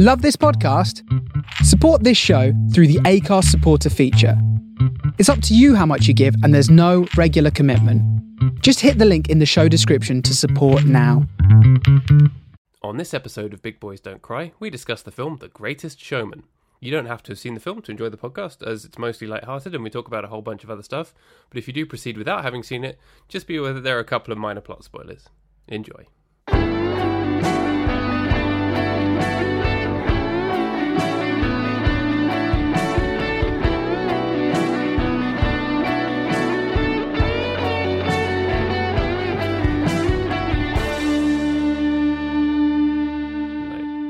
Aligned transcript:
Love 0.00 0.22
this 0.22 0.36
podcast? 0.36 1.02
Support 1.64 2.04
this 2.04 2.16
show 2.16 2.52
through 2.72 2.86
the 2.86 3.00
Acast 3.00 3.46
supporter 3.46 3.90
feature. 3.90 4.40
It's 5.18 5.28
up 5.28 5.42
to 5.42 5.56
you 5.56 5.74
how 5.74 5.86
much 5.86 6.06
you 6.06 6.14
give, 6.14 6.36
and 6.44 6.54
there's 6.54 6.70
no 6.70 7.08
regular 7.16 7.50
commitment. 7.50 8.00
Just 8.62 8.78
hit 8.78 8.98
the 8.98 9.04
link 9.04 9.28
in 9.28 9.40
the 9.40 9.44
show 9.44 9.66
description 9.66 10.22
to 10.22 10.36
support 10.36 10.84
now. 10.84 11.26
On 12.80 12.96
this 12.96 13.12
episode 13.12 13.52
of 13.52 13.60
Big 13.60 13.80
Boys 13.80 13.98
Don't 13.98 14.22
Cry, 14.22 14.52
we 14.60 14.70
discuss 14.70 15.02
the 15.02 15.10
film 15.10 15.38
The 15.40 15.48
Greatest 15.48 15.98
Showman. 16.00 16.44
You 16.78 16.92
don't 16.92 17.06
have 17.06 17.24
to 17.24 17.32
have 17.32 17.40
seen 17.40 17.54
the 17.54 17.60
film 17.60 17.82
to 17.82 17.90
enjoy 17.90 18.08
the 18.08 18.16
podcast, 18.16 18.64
as 18.64 18.84
it's 18.84 18.98
mostly 18.98 19.26
light-hearted 19.26 19.74
and 19.74 19.82
we 19.82 19.90
talk 19.90 20.06
about 20.06 20.24
a 20.24 20.28
whole 20.28 20.42
bunch 20.42 20.62
of 20.62 20.70
other 20.70 20.84
stuff. 20.84 21.12
But 21.50 21.58
if 21.58 21.66
you 21.66 21.74
do 21.74 21.84
proceed 21.84 22.16
without 22.16 22.44
having 22.44 22.62
seen 22.62 22.84
it, 22.84 23.00
just 23.26 23.48
be 23.48 23.56
aware 23.56 23.72
that 23.72 23.82
there 23.82 23.96
are 23.96 24.00
a 24.00 24.04
couple 24.04 24.30
of 24.30 24.38
minor 24.38 24.60
plot 24.60 24.84
spoilers. 24.84 25.24
Enjoy. 25.66 26.06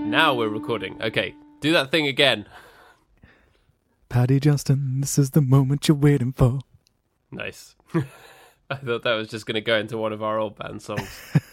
Now 0.09 0.33
we're 0.33 0.49
recording. 0.49 0.97
Okay, 1.03 1.35
do 1.61 1.71
that 1.73 1.91
thing 1.91 2.07
again. 2.07 2.47
Paddy 4.09 4.41
Johnston, 4.41 5.03
this 5.03 5.19
is 5.19 5.33
the 5.33 5.43
moment 5.43 5.87
you're 5.87 5.99
waiting 5.99 6.33
for. 6.33 6.61
Nice. 7.31 7.77
I 8.71 8.77
thought 8.77 9.03
that 9.03 9.13
was 9.13 9.29
just 9.29 9.45
going 9.45 9.57
to 9.57 9.61
go 9.61 9.77
into 9.77 9.99
one 9.99 10.15
of 10.15 10.23
our 10.23 10.39
old 10.39 10.57
band 10.57 10.81
songs. 10.81 11.11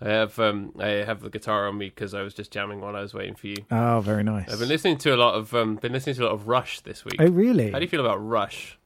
I 0.00 0.08
have 0.08 0.38
um, 0.38 0.72
I 0.78 0.88
have 0.88 1.20
the 1.20 1.28
guitar 1.28 1.68
on 1.68 1.76
me 1.76 1.90
because 1.90 2.14
I 2.14 2.22
was 2.22 2.32
just 2.32 2.50
jamming 2.50 2.80
while 2.80 2.96
I 2.96 3.02
was 3.02 3.12
waiting 3.12 3.34
for 3.34 3.48
you. 3.48 3.66
Oh, 3.70 4.00
very 4.00 4.24
nice. 4.24 4.50
I've 4.50 4.60
been 4.60 4.68
listening 4.68 4.96
to 4.98 5.14
a 5.14 5.18
lot 5.18 5.34
of 5.34 5.52
um, 5.52 5.76
been 5.76 5.92
listening 5.92 6.16
to 6.16 6.22
a 6.22 6.26
lot 6.26 6.32
of 6.32 6.48
Rush 6.48 6.80
this 6.80 7.04
week. 7.04 7.16
Oh, 7.18 7.28
really? 7.28 7.70
How 7.70 7.80
do 7.80 7.84
you 7.84 7.90
feel 7.90 8.00
about 8.00 8.16
Rush? 8.26 8.78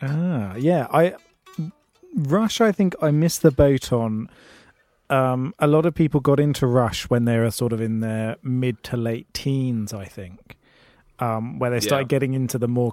Ah, 0.00 0.54
yeah. 0.54 0.86
I 0.92 1.16
Rush, 2.14 2.60
I 2.60 2.70
think 2.70 2.94
I 3.02 3.10
missed 3.10 3.42
the 3.42 3.50
boat 3.50 3.92
on 3.92 4.28
um, 5.10 5.54
a 5.58 5.66
lot 5.66 5.86
of 5.86 5.94
people 5.94 6.20
got 6.20 6.40
into 6.40 6.66
Rush 6.66 7.10
when 7.10 7.24
they 7.24 7.36
were 7.36 7.50
sort 7.50 7.72
of 7.72 7.80
in 7.80 8.00
their 8.00 8.36
mid 8.42 8.82
to 8.84 8.96
late 8.96 9.32
teens, 9.34 9.92
I 9.92 10.04
think, 10.04 10.56
um, 11.18 11.58
where 11.58 11.70
they 11.70 11.80
started 11.80 12.04
yeah. 12.04 12.16
getting 12.16 12.34
into 12.34 12.58
the 12.58 12.68
more 12.68 12.92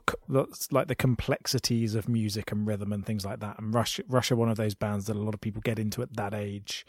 like 0.72 0.88
the 0.88 0.96
complexities 0.96 1.94
of 1.94 2.10
music 2.10 2.52
and 2.52 2.66
rhythm 2.66 2.92
and 2.92 3.06
things 3.06 3.24
like 3.24 3.40
that. 3.40 3.60
And 3.60 3.74
Rush, 3.74 4.00
Rush 4.08 4.32
are 4.32 4.36
one 4.36 4.50
of 4.50 4.58
those 4.58 4.74
bands 4.74 5.06
that 5.06 5.16
a 5.16 5.20
lot 5.20 5.36
of 5.36 5.42
people 5.42 5.62
get 5.62 5.78
into 5.78 6.02
at 6.02 6.16
that 6.16 6.34
age 6.34 6.86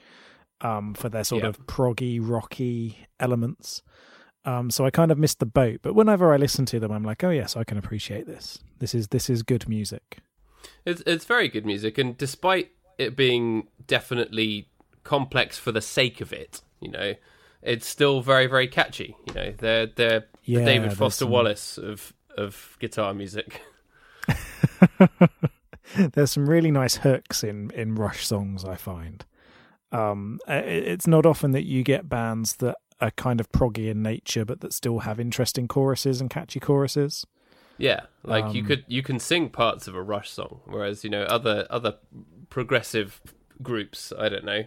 um, 0.62 0.94
for 0.94 1.10
their 1.10 1.24
sort 1.24 1.42
yeah. 1.42 1.50
of 1.50 1.66
proggy, 1.66 2.18
rocky 2.22 3.06
elements. 3.20 3.82
Um, 4.46 4.70
so 4.70 4.86
I 4.86 4.90
kind 4.90 5.12
of 5.12 5.18
missed 5.18 5.40
the 5.40 5.46
boat, 5.46 5.80
but 5.82 5.94
whenever 5.94 6.32
I 6.32 6.38
listen 6.38 6.64
to 6.66 6.80
them, 6.80 6.90
I'm 6.90 7.04
like, 7.04 7.22
oh 7.22 7.30
yes, 7.30 7.54
I 7.54 7.64
can 7.64 7.76
appreciate 7.76 8.26
this. 8.26 8.60
This 8.78 8.94
is 8.94 9.08
this 9.08 9.28
is 9.28 9.42
good 9.42 9.68
music. 9.68 10.20
It's 10.86 11.02
it's 11.06 11.26
very 11.26 11.48
good 11.48 11.66
music, 11.66 11.98
and 11.98 12.16
despite 12.16 12.70
it 12.96 13.14
being 13.14 13.68
definitely 13.86 14.68
complex 15.08 15.56
for 15.56 15.72
the 15.72 15.80
sake 15.80 16.20
of 16.20 16.32
it. 16.32 16.60
You 16.80 16.90
know, 16.90 17.14
it's 17.62 17.86
still 17.86 18.20
very 18.20 18.46
very 18.46 18.68
catchy. 18.68 19.16
You 19.26 19.34
know, 19.34 19.54
they're 19.56 19.86
they're 19.86 20.24
yeah, 20.44 20.60
the 20.60 20.64
David 20.66 20.92
Foster 20.92 21.24
some... 21.24 21.30
Wallace 21.30 21.78
of 21.78 22.12
of 22.36 22.76
guitar 22.78 23.14
music. 23.14 23.62
there's 26.12 26.32
some 26.32 26.48
really 26.48 26.70
nice 26.70 26.96
hooks 26.96 27.42
in 27.42 27.70
in 27.70 27.94
Rush 27.94 28.26
songs. 28.26 28.64
I 28.64 28.76
find 28.76 29.24
um, 29.92 30.38
it's 30.46 31.06
not 31.06 31.24
often 31.24 31.52
that 31.52 31.64
you 31.64 31.82
get 31.82 32.08
bands 32.08 32.56
that 32.56 32.76
are 33.00 33.10
kind 33.12 33.40
of 33.40 33.50
proggy 33.50 33.88
in 33.88 34.02
nature, 34.02 34.44
but 34.44 34.60
that 34.60 34.72
still 34.74 35.00
have 35.00 35.18
interesting 35.18 35.68
choruses 35.68 36.20
and 36.20 36.28
catchy 36.28 36.60
choruses. 36.60 37.26
Yeah, 37.78 38.00
like 38.24 38.44
um, 38.44 38.56
you 38.56 38.62
could 38.62 38.84
you 38.88 39.02
can 39.02 39.18
sing 39.18 39.48
parts 39.48 39.88
of 39.88 39.94
a 39.94 40.02
Rush 40.02 40.30
song, 40.30 40.60
whereas 40.66 41.02
you 41.04 41.10
know 41.10 41.22
other 41.22 41.66
other 41.70 41.94
progressive 42.50 43.20
groups, 43.62 44.12
I 44.18 44.28
don't 44.28 44.44
know, 44.44 44.64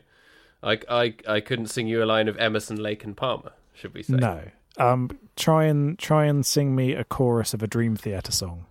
I, 0.64 0.80
I, 0.90 1.16
I 1.28 1.40
couldn't 1.42 1.68
sing 1.68 1.88
you 1.88 2.04
a 2.04 2.06
line 2.06 2.28
of 2.28 2.38
Emerson, 2.38 2.78
Lake, 2.78 3.04
and 3.04 3.18
Palmer. 3.18 3.54
Should 3.74 3.94
we 3.94 4.04
say 4.04 4.14
no? 4.14 4.44
Um, 4.78 5.10
try 5.36 5.66
and 5.66 5.98
try 5.98 6.26
and 6.26 6.46
sing 6.46 6.76
me 6.76 6.94
a 6.94 7.04
chorus 7.04 7.54
of 7.54 7.62
a 7.62 7.68
Dream 7.68 7.96
Theater 7.96 8.32
song. 8.32 8.66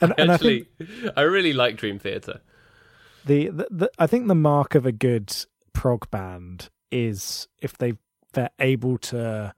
and, 0.00 0.14
and 0.16 0.30
Actually, 0.30 0.66
I, 0.80 0.84
think, 0.84 1.12
I 1.16 1.20
really 1.22 1.52
like 1.52 1.76
Dream 1.76 1.98
Theater. 1.98 2.40
The, 3.26 3.48
the, 3.48 3.66
the 3.70 3.90
I 3.98 4.06
think 4.06 4.28
the 4.28 4.34
mark 4.34 4.74
of 4.74 4.86
a 4.86 4.92
good 4.92 5.34
prog 5.72 6.10
band 6.10 6.70
is 6.90 7.48
if 7.60 7.76
they 7.76 7.94
they're 8.32 8.50
able 8.58 8.98
to 8.98 9.54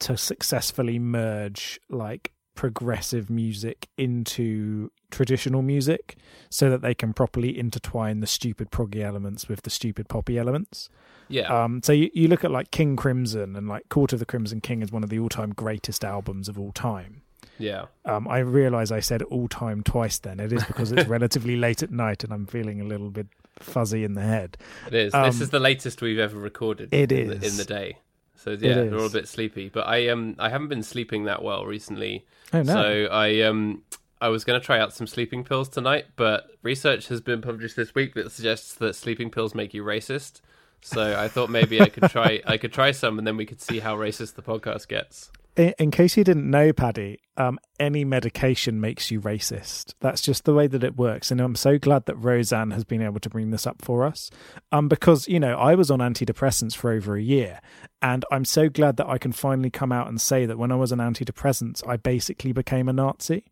to 0.00 0.16
successfully 0.16 0.98
merge 0.98 1.78
like 1.90 2.32
progressive 2.60 3.30
music 3.30 3.88
into 3.96 4.90
traditional 5.10 5.62
music 5.62 6.16
so 6.50 6.68
that 6.68 6.82
they 6.82 6.92
can 6.92 7.14
properly 7.14 7.58
intertwine 7.58 8.20
the 8.20 8.26
stupid 8.26 8.70
proggy 8.70 9.02
elements 9.02 9.48
with 9.48 9.62
the 9.62 9.70
stupid 9.70 10.10
poppy 10.10 10.36
elements. 10.36 10.90
Yeah. 11.30 11.48
Um, 11.48 11.80
so 11.82 11.94
you, 11.94 12.10
you 12.12 12.28
look 12.28 12.44
at 12.44 12.50
like 12.50 12.70
King 12.70 12.96
Crimson 12.96 13.56
and 13.56 13.66
like 13.66 13.88
Court 13.88 14.12
of 14.12 14.18
the 14.18 14.26
Crimson 14.26 14.60
King 14.60 14.82
is 14.82 14.92
one 14.92 15.02
of 15.02 15.08
the 15.08 15.18
all 15.18 15.30
time 15.30 15.54
greatest 15.54 16.04
albums 16.04 16.50
of 16.50 16.58
all 16.58 16.70
time. 16.72 17.22
yeah. 17.56 17.86
Um, 18.04 18.28
I 18.28 18.40
realise 18.40 18.90
I 18.90 19.00
said 19.00 19.22
all 19.22 19.48
time 19.48 19.82
twice 19.82 20.18
then. 20.18 20.38
It 20.38 20.52
is 20.52 20.62
because 20.62 20.92
it's 20.92 21.08
relatively 21.16 21.56
late 21.56 21.82
at 21.82 21.90
night 21.90 22.24
and 22.24 22.30
I'm 22.30 22.44
feeling 22.44 22.78
a 22.82 22.84
little 22.84 23.08
bit 23.08 23.28
fuzzy 23.58 24.04
in 24.04 24.12
the 24.12 24.20
head. 24.20 24.58
It 24.88 24.92
is. 24.92 25.14
Um, 25.14 25.24
this 25.24 25.40
is 25.40 25.48
the 25.48 25.60
latest 25.60 26.02
we've 26.02 26.18
ever 26.18 26.38
recorded. 26.38 26.92
It 26.92 27.10
in 27.10 27.28
the, 27.28 27.46
in 27.46 27.56
the 27.56 27.64
day. 27.64 27.96
So 28.42 28.56
yeah, 28.58 28.82
we're 28.84 28.98
all 28.98 29.06
a 29.06 29.10
bit 29.10 29.28
sleepy. 29.28 29.68
But 29.68 29.86
I 29.86 30.08
um 30.08 30.34
I 30.38 30.48
haven't 30.48 30.68
been 30.68 30.82
sleeping 30.82 31.24
that 31.24 31.42
well 31.42 31.66
recently. 31.66 32.24
Oh 32.52 32.62
no. 32.62 32.72
So 32.72 33.08
I 33.10 33.42
um 33.42 33.82
I 34.20 34.28
was 34.28 34.44
going 34.44 34.60
to 34.60 34.64
try 34.64 34.78
out 34.78 34.92
some 34.92 35.06
sleeping 35.06 35.44
pills 35.44 35.68
tonight, 35.68 36.06
but 36.16 36.50
research 36.62 37.08
has 37.08 37.22
been 37.22 37.40
published 37.40 37.76
this 37.76 37.94
week 37.94 38.14
that 38.14 38.30
suggests 38.30 38.74
that 38.74 38.94
sleeping 38.94 39.30
pills 39.30 39.54
make 39.54 39.72
you 39.72 39.82
racist. 39.82 40.42
So 40.82 41.18
I 41.18 41.28
thought 41.28 41.48
maybe 41.48 41.80
I 41.80 41.88
could 41.88 42.10
try 42.10 42.40
I 42.46 42.56
could 42.56 42.72
try 42.72 42.92
some 42.92 43.18
and 43.18 43.26
then 43.26 43.36
we 43.36 43.46
could 43.46 43.60
see 43.60 43.80
how 43.80 43.96
racist 43.96 44.34
the 44.34 44.42
podcast 44.42 44.88
gets. 44.88 45.30
In, 45.56 45.74
in 45.78 45.90
case 45.90 46.16
you 46.16 46.24
didn't 46.24 46.48
know, 46.50 46.72
Paddy, 46.72 47.18
um, 47.36 47.58
any 47.78 48.04
medication 48.04 48.80
makes 48.80 49.10
you 49.10 49.20
racist. 49.20 49.94
That's 50.00 50.20
just 50.20 50.44
the 50.44 50.54
way 50.54 50.66
that 50.66 50.84
it 50.84 50.96
works. 50.96 51.30
And 51.30 51.40
I'm 51.40 51.54
so 51.54 51.78
glad 51.78 52.06
that 52.06 52.16
Roseanne 52.16 52.70
has 52.72 52.84
been 52.84 53.02
able 53.02 53.20
to 53.20 53.30
bring 53.30 53.50
this 53.50 53.66
up 53.66 53.82
for 53.82 54.04
us. 54.04 54.30
Um, 54.72 54.88
because, 54.88 55.26
you 55.26 55.40
know, 55.40 55.56
I 55.56 55.74
was 55.74 55.90
on 55.90 56.00
antidepressants 56.00 56.76
for 56.76 56.92
over 56.92 57.16
a 57.16 57.22
year. 57.22 57.60
And 58.02 58.24
I'm 58.30 58.44
so 58.44 58.68
glad 58.68 58.96
that 58.98 59.08
I 59.08 59.18
can 59.18 59.32
finally 59.32 59.70
come 59.70 59.92
out 59.92 60.08
and 60.08 60.20
say 60.20 60.46
that 60.46 60.58
when 60.58 60.72
I 60.72 60.76
was 60.76 60.92
on 60.92 60.98
antidepressants, 60.98 61.86
I 61.86 61.96
basically 61.96 62.52
became 62.52 62.88
a 62.88 62.92
Nazi. 62.92 63.44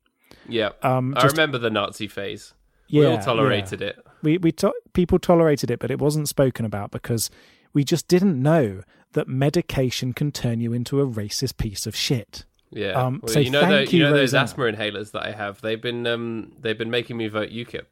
Yeah. 0.48 0.70
Um, 0.82 1.15
I 1.16 1.26
remember 1.26 1.59
the 1.59 1.70
Nazi 1.70 2.09
phase. 2.09 2.54
yeah, 2.88 3.00
we 3.00 3.06
all 3.06 3.12
yeah. 3.15 3.20
tolerated 3.20 3.82
it. 3.82 3.98
we 4.22 4.38
we 4.38 4.53
to- 4.53 4.72
people 4.92 5.19
tolerated 5.19 5.70
it, 5.70 5.78
but 5.78 5.91
it 5.91 5.98
wasn't 5.98 6.28
spoken 6.28 6.65
about 6.65 6.91
because 6.91 7.30
we 7.73 7.84
just 7.84 8.09
didn't 8.09 8.41
know 8.41 8.83
that 9.12 9.29
medication 9.29 10.12
can 10.12 10.33
turn 10.33 10.61
you 10.61 10.73
into 10.73 11.01
a 11.01 11.06
racist 11.06 11.56
piece 11.56 11.87
of 11.87 11.97
shit. 11.97 12.45
Yeah. 12.71 12.93
Um, 12.93 13.21
well, 13.23 13.33
so 13.33 13.41
you 13.41 13.51
know 13.51 13.61
thank 13.62 13.91
the, 13.91 13.97
you 13.97 14.05
you, 14.05 14.11
know 14.11 14.17
those 14.17 14.34
asthma 14.34 14.65
inhalers 14.65 15.12
that 15.12 15.25
I 15.25 15.33
have. 15.33 15.61
They've 15.61 15.81
been 15.81 16.07
um 16.07 16.53
they've 16.61 16.77
been 16.77 16.91
making 16.91 17.17
me 17.17 17.28
vote 17.28 17.51
UKIP. 17.51 17.87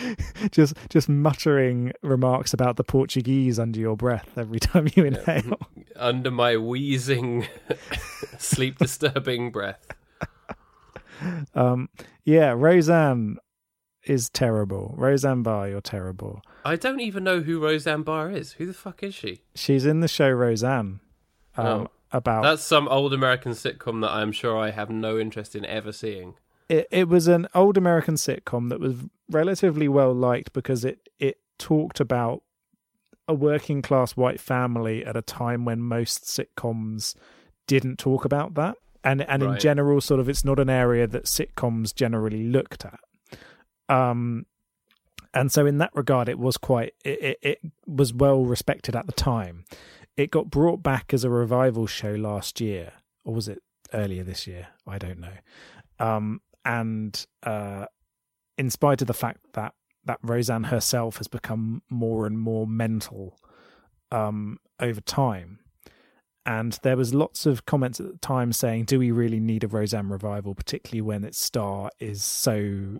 just 0.50 0.74
just 0.88 1.08
muttering 1.08 1.92
remarks 2.02 2.54
about 2.54 2.76
the 2.76 2.84
Portuguese 2.84 3.58
under 3.58 3.78
your 3.78 3.96
breath 3.96 4.30
every 4.36 4.60
time 4.60 4.88
you 4.94 5.04
inhale. 5.04 5.58
under 5.96 6.30
my 6.30 6.56
wheezing, 6.56 7.46
sleep 8.38 8.78
disturbing 8.78 9.50
breath. 9.50 9.86
Um, 11.54 11.88
yeah, 12.24 12.54
Roseanne 12.56 13.36
is 14.04 14.30
terrible. 14.30 14.94
Roseanne 14.96 15.42
Barr, 15.42 15.68
you're 15.68 15.80
terrible. 15.80 16.42
I 16.64 16.76
don't 16.76 17.00
even 17.00 17.24
know 17.24 17.40
who 17.40 17.60
Roseanne 17.60 18.02
Barr 18.02 18.30
is. 18.30 18.52
Who 18.54 18.66
the 18.66 18.74
fuck 18.74 19.02
is 19.02 19.14
she? 19.14 19.42
She's 19.54 19.86
in 19.86 20.00
the 20.00 20.08
show 20.08 20.30
Roseanne. 20.30 21.00
Um, 21.56 21.66
Oh. 21.66 21.88
About 22.14 22.42
That's 22.42 22.62
some 22.62 22.88
old 22.88 23.14
American 23.14 23.52
sitcom 23.52 24.02
that 24.02 24.10
I'm 24.10 24.32
sure 24.32 24.58
I 24.58 24.68
have 24.70 24.90
no 24.90 25.18
interest 25.18 25.56
in 25.56 25.64
ever 25.64 25.92
seeing. 25.92 26.34
it, 26.68 26.86
it 26.90 27.08
was 27.08 27.26
an 27.26 27.48
old 27.54 27.78
American 27.78 28.16
sitcom 28.16 28.68
that 28.68 28.80
was 28.80 28.96
relatively 29.30 29.88
well 29.88 30.12
liked 30.12 30.52
because 30.52 30.84
it 30.84 31.08
it 31.18 31.38
talked 31.58 32.00
about 32.00 32.42
a 33.26 33.32
working 33.32 33.80
class 33.80 34.12
white 34.14 34.40
family 34.40 35.02
at 35.06 35.16
a 35.16 35.22
time 35.22 35.64
when 35.64 35.80
most 35.80 36.24
sitcoms 36.24 37.14
didn't 37.66 37.98
talk 37.98 38.26
about 38.26 38.52
that. 38.56 38.76
And 39.02 39.22
and 39.22 39.42
in 39.42 39.58
general, 39.58 40.02
sort 40.02 40.20
of 40.20 40.28
it's 40.28 40.44
not 40.44 40.58
an 40.58 40.68
area 40.68 41.06
that 41.06 41.24
sitcoms 41.24 41.94
generally 41.94 42.44
looked 42.44 42.84
at. 42.84 43.00
Um 43.88 44.46
and 45.34 45.50
so 45.50 45.66
in 45.66 45.78
that 45.78 45.90
regard 45.94 46.28
it 46.28 46.38
was 46.38 46.56
quite 46.56 46.94
it, 47.04 47.22
it, 47.22 47.38
it 47.42 47.58
was 47.86 48.12
well 48.12 48.44
respected 48.44 48.94
at 48.96 49.06
the 49.06 49.12
time. 49.12 49.64
It 50.16 50.30
got 50.30 50.50
brought 50.50 50.82
back 50.82 51.14
as 51.14 51.24
a 51.24 51.30
revival 51.30 51.86
show 51.86 52.12
last 52.12 52.60
year, 52.60 52.92
or 53.24 53.34
was 53.34 53.48
it 53.48 53.62
earlier 53.94 54.22
this 54.22 54.46
year. 54.46 54.68
I 54.86 54.98
don't 54.98 55.18
know. 55.18 55.34
Um, 55.98 56.40
and 56.64 57.26
uh, 57.42 57.86
in 58.58 58.70
spite 58.70 59.00
of 59.00 59.06
the 59.06 59.14
fact 59.14 59.40
that 59.54 59.74
that 60.04 60.18
Roseanne 60.22 60.64
herself 60.64 61.18
has 61.18 61.28
become 61.28 61.82
more 61.88 62.26
and 62.26 62.38
more 62.38 62.66
mental 62.66 63.38
um, 64.10 64.58
over 64.80 65.00
time, 65.00 65.60
and 66.44 66.78
there 66.82 66.96
was 66.96 67.14
lots 67.14 67.46
of 67.46 67.66
comments 67.66 68.00
at 68.00 68.10
the 68.10 68.18
time 68.18 68.52
saying, 68.52 68.84
"Do 68.84 68.98
we 68.98 69.10
really 69.10 69.40
need 69.40 69.64
a 69.64 69.68
Roseanne 69.68 70.08
revival, 70.08 70.54
particularly 70.54 71.02
when 71.02 71.24
its 71.24 71.38
star 71.38 71.90
is 72.00 72.24
so 72.24 72.98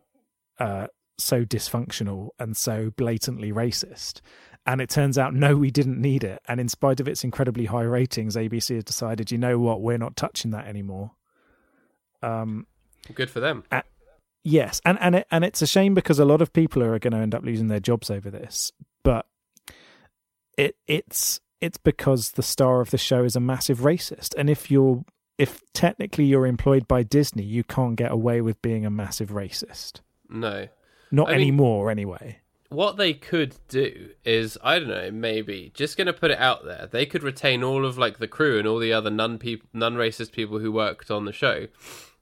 uh, 0.58 0.86
so 1.18 1.44
dysfunctional 1.44 2.30
and 2.38 2.56
so 2.56 2.92
blatantly 2.96 3.52
racist?" 3.52 4.20
And 4.64 4.80
it 4.80 4.88
turns 4.88 5.18
out, 5.18 5.34
no, 5.34 5.56
we 5.56 5.72
didn't 5.72 6.00
need 6.00 6.22
it. 6.22 6.40
And 6.46 6.60
in 6.60 6.68
spite 6.68 7.00
of 7.00 7.08
its 7.08 7.24
incredibly 7.24 7.64
high 7.66 7.82
ratings, 7.82 8.36
ABC 8.36 8.76
has 8.76 8.84
decided, 8.84 9.32
you 9.32 9.38
know 9.38 9.58
what, 9.58 9.82
we're 9.82 9.98
not 9.98 10.14
touching 10.14 10.52
that 10.52 10.68
anymore. 10.68 11.10
Um, 12.22 12.68
Good 13.12 13.28
for 13.28 13.40
them. 13.40 13.64
Yes, 14.44 14.80
and 14.84 14.98
and 15.00 15.16
it, 15.16 15.26
and 15.30 15.44
it's 15.44 15.62
a 15.62 15.66
shame 15.66 15.94
because 15.94 16.18
a 16.18 16.24
lot 16.24 16.42
of 16.42 16.52
people 16.52 16.82
are 16.82 16.98
going 16.98 17.12
to 17.12 17.18
end 17.18 17.34
up 17.34 17.44
losing 17.44 17.68
their 17.68 17.80
jobs 17.80 18.10
over 18.10 18.30
this. 18.30 18.72
But 19.04 19.26
it 20.58 20.76
it's 20.86 21.40
it's 21.60 21.78
because 21.78 22.32
the 22.32 22.42
star 22.42 22.80
of 22.80 22.90
the 22.90 22.98
show 22.98 23.22
is 23.22 23.36
a 23.36 23.40
massive 23.40 23.80
racist, 23.80 24.34
and 24.36 24.50
if 24.50 24.70
you're 24.70 25.04
if 25.38 25.60
technically 25.74 26.24
you're 26.24 26.46
employed 26.46 26.88
by 26.88 27.04
Disney, 27.04 27.44
you 27.44 27.62
can't 27.62 27.96
get 27.96 28.10
away 28.10 28.40
with 28.40 28.60
being 28.62 28.84
a 28.84 28.90
massive 28.90 29.30
racist. 29.30 30.00
No. 30.32 30.68
Not 31.10 31.28
I 31.28 31.32
mean- 31.32 31.40
anymore, 31.42 31.90
anyway. 31.90 32.38
What 32.70 32.96
they 32.96 33.12
could 33.12 33.56
do 33.68 34.12
is, 34.24 34.56
I 34.64 34.78
don't 34.78 34.88
know, 34.88 35.10
maybe 35.10 35.72
just 35.74 35.98
going 35.98 36.06
to 36.06 36.12
put 36.14 36.30
it 36.30 36.38
out 36.38 36.64
there. 36.64 36.88
They 36.90 37.04
could 37.04 37.22
retain 37.22 37.62
all 37.62 37.84
of 37.84 37.98
like 37.98 38.16
the 38.18 38.26
crew 38.26 38.58
and 38.58 38.66
all 38.66 38.78
the 38.78 38.94
other 38.94 39.10
non 39.10 39.36
people, 39.36 39.68
non 39.74 39.94
racist 39.96 40.32
people 40.32 40.58
who 40.58 40.72
worked 40.72 41.10
on 41.10 41.26
the 41.26 41.32
show. 41.34 41.66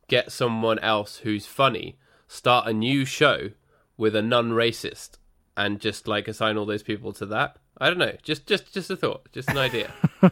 Get 0.08 0.32
someone 0.32 0.80
else 0.80 1.18
who's 1.18 1.46
funny. 1.46 1.98
Start 2.26 2.66
a 2.66 2.72
new 2.72 3.04
show 3.04 3.50
with 3.96 4.16
a 4.16 4.22
non 4.22 4.50
racist, 4.50 5.18
and 5.56 5.78
just 5.78 6.08
like 6.08 6.26
assign 6.26 6.56
all 6.56 6.66
those 6.66 6.82
people 6.82 7.12
to 7.12 7.26
that. 7.26 7.56
I 7.78 7.86
don't 7.88 7.98
know. 7.98 8.16
Just, 8.24 8.44
just, 8.48 8.74
just 8.74 8.90
a 8.90 8.96
thought. 8.96 9.30
Just 9.30 9.50
an 9.50 9.58
idea. 9.58 9.92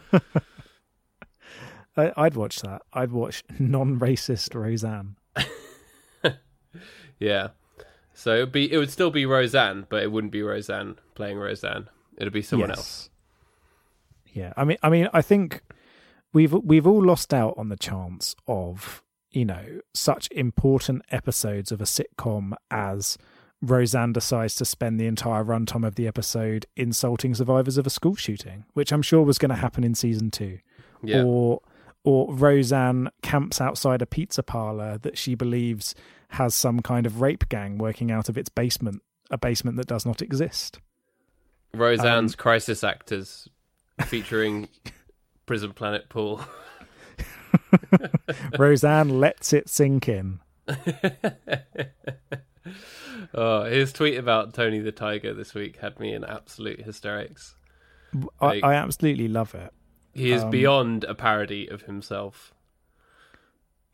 I, 1.95 2.11
I'd 2.17 2.35
watch 2.35 2.59
that. 2.61 2.81
I'd 2.93 3.11
watch 3.11 3.43
non-racist 3.59 4.53
Roseanne. 4.53 5.15
yeah. 7.19 7.49
So 8.19 8.33
it'd 8.35 8.51
be, 8.51 8.69
it 8.69 8.77
would 8.77 8.91
still 8.91 9.11
be 9.11 9.25
Roseanne, 9.25 9.85
but 9.87 10.03
it 10.03 10.11
wouldn't 10.11 10.33
be 10.33 10.41
Roseanne 10.43 10.97
playing 11.15 11.37
Roseanne. 11.37 11.87
It'd 12.17 12.33
be 12.33 12.41
someone 12.41 12.67
Yes. 12.67 12.77
else. 12.77 13.09
Yeah, 14.33 14.51
I 14.57 14.65
mean, 14.65 14.77
I 14.83 14.89
mean, 14.89 15.07
I 15.13 15.21
think 15.21 15.61
we've 16.33 16.51
we've 16.51 16.85
all 16.85 17.01
lost 17.03 17.33
out 17.33 17.53
on 17.57 17.69
the 17.69 17.77
chance 17.77 18.35
of 18.45 19.01
you 19.31 19.45
know 19.45 19.79
such 19.93 20.27
important 20.31 21.03
episodes 21.11 21.71
of 21.71 21.79
a 21.79 21.85
sitcom 21.85 22.53
as 22.69 23.17
Roseanne 23.61 24.11
decides 24.13 24.55
to 24.55 24.65
spend 24.65 24.99
the 24.99 25.07
entire 25.07 25.43
runtime 25.45 25.85
of 25.87 25.95
the 25.95 26.05
episode 26.07 26.65
insulting 26.75 27.33
survivors 27.33 27.77
of 27.77 27.87
a 27.87 27.89
school 27.89 28.15
shooting, 28.15 28.65
which 28.73 28.91
I'm 28.91 29.01
sure 29.01 29.23
was 29.23 29.37
going 29.37 29.49
to 29.49 29.55
happen 29.55 29.83
in 29.85 29.95
season 29.95 30.29
two, 30.29 30.59
Yeah. 31.01 31.23
or 31.23 31.61
or 32.03 32.33
Roseanne 32.33 33.09
camps 33.21 33.59
outside 33.61 34.01
a 34.01 34.05
pizza 34.05 34.43
parlor 34.43 34.97
that 34.99 35.17
she 35.17 35.35
believes 35.35 35.95
has 36.29 36.53
some 36.55 36.79
kind 36.81 37.05
of 37.05 37.21
rape 37.21 37.49
gang 37.49 37.77
working 37.77 38.11
out 38.11 38.29
of 38.29 38.37
its 38.37 38.49
basement, 38.49 39.01
a 39.31 39.37
basement 39.37 39.77
that 39.77 39.87
does 39.87 40.05
not 40.05 40.21
exist. 40.21 40.79
Roseanne's 41.73 42.33
Um, 42.33 42.37
crisis 42.37 42.83
actors 42.83 43.47
featuring 44.05 44.67
Prison 45.45 45.73
Planet 45.73 46.07
Paul. 46.09 46.41
Roseanne 48.57 49.19
lets 49.19 49.53
it 49.53 49.69
sink 49.69 50.07
in. 50.07 50.39
oh, 53.33 53.63
his 53.63 53.91
tweet 53.93 54.17
about 54.17 54.53
Tony 54.53 54.79
the 54.79 54.91
Tiger 54.91 55.33
this 55.33 55.53
week 55.53 55.77
had 55.77 55.99
me 55.99 56.13
in 56.13 56.23
absolute 56.23 56.81
hysterics. 56.81 57.55
I, 58.39 58.59
I 58.63 58.73
absolutely 58.75 59.27
love 59.27 59.53
it. 59.55 59.71
He 60.13 60.31
is 60.31 60.43
Um, 60.43 60.49
beyond 60.49 61.03
a 61.03 61.13
parody 61.13 61.67
of 61.67 61.83
himself. 61.83 62.53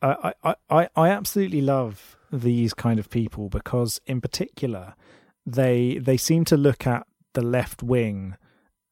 I, 0.02 0.34
I, 0.42 0.54
I, 0.70 0.88
I 0.96 1.08
absolutely 1.10 1.60
love 1.60 2.15
these 2.32 2.74
kind 2.74 2.98
of 2.98 3.10
people 3.10 3.48
because, 3.48 4.00
in 4.06 4.20
particular, 4.20 4.94
they 5.44 5.98
they 5.98 6.16
seem 6.16 6.44
to 6.46 6.56
look 6.56 6.86
at 6.86 7.06
the 7.34 7.42
left 7.42 7.82
wing 7.82 8.36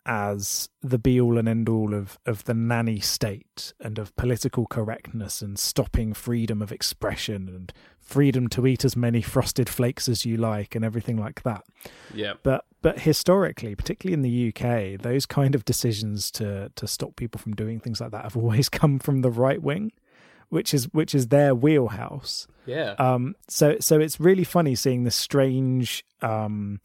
as 0.06 0.68
the 0.82 0.98
be 0.98 1.18
all 1.18 1.38
and 1.38 1.48
end 1.48 1.68
all 1.68 1.94
of, 1.94 2.18
of 2.26 2.44
the 2.44 2.52
nanny 2.52 3.00
state 3.00 3.72
and 3.80 3.98
of 3.98 4.14
political 4.16 4.66
correctness 4.66 5.40
and 5.40 5.58
stopping 5.58 6.12
freedom 6.12 6.60
of 6.60 6.70
expression 6.70 7.48
and 7.48 7.72
freedom 7.98 8.48
to 8.48 8.66
eat 8.66 8.84
as 8.84 8.96
many 8.96 9.22
frosted 9.22 9.66
flakes 9.66 10.06
as 10.08 10.26
you 10.26 10.36
like 10.36 10.74
and 10.74 10.84
everything 10.84 11.16
like 11.16 11.42
that. 11.42 11.64
Yeah. 12.12 12.34
But 12.42 12.66
but 12.82 13.00
historically, 13.00 13.74
particularly 13.74 14.12
in 14.12 14.20
the 14.20 14.48
UK, 14.52 15.00
those 15.00 15.24
kind 15.24 15.54
of 15.54 15.64
decisions 15.64 16.30
to 16.32 16.70
to 16.76 16.86
stop 16.86 17.16
people 17.16 17.38
from 17.40 17.54
doing 17.54 17.80
things 17.80 18.00
like 18.00 18.10
that 18.10 18.24
have 18.24 18.36
always 18.42 18.68
come 18.68 18.98
from 18.98 19.22
the 19.22 19.30
right 19.30 19.62
wing, 19.62 19.92
which 20.48 20.74
is 20.74 20.84
which 20.92 21.14
is 21.14 21.28
their 21.28 21.54
wheelhouse. 21.54 22.46
Yeah. 22.66 22.94
Um, 22.98 23.34
so 23.48 23.76
so 23.80 24.00
it's 24.00 24.20
really 24.20 24.44
funny 24.44 24.74
seeing 24.74 25.04
this 25.04 25.16
strange 25.16 26.04
um, 26.22 26.80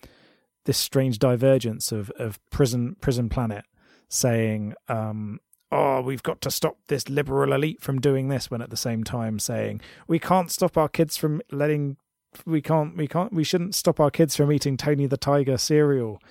this 0.66 0.78
strange 0.78 1.20
divergence 1.20 1.92
of 1.92 2.10
of 2.12 2.40
prison 2.50 2.96
prison 3.02 3.30
planet 3.30 3.66
saying 4.10 4.74
um, 4.88 5.40
oh 5.72 6.02
we've 6.02 6.24
got 6.24 6.42
to 6.42 6.52
stop 6.52 6.78
this 6.88 7.10
liberal 7.10 7.54
elite 7.54 7.82
from 7.82 8.00
doing 8.00 8.28
this 8.28 8.52
when 8.52 8.62
at 8.62 8.70
the 8.70 8.78
same 8.78 9.04
time 9.04 9.40
saying 9.40 9.82
we 10.08 10.20
can't 10.20 10.52
stop 10.52 10.78
our 10.78 10.90
kids 10.90 11.16
from 11.16 11.42
letting 11.52 11.98
we 12.46 12.62
can't 12.62 12.96
we 12.98 13.08
can't 13.08 13.34
we 13.34 13.44
shouldn't 13.44 13.76
stop 13.76 14.00
our 14.00 14.12
kids 14.12 14.36
from 14.36 14.52
eating 14.52 14.78
Tony 14.78 15.06
the 15.06 15.18
Tiger 15.18 15.58
cereal 15.58 16.22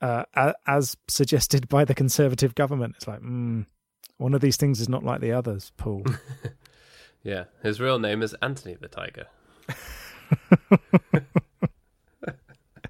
uh, 0.00 0.24
as 0.66 0.96
suggested 1.08 1.68
by 1.68 1.84
the 1.84 1.94
conservative 1.94 2.54
government 2.54 2.94
it's 2.96 3.08
like 3.08 3.20
mm, 3.20 3.66
one 4.18 4.34
of 4.34 4.40
these 4.40 4.56
things 4.56 4.80
is 4.80 4.88
not 4.88 5.04
like 5.04 5.20
the 5.20 5.32
others 5.32 5.72
Paul 5.76 6.04
yeah. 7.22 7.44
His 7.62 7.80
real 7.80 7.98
name 7.98 8.22
is 8.22 8.34
Anthony 8.42 8.76
the 8.80 8.88
Tiger. 8.88 9.26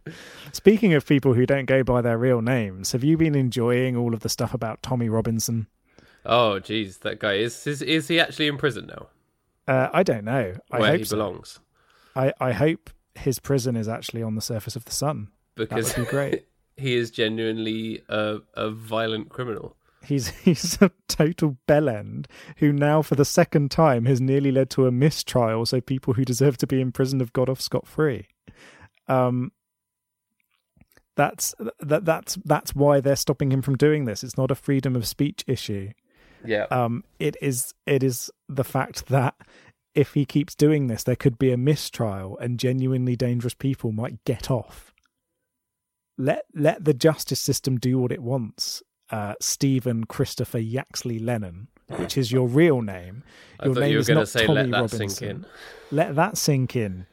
Speaking 0.53 0.95
of 0.95 1.07
people 1.07 1.35
who 1.35 1.47
don't 1.47 1.67
go 1.67 1.83
by 1.83 2.01
their 2.03 2.19
real 2.19 2.43
names, 2.43 2.93
have 2.93 3.03
you 3.03 3.17
been 3.17 3.35
enjoying 3.35 3.97
all 3.97 4.15
of 4.15 4.21
the 4.21 4.29
stuff 4.29 4.53
about 4.53 4.83
Tommy 4.83 5.09
Robinson? 5.09 5.67
Oh, 6.25 6.59
geez, 6.59 6.99
that 6.99 7.19
guy 7.19 7.35
is 7.35 7.67
is, 7.67 7.83
is 7.83 8.09
he 8.09 8.21
actually 8.21 8.49
in 8.49 8.59
prison 8.59 8.87
now? 8.87 9.09
Uh, 9.67 9.89
I 9.93 10.03
don't 10.03 10.25
know. 10.25 10.55
I 10.71 10.79
where 10.79 10.91
hope 10.91 10.99
he 10.99 11.05
so. 11.05 11.17
belongs? 11.17 11.61
I, 12.15 12.33
I 12.41 12.53
hope 12.53 12.91
his 13.15 13.39
prison 13.39 13.77
is 13.77 13.89
actually 13.89 14.23
on 14.23 14.35
the 14.35 14.41
surface 14.41 14.77
of 14.77 14.85
the 14.85 14.93
sun. 14.93 15.29
Because 15.55 15.97
would 15.97 16.07
be 16.07 16.11
great. 16.11 16.47
he 16.77 16.95
is 16.95 17.11
genuinely 17.11 18.03
a 18.09 18.39
a 18.55 18.71
violent 18.71 19.29
criminal. 19.29 19.77
He's 20.05 20.29
he's 20.45 20.81
a 20.81 20.91
total 21.09 21.57
bellend 21.69 22.27
who 22.59 22.73
now, 22.73 23.03
for 23.03 23.15
the 23.15 23.25
second 23.25 23.71
time, 23.71 24.07
has 24.07 24.21
nearly 24.21 24.53
led 24.53 24.71
to 24.71 24.87
a 24.87 24.93
mistrial. 24.93 25.67
So 25.67 25.81
people 25.81 26.15
who 26.15 26.25
deserve 26.25 26.59
to 26.59 26.67
be 26.67 26.81
in 26.81 26.93
prison 26.93 27.21
have 27.21 27.33
got 27.33 27.49
off 27.49 27.61
scot 27.61 27.87
free. 27.87 28.27
Um, 29.09 29.53
that's 31.17 31.55
that 31.81 32.05
that's 32.05 32.39
that's 32.45 32.75
why 32.75 33.01
they're 33.01 33.17
stopping 33.17 33.53
him 33.53 33.63
from 33.63 33.77
doing 33.77 34.05
this. 34.05 34.25
It's 34.25 34.39
not 34.39 34.51
a 34.51 34.55
freedom 34.55 34.97
of 34.97 35.07
speech 35.07 35.45
issue. 35.47 35.91
Yeah. 36.45 36.67
um, 36.71 37.05
it 37.21 37.37
is 37.41 37.73
it 37.87 38.03
is 38.03 38.31
the 38.49 38.65
fact 38.65 39.07
that 39.09 39.35
if 39.95 40.15
he 40.15 40.25
keeps 40.25 40.55
doing 40.55 40.87
this, 40.87 41.05
there 41.05 41.17
could 41.17 41.39
be 41.39 41.53
a 41.53 41.57
mistrial, 41.57 42.39
and 42.39 42.59
genuinely 42.59 43.15
dangerous 43.15 43.55
people 43.55 43.93
might 43.93 44.25
get 44.25 44.51
off. 44.51 44.93
Let 46.17 46.45
let 46.55 46.85
the 46.85 46.95
justice 46.95 47.41
system 47.41 47.79
do 47.79 47.99
what 47.99 48.13
it 48.13 48.23
wants. 48.23 48.83
Uh, 49.13 49.35
Stephen 49.41 50.05
Christopher 50.05 50.59
Yaxley 50.59 51.19
Lennon, 51.19 51.69
which 51.97 52.17
is 52.17 52.33
your 52.37 52.49
real 52.49 52.81
name. 52.81 53.23
Your 53.63 53.75
name 53.75 53.91
you 53.91 53.97
were 53.97 54.01
is 54.01 54.09
going 54.09 54.17
to 54.17 54.21
not 54.23 54.29
say 54.29 54.47
Tommy 54.47 54.63
let 54.63 54.71
that 54.71 54.81
Robinson. 54.81 55.09
sink 55.11 55.31
in. 55.31 55.47
Let 55.91 56.15
that 56.17 56.37
sink 56.39 56.75
in. 56.77 57.07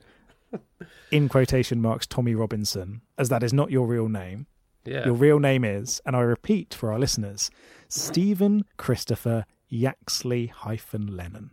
In 1.12 1.28
quotation 1.28 1.82
marks, 1.82 2.06
Tommy 2.08 2.36
Robinson, 2.36 3.02
as 3.18 3.30
that 3.30 3.42
is 3.44 3.52
not 3.52 3.72
your 3.72 3.88
real 3.88 4.08
name. 4.08 4.46
Yeah. 4.86 5.06
Your 5.06 5.16
real 5.16 5.40
name 5.40 5.64
is, 5.64 6.02
and 6.06 6.16
I 6.16 6.22
repeat 6.22 6.74
for 6.74 6.92
our 6.92 7.00
listeners, 7.00 7.50
Stephen 7.88 8.64
Christopher 8.78 9.46
Yaxley 9.68 10.48
hyphen 10.48 11.16
Lennon. 11.18 11.52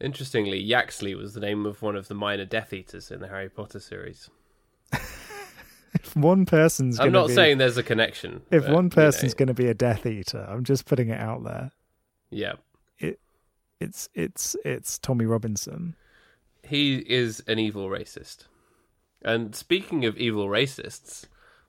Interestingly, 0.00 0.60
Yaxley 0.60 1.14
was 1.14 1.34
the 1.34 1.40
name 1.40 1.66
of 1.66 1.82
one 1.82 1.96
of 1.96 2.08
the 2.08 2.14
minor 2.14 2.44
Death 2.44 2.72
Eaters 2.72 3.10
in 3.10 3.20
the 3.20 3.28
Harry 3.28 3.48
Potter 3.48 3.80
series. 3.80 4.30
If 5.94 6.14
one 6.16 6.44
person's 6.46 6.98
I'm 7.00 7.12
not 7.12 7.28
be, 7.28 7.34
saying 7.34 7.58
there's 7.58 7.76
a 7.78 7.82
connection. 7.82 8.42
if 8.50 8.64
but, 8.64 8.72
one 8.72 8.84
you 8.84 8.90
person's 8.90 9.32
know, 9.34 9.38
going 9.38 9.46
to 9.48 9.54
be 9.54 9.68
a 9.68 9.74
Death 9.74 10.04
Eater, 10.06 10.46
I'm 10.48 10.64
just 10.64 10.84
putting 10.86 11.08
it 11.08 11.18
out 11.20 11.44
there. 11.44 11.72
yeah, 12.30 12.54
It's 13.80 14.08
it's 14.14 14.54
it's 14.64 14.98
Tommy 14.98 15.24
Robinson. 15.24 15.94
he 16.64 16.96
is 16.98 17.42
an 17.46 17.58
evil 17.58 17.88
racist. 17.88 18.44
And 19.22 19.54
speaking 19.54 20.04
of 20.04 20.16
evil 20.16 20.46
racists, 20.48 21.24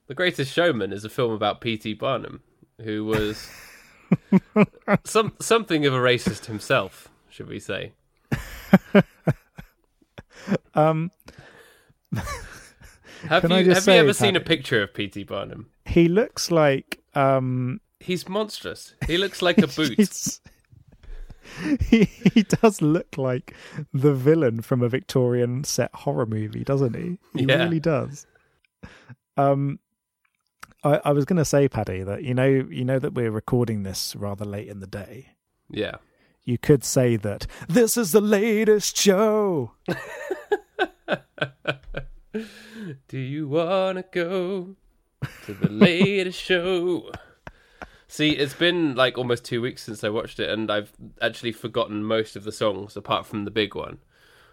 The 0.06 0.14
Greatest 0.14 0.52
Showman 0.52 0.92
is 0.92 1.04
a 1.04 1.08
film 1.08 1.32
about 1.32 1.60
P.T. 1.60 1.94
Barnum, 1.94 2.42
who 2.82 3.04
was 3.04 3.48
some 5.04 5.32
something 5.40 5.86
of 5.86 5.94
a 5.94 5.98
racist 5.98 6.46
himself, 6.46 7.08
should 7.30 7.48
we 7.48 7.58
say? 7.60 7.92
Um, 10.74 11.10
Have 13.28 13.42
Can 13.42 13.50
you 13.50 13.56
I 13.58 13.62
just 13.62 13.74
have 13.76 13.84
say, 13.84 13.94
you 13.96 14.00
ever 14.00 14.12
seen 14.12 14.36
a 14.36 14.40
picture 14.40 14.82
of 14.82 14.94
P.T. 14.94 15.24
Barnum? 15.24 15.70
he 15.84 16.08
looks 16.08 16.50
like 16.50 17.00
um, 17.14 17.80
He's 17.98 18.28
monstrous. 18.28 18.94
He 19.06 19.18
looks 19.18 19.42
like 19.42 19.58
a 19.58 19.66
boot. 19.76 20.38
he 21.80 22.04
he 22.04 22.42
does 22.44 22.80
look 22.80 23.18
like 23.18 23.54
the 23.92 24.14
villain 24.14 24.62
from 24.62 24.82
a 24.82 24.88
Victorian 24.88 25.64
set 25.64 25.90
horror 25.94 26.26
movie, 26.26 26.64
doesn't 26.64 26.94
he? 26.94 27.18
He 27.38 27.44
Yeah. 27.46 27.64
really 27.64 27.80
does. 27.80 28.26
Um, 29.36 29.80
I, 30.84 31.00
I 31.04 31.12
was 31.12 31.24
going 31.24 31.38
to 31.38 31.44
say, 31.44 31.68
Paddy, 31.68 32.02
that 32.04 32.22
you 32.22 32.34
know 32.34 32.46
you 32.46 32.84
know 32.84 32.98
that 32.98 33.14
we're 33.14 33.30
recording 33.30 33.82
this 33.82 34.14
rather 34.16 34.44
late 34.44 34.68
in 34.68 34.80
the 34.80 34.86
day. 34.86 35.30
yeah. 35.68 35.96
You 36.42 36.56
could 36.56 36.84
say 36.84 37.16
that 37.16 37.46
this 37.68 37.98
is 37.98 38.12
the 38.12 38.20
latest 38.22 38.96
show. 38.96 39.72
Do 42.32 43.18
you 43.18 43.48
wanna 43.48 44.04
go 44.12 44.76
to 45.46 45.54
the 45.54 45.68
latest 45.70 46.40
show? 46.40 47.10
See, 48.06 48.30
it's 48.30 48.54
been 48.54 48.94
like 48.94 49.18
almost 49.18 49.44
two 49.44 49.60
weeks 49.60 49.82
since 49.82 50.02
I 50.04 50.08
watched 50.08 50.40
it, 50.40 50.48
and 50.50 50.70
I've 50.70 50.92
actually 51.20 51.52
forgotten 51.52 52.04
most 52.04 52.36
of 52.36 52.44
the 52.44 52.52
songs 52.52 52.96
apart 52.96 53.26
from 53.26 53.44
the 53.44 53.50
big 53.50 53.74
one, 53.74 53.98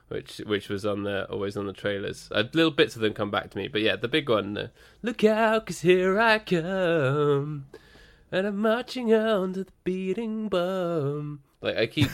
which 0.08 0.38
which 0.40 0.70
was 0.70 0.86
on 0.86 1.04
the 1.04 1.30
always 1.30 1.58
on 1.58 1.66
the 1.68 1.74
trailers. 1.74 2.30
Uh, 2.32 2.44
little 2.54 2.72
bits 2.72 2.96
of 2.96 3.02
them 3.02 3.14
come 3.14 3.32
back 3.32 3.50
to 3.52 3.58
me, 3.58 3.68
but 3.68 3.82
yeah, 3.82 3.96
the 3.96 4.08
big 4.08 4.30
one. 4.30 4.70
Look 5.02 5.24
out, 5.24 5.66
'cause 5.66 5.82
here 5.82 6.20
I 6.20 6.40
come, 6.40 7.66
and 8.32 8.48
I'm 8.48 8.58
marching 8.58 9.14
on 9.14 9.54
to 9.54 9.64
the 9.66 9.72
beating 9.84 10.50
bum. 10.50 11.42
Like 11.62 11.78
I 11.78 11.88
keep 11.88 12.10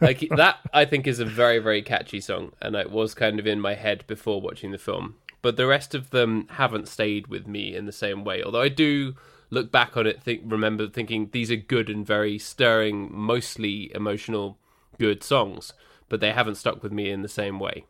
like 0.00 0.28
that 0.36 0.58
i 0.72 0.84
think 0.84 1.06
is 1.06 1.20
a 1.20 1.24
very 1.24 1.58
very 1.58 1.82
catchy 1.82 2.20
song 2.20 2.52
and 2.60 2.74
it 2.76 2.90
was 2.90 3.14
kind 3.14 3.38
of 3.38 3.46
in 3.46 3.60
my 3.60 3.74
head 3.74 4.04
before 4.06 4.40
watching 4.40 4.70
the 4.70 4.78
film. 4.78 5.16
But 5.42 5.56
the 5.56 5.66
rest 5.68 5.94
of 5.94 6.10
them 6.10 6.48
haven't 6.52 6.88
stayed 6.88 7.28
with 7.28 7.46
me 7.46 7.76
in 7.76 7.86
the 7.86 7.92
same 7.92 8.24
way 8.24 8.42
although 8.42 8.62
i 8.62 8.68
do 8.68 9.14
look 9.48 9.70
back 9.70 9.96
on 9.96 10.06
it 10.06 10.20
think 10.22 10.42
remember 10.44 10.88
thinking 10.88 11.28
these 11.32 11.52
are 11.52 11.56
good 11.56 11.88
and 11.88 12.04
very 12.04 12.36
stirring 12.36 13.08
mostly 13.12 13.94
emotional 13.94 14.58
good 14.98 15.22
songs 15.22 15.72
but 16.08 16.20
they 16.20 16.32
haven't 16.32 16.56
stuck 16.56 16.82
with 16.82 16.92
me 16.92 17.10
in 17.10 17.22
the 17.22 17.28
same 17.28 17.58
way. 17.58 17.84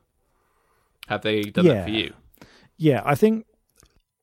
Have 1.08 1.22
they 1.22 1.42
done 1.42 1.66
that 1.66 1.84
for 1.84 1.90
you? 1.90 2.14
Yeah, 2.76 3.02
I 3.04 3.14
think 3.14 3.46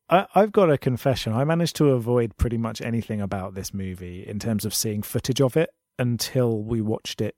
I've 0.10 0.52
got 0.52 0.70
a 0.70 0.78
confession. 0.78 1.34
I 1.34 1.44
managed 1.44 1.76
to 1.78 1.90
avoid 1.90 2.38
pretty 2.38 2.58
much 2.58 2.82
anything 2.82 3.22
about 3.22 3.56
this 3.56 3.74
movie 3.74 4.28
in 4.28 4.40
terms 4.40 4.66
of 4.66 4.74
seeing 4.74 5.02
footage 5.02 5.42
of 5.42 5.58
it 5.58 5.70
until 5.98 6.62
we 6.62 6.82
watched 6.82 7.22
it 7.22 7.36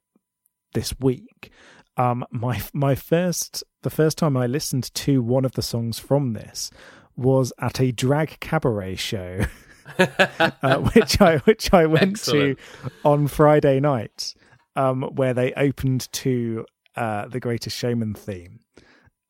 this 0.76 0.94
week. 1.00 1.50
Um, 1.98 2.24
my 2.30 2.62
my 2.74 2.94
first 2.94 3.64
the 3.82 3.90
first 3.90 4.18
time 4.18 4.38
I 4.38 4.46
listened 4.46 4.94
to 4.94 5.24
one 5.24 5.46
of 5.46 5.54
the 5.54 5.62
songs 5.64 5.98
from 5.98 6.34
this 6.34 6.70
was 7.16 7.52
at 7.60 7.80
a 7.80 7.92
drag 7.92 8.38
cabaret 8.42 8.96
show, 8.96 9.46
uh, 9.98 10.78
which 10.94 11.20
I 11.22 11.38
which 11.40 11.74
I 11.74 11.86
went 11.86 12.12
Excellent. 12.20 12.60
to 12.84 12.92
on 13.04 13.28
Friday 13.28 13.80
night, 13.80 14.36
um, 14.76 15.04
where 15.04 15.34
they 15.34 15.54
opened 15.54 16.12
to 16.12 16.66
uh, 16.96 17.28
the 17.28 17.40
Greatest 17.40 17.78
Showman 17.78 18.14
theme, 18.14 18.60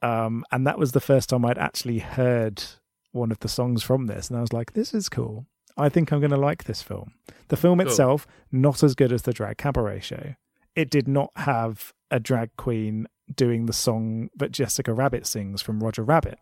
um, 0.01 0.43
and 0.51 0.65
that 0.65 0.79
was 0.79 0.91
the 0.91 0.99
first 0.99 1.29
time 1.29 1.45
I'd 1.45 1.57
actually 1.59 1.99
heard 1.99 2.63
one 3.11 3.31
of 3.31 3.39
the 3.39 3.47
songs 3.47 3.83
from 3.83 4.07
this, 4.07 4.29
and 4.29 4.37
I 4.37 4.41
was 4.41 4.53
like, 4.53 4.73
"This 4.73 4.93
is 4.93 5.07
cool. 5.07 5.45
I 5.77 5.89
think 5.89 6.11
I'm 6.11 6.19
going 6.19 6.31
to 6.31 6.37
like 6.37 6.63
this 6.63 6.81
film." 6.81 7.13
The 7.49 7.57
film 7.57 7.77
Cool. 7.77 7.87
itself 7.87 8.25
not 8.51 8.81
as 8.81 8.95
good 8.95 9.11
as 9.11 9.21
the 9.21 9.33
drag 9.33 9.57
cabaret 9.57 9.99
show. 9.99 10.33
It 10.75 10.89
did 10.89 11.07
not 11.07 11.31
have 11.37 11.93
a 12.11 12.19
drag 12.19 12.49
queen 12.57 13.07
doing 13.33 13.65
the 13.65 13.73
song 13.73 14.29
that 14.35 14.51
Jessica 14.51 14.93
Rabbit 14.93 15.25
sings 15.25 15.61
from 15.61 15.79
Roger 15.83 16.03
Rabbit. 16.03 16.37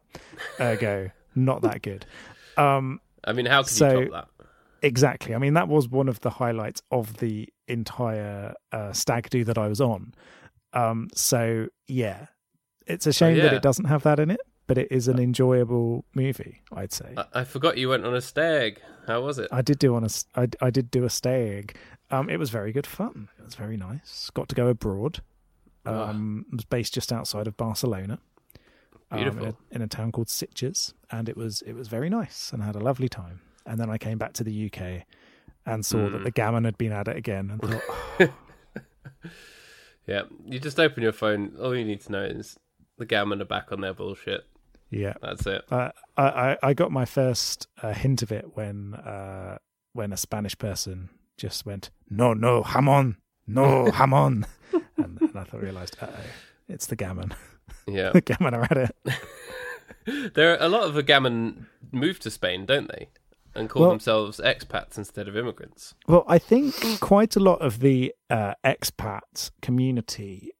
Ergo, 0.60 1.12
not 1.36 1.62
that 1.62 1.82
good. 1.82 2.06
Um, 2.58 3.00
i 3.24 3.32
mean 3.34 3.46
how 3.46 3.64
could 3.64 3.72
So- 3.72 4.00
you 4.02 4.10
top 4.10 4.28
that 4.38 4.46
Exactly. 4.86 5.34
I 5.34 5.38
mean, 5.38 5.54
that 5.54 5.70
was 5.70 5.88
one 5.88 6.10
of 6.10 6.20
the 6.20 6.30
highlights 6.30 6.82
of 6.92 7.18
the 7.20 7.48
entire 7.70 8.54
uh, 8.74 8.92
stag 8.92 9.30
do 9.30 9.46
that 9.46 9.58
I 9.58 9.70
was 9.70 9.80
on. 9.80 10.14
Um, 10.74 11.08
so 11.16 11.68
yeah, 11.88 12.26
it's 12.86 13.08
a 13.08 13.14
shame 13.14 13.38
that 13.38 13.44
Oh, 13.44 13.52
yeah. 13.52 13.56
it 13.56 13.62
doesn't 13.62 13.86
have 13.86 14.04
that 14.04 14.20
in 14.20 14.30
it, 14.30 14.42
but 14.68 14.78
it 14.78 14.90
is 14.92 15.08
an 15.08 15.20
enjoyable 15.20 16.04
movie. 16.14 16.64
I'd 16.74 16.92
say. 16.92 17.14
I, 17.16 17.26
I 17.34 17.44
forgot 17.46 17.78
you 17.78 17.88
went 17.90 18.06
on 18.06 18.14
a 18.14 18.20
stag 18.20 18.82
how 19.08 19.22
was 19.22 19.38
it 19.40 19.48
I 19.52 19.62
did 19.62 19.80
do 19.80 19.96
on 19.96 20.04
a 20.04 20.10
I, 20.36 20.48
I 20.62 20.70
did 20.70 20.92
do 20.92 21.06
a 21.06 21.10
stag. 21.10 21.78
Um, 22.14 22.30
it 22.30 22.38
was 22.38 22.50
very 22.50 22.72
good 22.72 22.86
fun. 22.88 23.30
It 23.40 23.44
was 23.46 23.56
very 23.56 23.78
nice. 23.78 24.30
Got 24.34 24.50
to 24.50 24.56
go 24.56 24.68
abroad. 24.68 25.22
Ah. 25.86 26.10
Um, 26.10 26.46
it 26.52 26.56
was 26.56 26.66
based 26.66 26.94
just 26.94 27.12
outside 27.12 27.48
of 27.48 27.58
Barcelona. 27.58 28.20
um, 29.12 29.20
in, 29.20 29.28
a, 29.46 29.56
in 29.72 29.82
a 29.82 29.88
town 29.88 30.12
called 30.12 30.28
Sitges, 30.28 30.94
and 31.12 31.28
it 31.30 31.36
was 31.38 31.62
it 31.64 31.74
was 31.74 31.88
very 31.88 32.10
nice, 32.10 32.52
and 32.54 32.62
I 32.64 32.66
had 32.66 32.76
a 32.76 32.80
lovely 32.80 33.10
time. 33.10 33.42
And 33.66 33.80
then 33.80 33.90
I 33.90 33.98
came 33.98 34.18
back 34.18 34.34
to 34.34 34.44
the 34.44 34.66
UK 34.68 35.06
and 35.66 35.86
saw 35.86 36.10
that 36.10 36.20
Mm. 36.22 36.24
the 36.26 36.32
gammon 36.32 36.64
had 36.66 36.78
been 36.78 36.92
at 36.92 37.08
it 37.08 37.16
again, 37.18 37.50
and 37.52 37.62
thought, 37.62 37.82
"Oh, 38.20 38.34
Yeah, 40.06 40.24
you 40.46 40.60
just 40.60 40.80
open 40.80 41.02
your 41.02 41.14
phone. 41.14 41.54
All 41.62 41.74
you 41.76 41.86
need 41.86 42.02
to 42.02 42.12
know 42.12 42.24
is 42.24 42.58
the 42.98 43.06
gammon 43.06 43.42
are 43.42 43.46
back 43.46 43.72
on 43.72 43.80
their 43.82 43.94
bullshit. 43.94 44.42
yeah. 44.90 45.14
That's 45.22 45.46
it. 45.48 45.64
Uh, 45.72 45.92
I, 46.18 46.24
I 46.24 46.58
I 46.64 46.74
got 46.74 46.92
my 46.92 47.06
first 47.06 47.68
uh, 47.82 47.94
hint 47.94 48.22
of 48.22 48.32
it 48.32 48.56
when 48.56 48.96
uh, 48.96 49.58
when 49.94 50.12
a 50.12 50.18
Spanish 50.18 50.58
person 50.58 51.10
just 51.38 51.66
went, 51.66 51.90
"No, 52.10 52.34
no, 52.34 52.64
Hamon, 52.64 53.18
no 53.48 53.92
Hamon. 53.94 54.46
and, 54.98 55.20
and 55.22 55.32
I 55.36 55.44
thought 55.44 55.62
realized, 55.62 55.98
oh, 56.02 56.10
it's 56.68 56.86
the 56.88 56.96
gammon. 56.96 57.34
Yeah, 57.88 58.10
the 58.14 58.22
gammon 58.22 58.54
are 58.54 58.64
at 58.64 58.78
it. 58.78 58.96
there 60.34 60.52
are 60.54 60.58
a 60.60 60.70
lot 60.70 60.84
of 60.84 60.94
the 60.94 61.04
gammon 61.04 61.68
move 61.92 62.20
to 62.20 62.32
Spain, 62.32 62.66
don't 62.66 62.88
they, 62.88 63.10
and 63.56 63.70
call 63.70 63.82
Well- 63.84 63.92
themselves 63.92 64.40
expats 64.44 64.98
instead 64.98 65.28
of 65.28 65.36
immigrants. 65.38 65.94
Well, 66.08 66.24
I 66.28 66.38
think 66.40 67.00
quite 67.00 67.36
a 67.36 67.40
lot 67.40 67.62
of 67.62 67.80
the 67.80 68.14
uh, 68.30 68.54
expat 68.66 69.52
community 69.62 70.52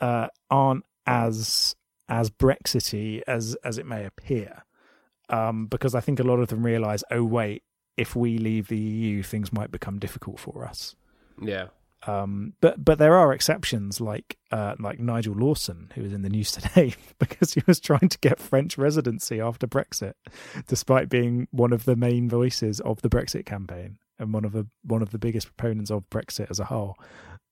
uh, 0.00 0.28
aren't 0.50 0.84
as 1.06 1.74
as 2.08 2.30
Brexity 2.30 3.22
as 3.26 3.56
as 3.64 3.78
it 3.78 3.86
may 3.86 4.04
appear, 4.04 4.62
um, 5.28 5.66
because 5.66 5.94
I 5.94 6.00
think 6.00 6.20
a 6.20 6.24
lot 6.24 6.38
of 6.40 6.48
them 6.48 6.64
realise, 6.64 7.02
oh 7.10 7.24
wait, 7.24 7.62
if 7.96 8.14
we 8.14 8.38
leave 8.38 8.68
the 8.68 8.78
EU, 8.78 9.22
things 9.22 9.52
might 9.52 9.70
become 9.70 9.98
difficult 9.98 10.38
for 10.38 10.64
us. 10.64 10.94
Yeah, 11.42 11.68
Um, 12.06 12.54
but 12.60 12.84
but 12.84 12.98
there 12.98 13.14
are 13.14 13.32
exceptions, 13.32 14.00
like 14.00 14.38
uh, 14.50 14.74
like 14.78 14.98
Nigel 14.98 15.34
Lawson, 15.34 15.92
who 15.94 16.02
was 16.02 16.12
in 16.12 16.22
the 16.22 16.28
news 16.28 16.52
today 16.58 16.94
because 17.18 17.54
he 17.54 17.62
was 17.66 17.80
trying 17.80 18.08
to 18.08 18.18
get 18.18 18.38
French 18.38 18.78
residency 18.78 19.40
after 19.40 19.66
Brexit, 19.66 20.14
despite 20.66 21.08
being 21.08 21.48
one 21.50 21.72
of 21.72 21.84
the 21.84 21.96
main 21.96 22.28
voices 22.28 22.80
of 22.80 23.02
the 23.02 23.08
Brexit 23.08 23.44
campaign 23.44 23.98
and 24.18 24.32
one 24.32 24.44
of 24.44 24.52
the 24.52 24.66
one 24.82 25.02
of 25.02 25.10
the 25.10 25.18
biggest 25.18 25.54
proponents 25.56 25.90
of 25.90 26.08
Brexit 26.10 26.50
as 26.50 26.60
a 26.60 26.66
whole. 26.66 26.96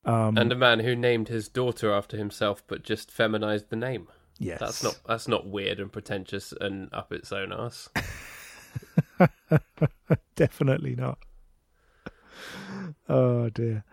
Um, 0.04 0.36
and 0.36 0.52
a 0.52 0.56
man 0.56 0.80
who 0.80 0.94
named 0.94 1.28
his 1.28 1.48
daughter 1.48 1.92
after 1.92 2.16
himself, 2.16 2.62
but 2.66 2.82
just 2.82 3.10
feminized 3.10 3.70
the 3.70 3.76
name. 3.76 4.08
yes, 4.38 4.60
That's 4.60 4.82
not 4.82 4.98
that's 5.06 5.28
not 5.28 5.46
weird 5.46 5.80
and 5.80 5.90
pretentious 5.90 6.52
and 6.60 6.92
up 6.92 7.12
its 7.12 7.32
own 7.32 7.52
ass. 7.52 7.88
definitely 10.37 10.94
not. 10.97 11.18
Oh 13.09 13.49
dear. 13.50 13.85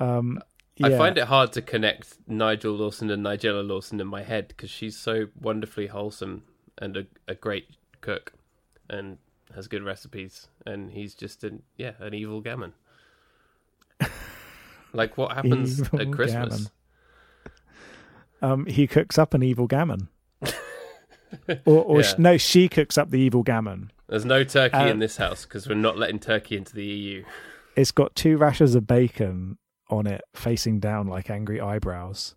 Um, 0.00 0.40
I 0.82 0.90
find 0.90 1.16
it 1.18 1.24
hard 1.24 1.52
to 1.52 1.62
connect 1.62 2.16
Nigel 2.26 2.74
Lawson 2.74 3.10
and 3.10 3.24
Nigella 3.24 3.66
Lawson 3.66 4.00
in 4.00 4.06
my 4.08 4.22
head 4.22 4.48
because 4.48 4.70
she's 4.70 4.96
so 4.96 5.28
wonderfully 5.40 5.86
wholesome 5.86 6.42
and 6.78 6.96
a, 6.96 7.06
a 7.28 7.34
great 7.34 7.68
cook 8.00 8.32
and 8.90 9.18
has 9.54 9.68
good 9.68 9.84
recipes, 9.84 10.48
and 10.66 10.90
he's 10.90 11.14
just 11.14 11.44
an 11.44 11.62
yeah 11.76 11.92
an 12.00 12.12
evil 12.14 12.40
gammon. 12.40 12.72
like 14.92 15.16
what 15.16 15.32
happens 15.32 15.80
Evil 15.80 16.00
at 16.00 16.12
Christmas? 16.12 16.70
Um, 18.42 18.66
he 18.66 18.86
cooks 18.86 19.16
up 19.16 19.32
an 19.32 19.42
evil 19.42 19.66
gammon. 19.66 20.08
or, 21.64 21.82
or 21.84 22.00
Yeah. 22.00 22.12
no, 22.18 22.36
she 22.36 22.68
cooks 22.68 22.98
up 22.98 23.10
the 23.10 23.16
evil 23.18 23.42
gammon. 23.42 23.90
There's 24.08 24.24
no 24.24 24.44
turkey 24.44 24.76
Uh, 24.76 24.88
in 24.88 24.98
this 24.98 25.16
house 25.16 25.44
because 25.44 25.68
we're 25.68 25.74
not 25.74 25.98
letting 25.98 26.18
turkey 26.18 26.56
into 26.56 26.74
the 26.74 26.84
EU. 26.84 27.24
It's 27.76 27.90
got 27.92 28.14
two 28.14 28.36
rashers 28.36 28.74
of 28.74 28.86
bacon 28.86 29.58
on 29.90 30.06
it, 30.06 30.22
facing 30.34 30.80
down 30.80 31.06
like 31.08 31.30
angry 31.30 31.60
eyebrows, 31.60 32.34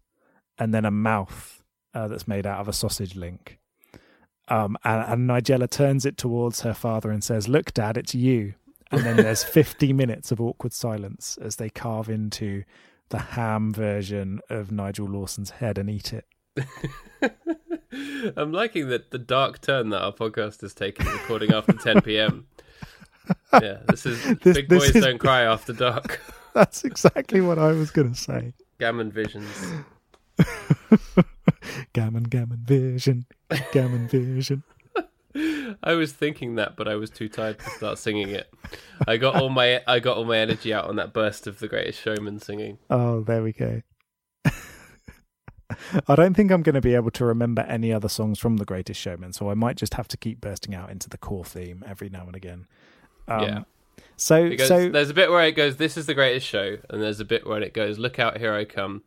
and 0.58 0.74
then 0.74 0.86
a 0.86 0.92
mouth 0.92 1.64
uh, 1.94 2.08
that's 2.08 2.28
made 2.28 2.46
out 2.46 2.60
of 2.60 2.68
a 2.68 2.74
sausage 2.74 3.16
link. 3.16 3.60
Um, 4.50 4.78
and, 4.84 5.12
and 5.12 5.30
Nigella 5.30 5.70
turns 5.70 6.06
it 6.06 6.18
towards 6.18 6.62
her 6.62 6.74
father 6.74 7.12
and 7.12 7.24
says, 7.24 7.48
"Look, 7.48 7.74
Dad, 7.74 7.98
it's 7.98 8.16
you." 8.16 8.54
And 8.92 9.04
then 9.04 9.18
there's 9.18 9.44
50 9.60 9.92
minutes 9.94 10.32
of 10.32 10.40
awkward 10.40 10.72
silence 10.74 11.38
as 11.42 11.58
they 11.58 11.70
carve 11.70 12.10
into 12.10 12.64
the 13.10 13.20
ham 13.20 13.74
version 13.74 14.40
of 14.50 14.72
Nigel 14.72 15.08
Lawson's 15.08 15.50
head 15.52 15.78
and 15.78 15.90
eat 15.90 16.14
it. 16.14 16.26
I'm 18.36 18.52
liking 18.52 18.90
that 18.90 19.12
the 19.12 19.18
dark 19.20 19.62
turn 19.62 19.90
that 19.90 20.02
our 20.02 20.12
podcast 20.12 20.64
is 20.64 20.74
taking, 20.74 21.06
recording 21.08 21.54
after 21.54 21.74
10 21.74 22.02
p.m. 22.02 22.48
Yeah, 23.54 23.80
this 23.90 24.06
is 24.06 24.24
This- 24.42 24.56
Big 24.56 24.70
this 24.70 24.86
Boys 24.88 24.96
is- 24.96 25.04
Don't 25.04 25.18
Cry 25.18 25.42
After 25.42 25.74
Dark. 25.74 26.22
That's 26.54 26.84
exactly 26.86 27.42
what 27.42 27.60
I 27.60 27.74
was 27.74 27.92
going 27.92 28.14
to 28.14 28.18
say. 28.18 28.54
Gammon 28.80 29.12
Visions. 29.12 29.46
gammon, 31.94 32.24
gammon 32.24 32.60
vision, 32.64 33.26
gammon 33.72 34.08
vision. 34.08 34.64
I 35.84 35.94
was 35.94 36.14
thinking 36.14 36.56
that, 36.56 36.76
but 36.78 36.88
I 36.88 36.96
was 36.96 37.10
too 37.10 37.28
tired 37.30 37.60
to 37.60 37.70
start 37.72 37.98
singing 38.00 38.30
it. 38.30 38.50
I 39.08 39.18
got 39.18 39.36
all 39.36 39.50
my 39.50 39.82
I 39.86 40.00
got 40.00 40.18
all 40.18 40.26
my 40.26 40.38
energy 40.38 40.74
out 40.74 40.86
on 40.86 40.96
that 40.96 41.14
burst 41.14 41.46
of 41.48 41.60
The 41.60 41.68
Greatest 41.68 42.02
Showman 42.02 42.40
singing. 42.40 42.78
Oh, 42.90 43.22
there 43.22 43.44
we 43.44 43.52
go. 43.54 43.82
I 46.08 46.16
don't 46.16 46.34
think 46.34 46.52
I'm 46.52 46.62
going 46.64 46.76
to 46.76 46.82
be 46.82 46.96
able 46.96 47.12
to 47.12 47.26
remember 47.26 47.62
any 47.64 47.94
other 47.94 48.10
songs 48.10 48.40
from 48.40 48.58
The 48.58 48.66
Greatest 48.66 49.00
Showman, 49.00 49.34
so 49.34 49.50
I 49.50 49.54
might 49.54 49.78
just 49.78 49.94
have 49.96 50.08
to 50.10 50.18
keep 50.18 50.42
bursting 50.42 50.76
out 50.76 50.90
into 50.90 51.10
the 51.10 51.18
core 51.18 51.46
theme 51.46 51.84
every 51.88 52.10
now 52.10 52.26
and 52.26 52.36
again. 52.36 52.68
Um, 53.28 53.44
Yeah. 53.44 53.64
So, 54.16 54.56
so 54.58 54.90
there's 54.90 55.12
a 55.12 55.14
bit 55.14 55.30
where 55.30 55.46
it 55.46 55.52
goes, 55.52 55.78
"This 55.78 55.96
is 55.96 56.08
the 56.08 56.14
greatest 56.16 56.48
show," 56.48 56.78
and 56.90 57.02
there's 57.02 57.20
a 57.20 57.26
bit 57.26 57.46
where 57.46 57.62
it 57.62 57.74
goes, 57.74 58.00
"Look 58.00 58.18
out, 58.18 58.38
here 58.38 58.54
I 58.54 58.66
come," 58.66 59.04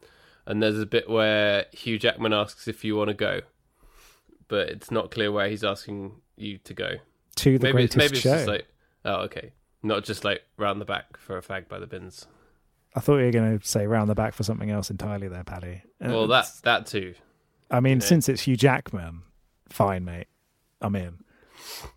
and 0.46 0.62
there's 0.62 0.78
a 0.78 0.87
bit 0.87 1.08
where 1.08 1.66
Hugh 1.72 1.99
Jackman 1.99 2.32
asks 2.32 2.68
if 2.68 2.84
you 2.84 2.94
want 2.96 3.08
to 3.08 3.14
go, 3.14 3.40
but 4.46 4.68
it's 4.68 4.90
not 4.90 5.10
clear 5.10 5.32
where 5.32 5.49
he's 5.49 5.64
asking 5.64 6.20
you 6.37 6.58
to 6.58 6.75
go. 6.75 6.90
to 7.37 7.58
the 7.58 7.64
maybe 7.64 7.72
greatest 7.72 7.96
maybe 7.96 8.12
it's 8.12 8.20
show. 8.20 8.34
just 8.34 8.46
like, 8.46 8.66
oh, 9.04 9.22
okay, 9.22 9.52
not 9.82 10.04
just 10.04 10.25
like 10.25 10.42
round 10.56 10.80
the 10.80 10.84
back 10.84 11.16
for 11.16 11.37
a 11.37 11.42
fag 11.42 11.68
by 11.68 11.78
the 11.78 11.87
bins. 11.87 12.26
I 12.94 13.00
thought 13.00 13.18
you 13.18 13.26
were 13.26 13.30
going 13.30 13.59
to 13.59 13.66
say 13.66 13.87
round 13.87 14.11
the 14.11 14.14
back 14.14 14.35
for 14.35 14.42
something 14.42 14.70
else 14.70 14.90
entirely 14.90 15.28
there, 15.28 15.44
Paddy. 15.44 15.82
Uh, 16.04 16.09
Well, 16.09 16.26
that 16.28 16.47
that 16.64 16.87
too. 16.87 17.14
I 17.70 17.80
mean, 17.80 17.90
you 17.92 17.97
know. 18.00 18.04
since 18.06 18.28
it's 18.28 18.42
Hugh 18.42 18.56
Jackman, 18.56 19.23
fine, 19.68 20.04
mate. 20.04 20.26
I'm 20.80 20.97
in. 20.97 21.18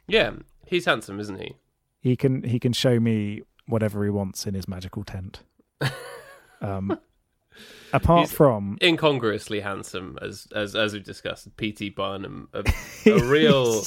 Yeah, 0.07 0.31
he's 0.65 0.85
handsome, 0.85 1.19
isn't 1.19 1.39
he? 1.39 1.55
He 1.99 2.15
can 2.15 2.43
he 2.43 2.59
can 2.59 2.73
show 2.73 2.99
me 2.99 3.41
whatever 3.65 4.03
he 4.03 4.09
wants 4.09 4.45
in 4.45 4.53
his 4.53 4.67
magical 4.67 5.03
tent. 5.03 5.41
Um, 6.61 6.97
apart 7.91 8.27
He's- 8.27 8.31
from 8.31 8.77
Incongruously 8.81 9.59
handsome, 9.61 10.17
as 10.21 10.47
as 10.55 10.75
as 10.77 10.93
we've 10.93 11.03
discussed. 11.03 11.57
P.T. 11.57 11.89
Barnum, 11.89 12.47
a, 12.53 12.63
a 13.05 13.19
real 13.27 13.83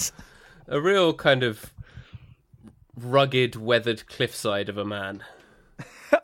a 0.68 0.78
real 0.78 1.14
kind 1.14 1.42
of 1.42 1.72
rugged, 2.94 3.56
weathered 3.56 4.06
cliffside 4.06 4.68
of 4.68 4.76
a 4.76 4.84
man. 4.84 5.22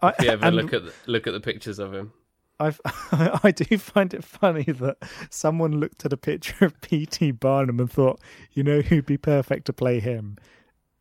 I, 0.02 0.08
If 0.18 0.24
you 0.24 0.30
ever 0.30 0.46
and 0.46 0.56
look 0.56 0.72
at 0.72 0.84
the, 0.84 0.92
look 1.06 1.26
at 1.26 1.32
the 1.32 1.40
pictures 1.40 1.78
of 1.78 1.92
him. 1.92 2.12
I've, 2.60 2.80
I 3.42 3.50
do 3.50 3.76
find 3.78 4.14
it 4.14 4.24
funny 4.24 4.64
that 4.64 4.98
someone 5.30 5.80
looked 5.80 6.04
at 6.04 6.12
a 6.12 6.16
picture 6.16 6.64
of 6.64 6.80
P.T. 6.80 7.32
Barnum 7.32 7.80
and 7.80 7.90
thought, 7.90 8.20
you 8.52 8.62
know 8.62 8.80
who'd 8.80 9.06
be 9.06 9.16
perfect 9.16 9.66
to 9.66 9.72
play 9.72 10.00
him? 10.00 10.36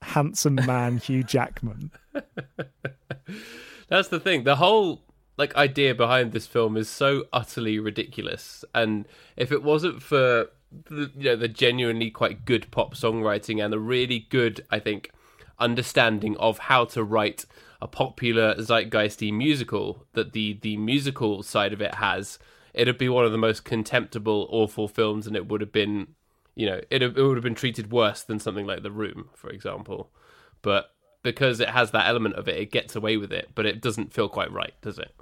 Handsome 0.01 0.55
man 0.55 0.97
Hugh 1.03 1.23
Jackman. 1.23 1.91
That's 3.87 4.07
the 4.07 4.19
thing. 4.19 4.43
The 4.43 4.55
whole 4.55 5.03
like 5.37 5.55
idea 5.55 5.93
behind 5.93 6.31
this 6.31 6.47
film 6.47 6.75
is 6.75 6.89
so 6.89 7.25
utterly 7.31 7.77
ridiculous, 7.77 8.65
and 8.73 9.07
if 9.37 9.51
it 9.51 9.61
wasn't 9.63 10.01
for 10.01 10.47
the, 10.89 11.11
you 11.15 11.29
know 11.29 11.35
the 11.35 11.47
genuinely 11.47 12.09
quite 12.09 12.45
good 12.45 12.71
pop 12.71 12.95
songwriting 12.95 13.63
and 13.63 13.71
the 13.71 13.79
really 13.79 14.27
good, 14.29 14.65
I 14.71 14.79
think, 14.79 15.11
understanding 15.59 16.35
of 16.37 16.57
how 16.57 16.85
to 16.85 17.03
write 17.03 17.45
a 17.81 17.87
popular 17.87 18.55
zeitgeisty 18.55 19.33
musical 19.33 20.05
that 20.13 20.33
the 20.33 20.59
the 20.61 20.77
musical 20.77 21.43
side 21.43 21.73
of 21.73 21.81
it 21.81 21.95
has, 21.95 22.39
it'd 22.73 22.97
be 22.97 23.09
one 23.09 23.25
of 23.25 23.31
the 23.31 23.37
most 23.37 23.65
contemptible, 23.65 24.47
awful 24.51 24.87
films, 24.87 25.27
and 25.27 25.35
it 25.35 25.47
would 25.47 25.61
have 25.61 25.71
been, 25.71 26.15
you 26.55 26.65
know, 26.65 26.81
it 26.89 27.01
it 27.01 27.15
would 27.15 27.37
have 27.37 27.43
been 27.43 27.55
treated 27.55 27.91
worse 27.91 28.23
than 28.23 28.39
something 28.39 28.65
like 28.65 28.83
The 28.83 28.91
Room, 28.91 29.29
for 29.33 29.49
example. 29.49 30.11
But 30.61 30.91
because 31.23 31.59
it 31.59 31.69
has 31.69 31.91
that 31.91 32.07
element 32.07 32.35
of 32.35 32.47
it, 32.47 32.57
it 32.57 32.71
gets 32.71 32.95
away 32.95 33.17
with 33.17 33.31
it, 33.31 33.49
but 33.55 33.65
it 33.65 33.81
doesn't 33.81 34.13
feel 34.13 34.29
quite 34.29 34.51
right, 34.51 34.73
does 34.81 34.97
it? 34.97 35.13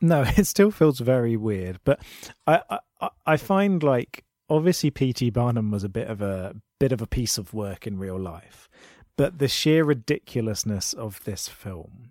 No, 0.00 0.24
it 0.36 0.46
still 0.46 0.70
feels 0.70 1.00
very 1.00 1.36
weird. 1.36 1.80
But 1.84 2.00
I, 2.46 2.60
I, 3.00 3.08
I 3.26 3.36
find 3.36 3.82
like 3.82 4.24
obviously 4.48 4.90
P.T. 4.90 5.30
Barnum 5.30 5.70
was 5.70 5.84
a 5.84 5.88
bit 5.88 6.08
of 6.08 6.20
a 6.22 6.54
bit 6.78 6.92
of 6.92 7.00
a 7.00 7.06
piece 7.06 7.38
of 7.38 7.54
work 7.54 7.86
in 7.86 7.98
real 7.98 8.18
life, 8.18 8.68
but 9.16 9.38
the 9.38 9.48
sheer 9.48 9.84
ridiculousness 9.84 10.92
of 10.92 11.22
this 11.24 11.48
film 11.48 12.10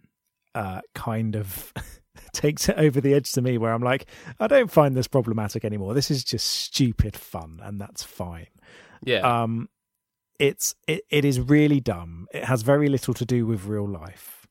uh, 0.55 0.81
kind 0.93 1.35
of 1.35 1.73
takes 2.33 2.69
it 2.69 2.77
over 2.77 3.01
the 3.01 3.13
edge 3.13 3.31
to 3.33 3.41
me, 3.41 3.57
where 3.57 3.73
I'm 3.73 3.83
like, 3.83 4.05
I 4.39 4.47
don't 4.47 4.71
find 4.71 4.95
this 4.95 5.07
problematic 5.07 5.65
anymore. 5.65 5.93
This 5.93 6.11
is 6.11 6.23
just 6.23 6.47
stupid 6.47 7.15
fun, 7.15 7.59
and 7.63 7.79
that's 7.79 8.03
fine. 8.03 8.47
Yeah. 9.03 9.19
Um, 9.43 9.69
it's 10.39 10.75
it, 10.87 11.03
it 11.09 11.25
is 11.25 11.39
really 11.39 11.79
dumb. 11.79 12.27
It 12.33 12.45
has 12.45 12.61
very 12.63 12.87
little 12.87 13.13
to 13.13 13.25
do 13.25 13.45
with 13.45 13.65
real 13.65 13.87
life. 13.87 14.47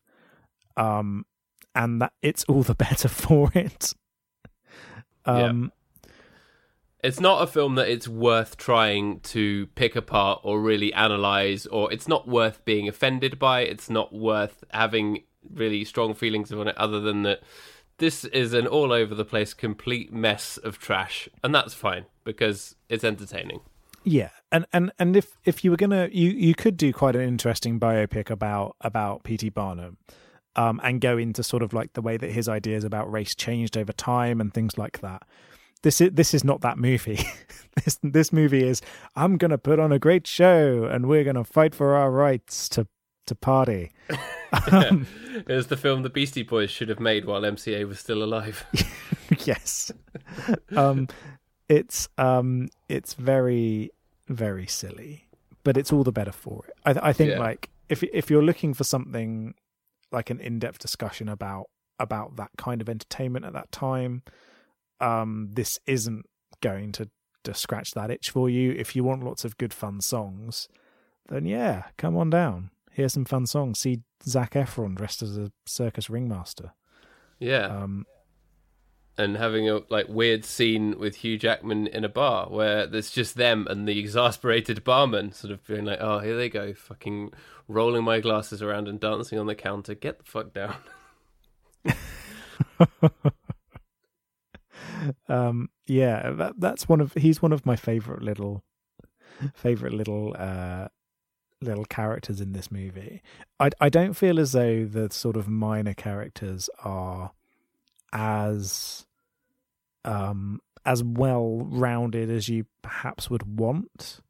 Um, 0.76 1.26
and 1.74 2.00
that 2.00 2.12
it's 2.22 2.44
all 2.44 2.62
the 2.62 2.74
better 2.86 3.08
for 3.08 3.50
it. 3.54 3.92
Um, 5.24 5.72
it's 7.02 7.18
not 7.18 7.42
a 7.42 7.46
film 7.46 7.74
that 7.74 7.88
it's 7.88 8.06
worth 8.06 8.56
trying 8.56 9.20
to 9.20 9.66
pick 9.74 9.96
apart 9.96 10.40
or 10.44 10.60
really 10.60 10.92
analyze, 10.92 11.66
or 11.66 11.92
it's 11.92 12.06
not 12.06 12.28
worth 12.28 12.64
being 12.64 12.88
offended 12.88 13.38
by. 13.38 13.62
It's 13.62 13.90
not 13.90 14.12
worth 14.12 14.62
having 14.70 15.24
really 15.52 15.84
strong 15.84 16.14
feelings 16.14 16.52
on 16.52 16.68
it, 16.68 16.78
other 16.78 17.00
than 17.00 17.22
that 17.24 17.40
this 17.98 18.24
is 18.26 18.54
an 18.54 18.66
all 18.66 18.92
over 18.92 19.14
the 19.14 19.24
place, 19.24 19.52
complete 19.52 20.12
mess 20.12 20.56
of 20.58 20.78
trash, 20.78 21.28
and 21.42 21.54
that's 21.54 21.74
fine 21.74 22.06
because 22.24 22.76
it's 22.88 23.04
entertaining. 23.04 23.60
yeah, 24.04 24.30
and 24.52 24.66
and 24.72 24.92
and 24.98 25.16
if 25.16 25.36
if 25.44 25.64
you 25.64 25.72
were 25.72 25.76
gonna, 25.76 26.08
you 26.12 26.30
you 26.30 26.54
could 26.54 26.76
do 26.76 26.92
quite 26.92 27.16
an 27.16 27.22
interesting 27.22 27.80
biopic 27.80 28.30
about 28.30 28.76
about 28.80 29.24
P.T. 29.24 29.48
Barnum. 29.50 29.98
Um, 30.54 30.82
and 30.84 31.00
go 31.00 31.16
into 31.16 31.42
sort 31.42 31.62
of 31.62 31.72
like 31.72 31.94
the 31.94 32.02
way 32.02 32.18
that 32.18 32.30
his 32.30 32.46
ideas 32.46 32.84
about 32.84 33.10
race 33.10 33.34
changed 33.34 33.74
over 33.74 33.90
time 33.90 34.38
and 34.38 34.52
things 34.52 34.76
like 34.76 35.00
that. 35.00 35.22
This 35.82 36.00
is 36.00 36.10
this 36.12 36.34
is 36.34 36.44
not 36.44 36.60
that 36.62 36.78
movie. 36.78 37.20
this 37.84 37.98
this 38.02 38.32
movie 38.32 38.64
is 38.64 38.80
I'm 39.16 39.36
gonna 39.36 39.58
put 39.58 39.78
on 39.80 39.92
a 39.92 39.98
great 39.98 40.26
show 40.26 40.84
and 40.84 41.06
we're 41.08 41.24
gonna 41.24 41.44
fight 41.44 41.74
for 41.74 41.94
our 41.96 42.10
rights 42.10 42.68
to 42.70 42.86
to 43.26 43.34
party. 43.34 43.92
Um, 44.70 45.06
It 45.34 45.48
was 45.48 45.68
the 45.68 45.78
film 45.78 46.02
the 46.02 46.10
Beastie 46.10 46.42
Boys 46.42 46.70
should 46.70 46.90
have 46.90 47.00
made 47.00 47.24
while 47.24 47.40
MCA 47.40 47.88
was 47.88 47.98
still 47.98 48.22
alive. 48.22 48.66
yes. 49.46 49.90
Um, 50.76 51.08
it's 51.70 52.06
um, 52.18 52.68
it's 52.90 53.14
very 53.14 53.90
very 54.28 54.66
silly, 54.66 55.26
but 55.64 55.78
it's 55.78 55.90
all 55.90 56.04
the 56.04 56.12
better 56.12 56.32
for 56.32 56.64
it. 56.68 56.74
I, 56.84 57.08
I 57.08 57.12
think 57.14 57.30
Yeah. 57.30 57.38
like 57.38 57.70
if 57.88 58.02
if 58.02 58.30
you're 58.30 58.42
looking 58.42 58.74
for 58.74 58.84
something 58.84 59.54
like 60.10 60.28
an 60.28 60.38
in-depth 60.38 60.78
discussion 60.78 61.30
about 61.30 61.70
about 61.98 62.36
that 62.36 62.50
kind 62.58 62.82
of 62.82 62.88
entertainment 62.90 63.46
at 63.46 63.54
that 63.54 63.72
time, 63.72 64.22
um, 65.02 65.48
this 65.52 65.78
isn't 65.86 66.26
going 66.60 66.92
to 66.92 67.10
to 67.44 67.54
scratch 67.54 67.90
that 67.92 68.10
itch 68.10 68.30
for 68.30 68.48
you. 68.48 68.70
If 68.72 68.94
you 68.94 69.02
want 69.02 69.24
lots 69.24 69.44
of 69.44 69.58
good 69.58 69.74
fun 69.74 70.00
songs, 70.00 70.68
then 71.28 71.44
yeah, 71.44 71.84
come 71.98 72.16
on 72.16 72.30
down. 72.30 72.70
Hear 72.92 73.08
some 73.08 73.24
fun 73.24 73.46
songs. 73.46 73.80
See 73.80 74.02
Zac 74.24 74.52
Efron 74.52 74.94
dressed 74.94 75.22
as 75.22 75.36
a 75.36 75.50
circus 75.66 76.08
ringmaster. 76.08 76.72
Yeah. 77.40 77.66
Um, 77.66 78.06
and 79.18 79.36
having 79.36 79.68
a 79.68 79.80
like 79.90 80.08
weird 80.08 80.44
scene 80.44 80.98
with 80.98 81.16
Hugh 81.16 81.36
Jackman 81.36 81.88
in 81.88 82.04
a 82.04 82.08
bar 82.08 82.48
where 82.48 82.86
there's 82.86 83.10
just 83.10 83.34
them 83.34 83.66
and 83.68 83.86
the 83.86 83.98
exasperated 83.98 84.84
barman 84.84 85.32
sort 85.32 85.52
of 85.52 85.66
being 85.66 85.84
like, 85.84 85.98
"Oh, 86.00 86.20
here 86.20 86.36
they 86.36 86.48
go, 86.48 86.72
fucking 86.72 87.32
rolling 87.66 88.04
my 88.04 88.20
glasses 88.20 88.62
around 88.62 88.88
and 88.88 89.00
dancing 89.00 89.38
on 89.38 89.46
the 89.46 89.54
counter. 89.54 89.94
Get 89.94 90.18
the 90.18 90.24
fuck 90.24 90.54
down." 90.54 90.76
um 95.28 95.68
yeah 95.86 96.30
that 96.30 96.54
that's 96.58 96.88
one 96.88 97.00
of 97.00 97.12
he's 97.14 97.42
one 97.42 97.52
of 97.52 97.66
my 97.66 97.76
favorite 97.76 98.22
little 98.22 98.62
favorite 99.54 99.92
little 99.92 100.34
uh 100.38 100.88
little 101.60 101.84
characters 101.84 102.40
in 102.40 102.52
this 102.52 102.70
movie. 102.70 103.22
I 103.60 103.70
i 103.80 103.88
don't 103.88 104.14
feel 104.14 104.38
as 104.40 104.52
though 104.52 104.84
the 104.84 105.08
sort 105.10 105.36
of 105.36 105.48
minor 105.48 105.94
characters 105.94 106.68
are 106.82 107.32
as 108.12 109.06
um 110.04 110.60
as 110.84 111.02
well 111.04 111.60
rounded 111.64 112.28
as 112.30 112.48
you 112.48 112.66
perhaps 112.82 113.30
would 113.30 113.58
want. 113.58 114.20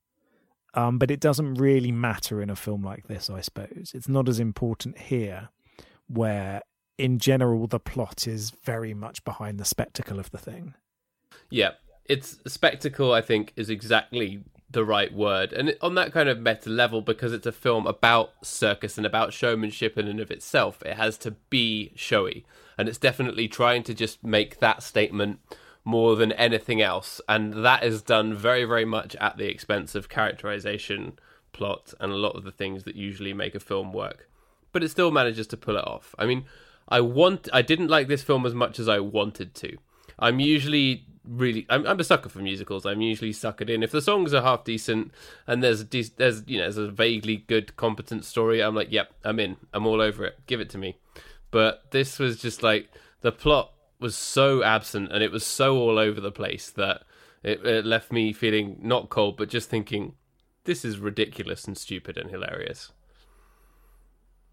Um 0.74 0.98
but 0.98 1.10
it 1.10 1.20
doesn't 1.20 1.54
really 1.54 1.92
matter 1.92 2.40
in 2.42 2.50
a 2.50 2.56
film 2.56 2.82
like 2.82 3.08
this 3.08 3.30
i 3.30 3.40
suppose. 3.40 3.92
It's 3.94 4.08
not 4.08 4.28
as 4.28 4.38
important 4.38 4.98
here 4.98 5.48
where 6.08 6.60
in 7.02 7.18
general 7.18 7.66
the 7.66 7.80
plot 7.80 8.26
is 8.28 8.52
very 8.62 8.94
much 8.94 9.24
behind 9.24 9.58
the 9.58 9.64
spectacle 9.64 10.18
of 10.20 10.30
the 10.30 10.38
thing 10.38 10.74
Yeah, 11.50 11.72
it's 12.06 12.38
spectacle. 12.46 13.12
I 13.12 13.20
think 13.20 13.52
is 13.56 13.68
exactly 13.68 14.42
the 14.70 14.84
right 14.84 15.12
word, 15.12 15.52
and 15.52 15.76
on 15.82 15.94
that 15.96 16.12
kind 16.12 16.30
of 16.30 16.40
meta 16.40 16.70
level, 16.70 17.02
because 17.02 17.32
it's 17.34 17.46
a 17.46 17.52
film 17.52 17.86
about 17.86 18.30
circus 18.42 18.96
and 18.96 19.06
about 19.06 19.34
showmanship 19.34 19.98
in 19.98 20.08
and 20.08 20.18
of 20.18 20.30
itself, 20.30 20.82
it 20.82 20.96
has 20.96 21.18
to 21.18 21.32
be 21.50 21.92
showy, 21.94 22.46
and 22.78 22.88
it's 22.88 22.98
definitely 22.98 23.48
trying 23.48 23.82
to 23.82 23.92
just 23.92 24.24
make 24.24 24.60
that 24.60 24.82
statement 24.82 25.40
more 25.84 26.16
than 26.16 26.32
anything 26.32 26.80
else, 26.80 27.20
and 27.28 27.52
that 27.64 27.84
is 27.84 28.00
done 28.00 28.32
very, 28.34 28.64
very 28.64 28.86
much 28.86 29.14
at 29.16 29.36
the 29.36 29.48
expense 29.50 29.94
of 29.94 30.08
characterization, 30.08 31.18
plot, 31.52 31.92
and 32.00 32.10
a 32.10 32.16
lot 32.16 32.34
of 32.34 32.44
the 32.44 32.52
things 32.52 32.84
that 32.84 32.96
usually 32.96 33.34
make 33.34 33.54
a 33.54 33.60
film 33.60 33.92
work. 33.92 34.26
But 34.72 34.82
it 34.82 34.88
still 34.88 35.10
manages 35.10 35.46
to 35.48 35.58
pull 35.58 35.76
it 35.76 35.86
off. 35.86 36.14
I 36.18 36.24
mean, 36.24 36.46
I 36.92 37.00
want 37.00 37.48
I 37.54 37.62
didn't 37.62 37.88
like 37.88 38.06
this 38.06 38.22
film 38.22 38.44
as 38.44 38.54
much 38.54 38.78
as 38.78 38.86
I 38.86 39.00
wanted 39.00 39.54
to. 39.56 39.78
I'm 40.18 40.40
usually 40.40 41.06
really 41.24 41.66
I'm, 41.70 41.86
I'm 41.86 41.98
a 41.98 42.04
sucker 42.04 42.28
for 42.28 42.40
musicals. 42.40 42.84
I'm 42.84 43.00
usually 43.00 43.32
suckered 43.32 43.70
in. 43.70 43.82
If 43.82 43.92
the 43.92 44.02
songs 44.02 44.34
are 44.34 44.42
half 44.42 44.64
decent 44.64 45.10
and 45.46 45.62
there's 45.62 45.80
a 45.80 45.84
de- 45.84 46.12
there's 46.18 46.42
you 46.46 46.58
know 46.58 46.64
there's 46.64 46.76
a 46.76 46.90
vaguely 46.90 47.38
good 47.38 47.76
competent 47.76 48.26
story, 48.26 48.62
I'm 48.62 48.74
like, 48.74 48.92
yep, 48.92 49.14
I'm 49.24 49.40
in. 49.40 49.56
I'm 49.72 49.86
all 49.86 50.02
over 50.02 50.26
it. 50.26 50.40
Give 50.46 50.60
it 50.60 50.68
to 50.70 50.78
me. 50.78 50.98
But 51.50 51.90
this 51.92 52.18
was 52.18 52.38
just 52.38 52.62
like 52.62 52.90
the 53.22 53.32
plot 53.32 53.72
was 53.98 54.14
so 54.14 54.62
absent 54.62 55.10
and 55.12 55.22
it 55.22 55.32
was 55.32 55.46
so 55.46 55.78
all 55.78 55.98
over 55.98 56.20
the 56.20 56.32
place 56.32 56.68
that 56.70 57.04
it, 57.42 57.64
it 57.64 57.86
left 57.86 58.12
me 58.12 58.34
feeling 58.34 58.76
not 58.82 59.08
cold 59.08 59.36
but 59.36 59.48
just 59.48 59.70
thinking 59.70 60.14
this 60.64 60.84
is 60.84 60.98
ridiculous 60.98 61.64
and 61.64 61.78
stupid 61.78 62.18
and 62.18 62.30
hilarious. 62.30 62.92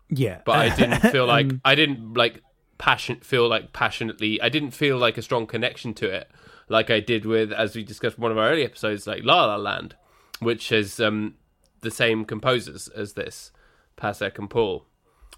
Yeah, 0.10 0.42
But 0.46 0.58
I 0.58 0.76
didn't 0.76 1.02
feel 1.12 1.26
like 1.26 1.46
Um, 1.48 1.62
I 1.64 1.76
didn't 1.76 2.14
like 2.16 2.42
passion 2.78 3.18
feel 3.22 3.48
like 3.48 3.74
passionately. 3.74 4.42
I 4.42 4.50
didn't 4.50 4.72
feel 4.72 4.98
like 4.98 5.18
a 5.18 5.22
strong 5.22 5.46
connection 5.46 5.94
to 5.96 6.10
it 6.10 6.30
like 6.70 6.90
I 6.90 7.00
did 7.00 7.26
with 7.26 7.52
as 7.52 7.76
we 7.76 7.84
discussed 7.84 8.18
one 8.20 8.32
of 8.32 8.38
our 8.38 8.50
early 8.50 8.64
episodes 8.64 9.08
like 9.08 9.24
La 9.24 9.46
La 9.46 9.58
Land, 9.58 9.96
which 10.40 10.72
is 10.72 11.00
um 11.00 11.36
the 11.82 11.92
same 11.92 12.26
composers 12.26 12.88
as 12.90 13.14
this, 13.14 13.52
Pasek 13.98 14.38
and 14.38 14.50
Paul. 14.50 14.86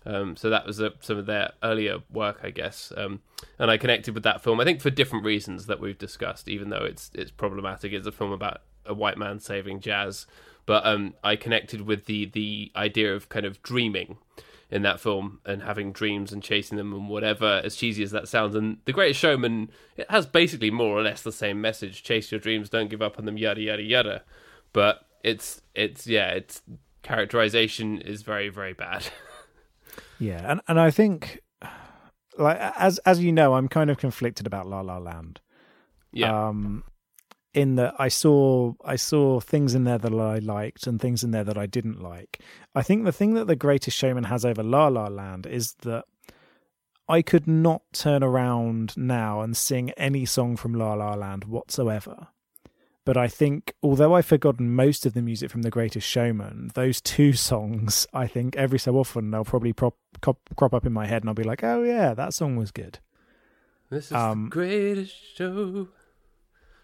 Um, 0.03 0.35
so 0.35 0.49
that 0.49 0.65
was 0.65 0.81
uh, 0.81 0.89
some 0.99 1.17
of 1.19 1.27
their 1.27 1.51
earlier 1.61 1.99
work, 2.11 2.39
I 2.41 2.49
guess, 2.49 2.91
um, 2.97 3.21
and 3.59 3.69
I 3.69 3.77
connected 3.77 4.15
with 4.15 4.23
that 4.23 4.41
film. 4.41 4.59
I 4.59 4.63
think 4.63 4.81
for 4.81 4.89
different 4.89 5.23
reasons 5.25 5.67
that 5.67 5.79
we've 5.79 5.97
discussed, 5.97 6.49
even 6.49 6.69
though 6.69 6.83
it's 6.83 7.11
it's 7.13 7.31
problematic. 7.31 7.93
It's 7.93 8.07
a 8.07 8.11
film 8.11 8.31
about 8.31 8.61
a 8.85 8.95
white 8.95 9.17
man 9.17 9.39
saving 9.39 9.79
jazz, 9.79 10.25
but 10.65 10.85
um, 10.87 11.13
I 11.23 11.35
connected 11.35 11.81
with 11.81 12.05
the 12.05 12.25
the 12.25 12.71
idea 12.75 13.15
of 13.15 13.29
kind 13.29 13.45
of 13.45 13.61
dreaming 13.61 14.17
in 14.71 14.81
that 14.83 14.99
film 14.99 15.39
and 15.45 15.61
having 15.63 15.91
dreams 15.91 16.31
and 16.31 16.41
chasing 16.41 16.77
them 16.77 16.93
and 16.93 17.09
whatever, 17.09 17.61
as 17.63 17.75
cheesy 17.75 18.01
as 18.03 18.11
that 18.11 18.27
sounds. 18.27 18.55
And 18.55 18.77
The 18.85 18.93
Greatest 18.93 19.19
Showman, 19.19 19.69
it 19.97 20.09
has 20.09 20.25
basically 20.25 20.71
more 20.71 20.97
or 20.97 21.03
less 21.03 21.21
the 21.21 21.31
same 21.31 21.59
message: 21.61 22.01
chase 22.03 22.31
your 22.31 22.39
dreams, 22.39 22.69
don't 22.69 22.89
give 22.89 23.01
up 23.01 23.19
on 23.19 23.25
them, 23.25 23.37
yada 23.37 23.61
yada 23.61 23.83
yada. 23.83 24.23
But 24.73 25.05
it's 25.23 25.61
it's 25.75 26.07
yeah, 26.07 26.29
its 26.29 26.61
characterization 27.03 27.99
is 28.01 28.21
very 28.23 28.49
very 28.49 28.73
bad. 28.73 29.07
Yeah, 30.19 30.49
and 30.49 30.61
and 30.67 30.79
I 30.79 30.91
think, 30.91 31.41
like 32.37 32.57
as 32.77 32.99
as 32.99 33.21
you 33.23 33.31
know, 33.31 33.55
I'm 33.55 33.67
kind 33.67 33.89
of 33.89 33.97
conflicted 33.97 34.45
about 34.45 34.67
La 34.67 34.81
La 34.81 34.99
Land. 34.99 35.41
yeah, 36.13 36.47
Um, 36.49 36.83
in 37.53 37.75
that 37.75 37.95
I 37.99 38.07
saw 38.07 38.73
I 38.83 38.95
saw 38.95 39.39
things 39.39 39.75
in 39.75 39.83
there 39.83 39.97
that 39.97 40.13
I 40.13 40.39
liked 40.39 40.87
and 40.87 40.99
things 40.99 41.23
in 41.23 41.31
there 41.31 41.43
that 41.43 41.57
I 41.57 41.65
didn't 41.65 42.01
like. 42.01 42.41
I 42.73 42.81
think 42.81 43.03
the 43.03 43.11
thing 43.11 43.33
that 43.33 43.47
The 43.47 43.55
Greatest 43.55 43.97
Showman 43.97 44.25
has 44.25 44.45
over 44.45 44.63
La 44.63 44.87
La 44.87 45.07
Land 45.07 45.45
is 45.45 45.73
that 45.81 46.05
I 47.09 47.21
could 47.21 47.47
not 47.47 47.81
turn 47.91 48.23
around 48.23 48.95
now 48.95 49.41
and 49.41 49.55
sing 49.57 49.91
any 49.91 50.25
song 50.25 50.55
from 50.55 50.73
La 50.73 50.93
La 50.93 51.13
Land 51.15 51.43
whatsoever. 51.45 52.27
But 53.03 53.17
I 53.17 53.27
think, 53.27 53.73
although 53.81 54.13
I've 54.13 54.27
forgotten 54.27 54.75
most 54.75 55.05
of 55.05 55.13
the 55.13 55.23
music 55.23 55.49
from 55.49 55.63
The 55.63 55.71
Greatest 55.71 56.07
Showman, 56.07 56.71
those 56.75 57.01
two 57.01 57.33
songs, 57.49 58.07
I 58.13 58.27
think 58.27 58.55
every 58.55 58.79
so 58.79 58.95
often 58.95 59.31
they'll 59.31 59.43
probably 59.43 59.73
prop, 59.73 59.95
crop, 60.21 60.37
crop 60.55 60.73
up 60.73 60.85
in 60.85 60.93
my 60.93 61.07
head 61.07 61.23
and 61.23 61.29
I'll 61.29 61.35
be 61.35 61.43
like, 61.43 61.63
oh 61.63 61.83
yeah, 61.83 62.13
that 62.13 62.33
song 62.33 62.55
was 62.55 62.71
good. 62.71 62.99
this 63.89 64.05
is 64.05 64.11
um, 64.13 64.45
the 64.45 64.49
greatest 64.51 65.35
show. 65.35 65.89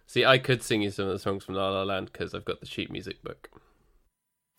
See, 0.07 0.25
I 0.25 0.37
could 0.37 0.63
sing 0.63 0.81
you 0.81 0.89
some 0.89 1.05
of 1.07 1.11
the 1.13 1.19
songs 1.19 1.43
from 1.43 1.55
La 1.55 1.69
La 1.69 1.83
Land 1.83 2.09
because 2.11 2.33
I've 2.33 2.45
got 2.45 2.59
the 2.61 2.65
sheet 2.65 2.89
music 2.91 3.21
book. 3.23 3.49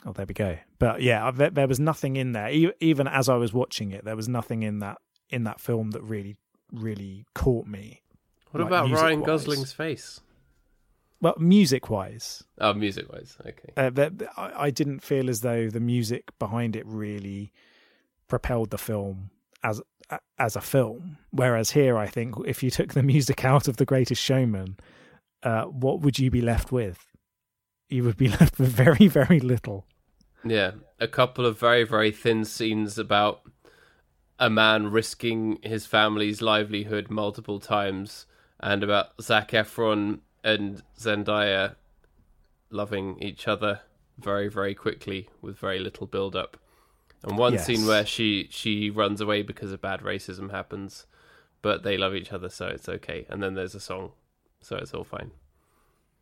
Oh, 0.06 0.12
there 0.12 0.26
we 0.26 0.34
go. 0.34 0.58
But 0.78 1.02
yeah, 1.02 1.30
there, 1.30 1.50
there 1.50 1.66
was 1.66 1.80
nothing 1.80 2.16
in 2.16 2.32
there. 2.32 2.50
E- 2.50 2.72
Even 2.80 3.08
as 3.08 3.28
I 3.28 3.34
was 3.36 3.52
watching 3.52 3.90
it, 3.90 4.04
there 4.04 4.14
was 4.14 4.28
nothing 4.28 4.62
in 4.62 4.78
that 4.80 4.98
in 5.30 5.44
that 5.44 5.60
film 5.60 5.90
that 5.92 6.02
really, 6.02 6.36
really 6.72 7.24
caught 7.34 7.66
me. 7.66 8.02
What 8.50 8.60
Like, 8.60 8.68
about 8.68 8.90
Ryan. 8.90 9.22
Gosling's 9.22 9.72
face? 9.72 10.20
Well, 11.20 11.34
music 11.38 11.90
wise, 11.90 12.44
Oh, 12.60 12.72
music 12.74 13.12
wise, 13.12 13.36
okay. 13.44 13.72
uh, 13.76 13.90
I, 14.36 14.66
I 14.66 14.70
didn't 14.70 15.00
feel 15.00 15.28
as 15.28 15.40
though 15.40 15.68
the 15.68 15.80
music 15.80 16.30
behind 16.38 16.76
it 16.76 16.86
really 16.86 17.52
propelled 18.28 18.70
the 18.70 18.78
film 18.78 19.30
as 19.64 19.80
as 20.38 20.54
a 20.56 20.60
film. 20.60 21.18
Whereas 21.32 21.72
here, 21.72 21.98
I 21.98 22.06
think 22.06 22.36
if 22.46 22.62
you 22.62 22.70
took 22.70 22.92
the 22.94 23.02
music 23.14 23.44
out 23.44 23.66
of 23.66 23.78
The 23.78 23.84
Greatest 23.84 24.22
Showman, 24.22 24.76
uh, 25.42 25.64
what 25.64 26.00
would 26.00 26.18
you 26.18 26.30
be 26.30 26.40
left 26.40 26.72
with? 26.72 27.06
You 27.88 28.04
would 28.04 28.16
be 28.16 28.28
left 28.40 28.58
with 28.58 28.70
very, 28.70 29.06
very 29.08 29.40
little. 29.40 29.86
Yeah, 30.44 30.72
a 31.00 31.08
couple 31.08 31.44
of 31.46 31.58
very, 31.58 31.84
very 31.84 32.10
thin 32.12 32.44
scenes 32.44 32.98
about 32.98 33.40
a 34.38 34.48
man 34.48 34.90
risking 34.90 35.58
his 35.62 35.84
family's 35.86 36.40
livelihood 36.40 37.10
multiple 37.10 37.58
times, 37.58 38.26
and 38.60 38.82
about 38.84 39.20
Zac 39.20 39.50
Efron 39.50 40.20
and 40.44 40.82
Zendaya 40.98 41.74
loving 42.70 43.20
each 43.22 43.48
other 43.48 43.80
very, 44.18 44.48
very 44.48 44.74
quickly 44.74 45.28
with 45.40 45.58
very 45.58 45.78
little 45.78 46.06
build 46.06 46.36
up. 46.36 46.56
And 47.24 47.36
one 47.36 47.54
Yes. 47.54 47.66
scene 47.66 47.86
where 47.86 48.06
she 48.06 48.46
she 48.50 48.90
runs 48.90 49.20
away 49.20 49.42
because 49.42 49.72
of 49.72 49.80
bad 49.80 50.00
racism 50.02 50.50
happens, 50.52 51.06
but 51.62 51.82
they 51.82 51.96
love 51.96 52.14
each 52.14 52.32
other, 52.32 52.48
so 52.48 52.66
it's 52.66 52.88
okay. 52.88 53.26
And 53.28 53.42
then 53.42 53.54
there's 53.54 53.74
a 53.74 53.80
song, 53.80 54.12
so 54.60 54.76
it's 54.76 54.94
all 54.94 55.04
fine. 55.04 55.30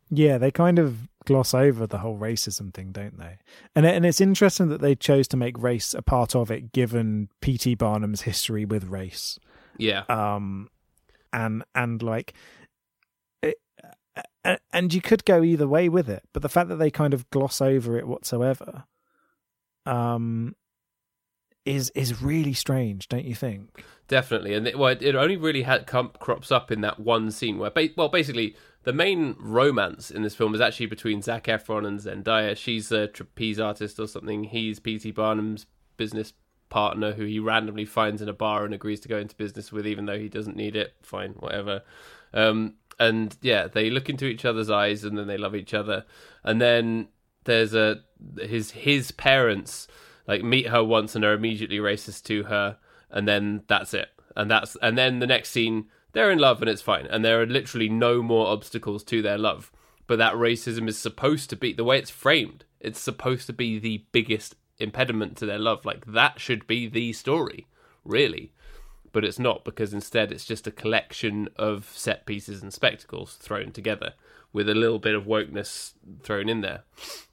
Yeah, 0.09 0.37
they 0.37 0.51
kind 0.51 0.79
of 0.79 1.09
gloss 1.25 1.53
over 1.53 1.85
the 1.85 1.97
whole 1.97 2.17
racism 2.17 2.73
thing, 2.73 2.91
don't 2.93 3.17
they? 3.17 3.39
And 3.75 3.85
and 3.85 4.05
it's 4.05 4.21
interesting 4.21 4.69
that 4.69 4.79
they 4.81 4.95
chose 4.95 5.27
to 5.29 5.37
make 5.37 5.61
race 5.61 5.93
a 5.93 6.01
part 6.01 6.35
of 6.35 6.49
it, 6.49 6.71
given 6.71 7.29
P.T. 7.41 7.75
Barnum's 7.75 8.21
history 8.21 8.63
with 8.63 8.85
race. 8.85 9.37
Yeah, 9.77 10.03
Um, 10.09 10.69
and 11.33 11.63
and 11.75 12.01
like, 12.01 12.33
it, 13.43 13.57
and 14.71 14.93
you 14.93 15.01
could 15.01 15.25
go 15.25 15.43
either 15.43 15.67
way 15.67 15.89
with 15.89 16.09
it, 16.09 16.23
but 16.33 16.41
the 16.41 16.49
fact 16.49 16.69
that 16.69 16.77
they 16.77 16.89
kind 16.89 17.13
of 17.13 17.29
gloss 17.29 17.61
over 17.61 17.97
it 17.97 18.07
whatsoever, 18.07 18.85
um, 19.85 20.55
is 21.67 21.91
is 21.91 22.21
really 22.21 22.53
strange, 22.53 23.07
don't 23.07 23.25
you 23.25 23.35
think? 23.35 23.83
Definitely, 24.07 24.53
and 24.53 24.67
it, 24.67 24.79
well, 24.79 24.95
it 24.99 25.15
only 25.15 25.35
really 25.35 25.63
had 25.63 25.85
come, 25.85 26.11
crops 26.17 26.49
up 26.49 26.71
in 26.71 26.79
that 26.81 26.97
one 26.97 27.29
scene 27.29 27.57
where, 27.57 27.69
ba- 27.69 27.89
well, 27.97 28.07
basically 28.07 28.55
the 28.83 28.93
main 28.93 29.35
romance 29.37 30.09
in 30.09 30.21
this 30.21 30.33
film 30.33 30.55
is 30.55 30.61
actually 30.61 30.85
between 30.85 31.21
Zac 31.21 31.43
Efron 31.45 31.85
and 31.85 31.99
Zendaya. 31.99 32.55
She's 32.55 32.89
a 32.89 33.07
trapeze 33.07 33.59
artist 33.59 33.99
or 33.99 34.07
something. 34.07 34.45
He's 34.45 34.79
P.T. 34.79 35.11
Barnum's 35.11 35.65
business 35.97 36.31
partner, 36.69 37.11
who 37.11 37.25
he 37.25 37.39
randomly 37.39 37.83
finds 37.83 38.21
in 38.21 38.29
a 38.29 38.33
bar 38.33 38.63
and 38.63 38.73
agrees 38.73 39.01
to 39.01 39.09
go 39.09 39.17
into 39.17 39.35
business 39.35 39.73
with, 39.73 39.85
even 39.85 40.05
though 40.05 40.17
he 40.17 40.29
doesn't 40.29 40.55
need 40.55 40.77
it. 40.77 40.95
Fine, 41.01 41.31
whatever. 41.31 41.81
Um, 42.33 42.75
and 42.97 43.35
yeah, 43.41 43.67
they 43.67 43.89
look 43.89 44.09
into 44.09 44.25
each 44.25 44.45
other's 44.45 44.69
eyes, 44.69 45.03
and 45.03 45.17
then 45.17 45.27
they 45.27 45.37
love 45.37 45.53
each 45.53 45.73
other. 45.73 46.05
And 46.45 46.61
then 46.61 47.09
there's 47.43 47.73
a 47.73 47.97
his 48.39 48.71
his 48.71 49.11
parents 49.11 49.89
like 50.27 50.43
meet 50.43 50.67
her 50.67 50.83
once 50.83 51.15
and 51.15 51.23
are 51.23 51.33
immediately 51.33 51.77
racist 51.77 52.23
to 52.23 52.43
her 52.43 52.77
and 53.09 53.27
then 53.27 53.63
that's 53.67 53.93
it. 53.93 54.09
And 54.35 54.51
that's 54.51 54.75
and 54.81 54.97
then 54.97 55.19
the 55.19 55.27
next 55.27 55.49
scene 55.49 55.87
they're 56.13 56.31
in 56.31 56.39
love 56.39 56.61
and 56.61 56.69
it's 56.69 56.81
fine. 56.81 57.05
And 57.07 57.23
there 57.23 57.41
are 57.41 57.45
literally 57.45 57.89
no 57.89 58.21
more 58.21 58.47
obstacles 58.47 59.03
to 59.05 59.21
their 59.21 59.37
love. 59.37 59.71
But 60.07 60.19
that 60.19 60.33
racism 60.33 60.87
is 60.87 60.97
supposed 60.97 61.49
to 61.49 61.55
be 61.55 61.73
the 61.73 61.83
way 61.83 61.97
it's 61.97 62.09
framed 62.09 62.63
it's 62.79 62.99
supposed 62.99 63.47
to 63.47 63.53
be 63.53 63.79
the 63.79 64.03
biggest 64.11 64.55
impediment 64.77 65.37
to 65.37 65.45
their 65.45 65.59
love. 65.59 65.85
Like 65.85 66.05
that 66.05 66.39
should 66.39 66.67
be 66.67 66.87
the 66.87 67.13
story 67.13 67.67
really. 68.05 68.53
But 69.11 69.25
it's 69.25 69.39
not 69.39 69.65
because 69.65 69.93
instead 69.93 70.31
it's 70.31 70.45
just 70.45 70.67
a 70.67 70.71
collection 70.71 71.49
of 71.55 71.91
set 71.95 72.25
pieces 72.25 72.61
and 72.61 72.73
spectacles 72.73 73.35
thrown 73.35 73.71
together 73.71 74.13
with 74.53 74.69
a 74.69 74.75
little 74.75 74.99
bit 74.99 75.15
of 75.15 75.25
wokeness 75.25 75.93
thrown 76.23 76.49
in 76.49 76.61
there 76.61 76.83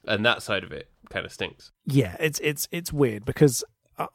and 0.07 0.25
that 0.25 0.41
side 0.43 0.63
of 0.63 0.71
it 0.71 0.89
kind 1.09 1.25
of 1.25 1.31
stinks 1.31 1.71
Yeah, 1.85 2.15
it's 2.19 2.39
it's 2.39 2.67
it's 2.71 2.91
weird 2.93 3.25
because 3.25 3.63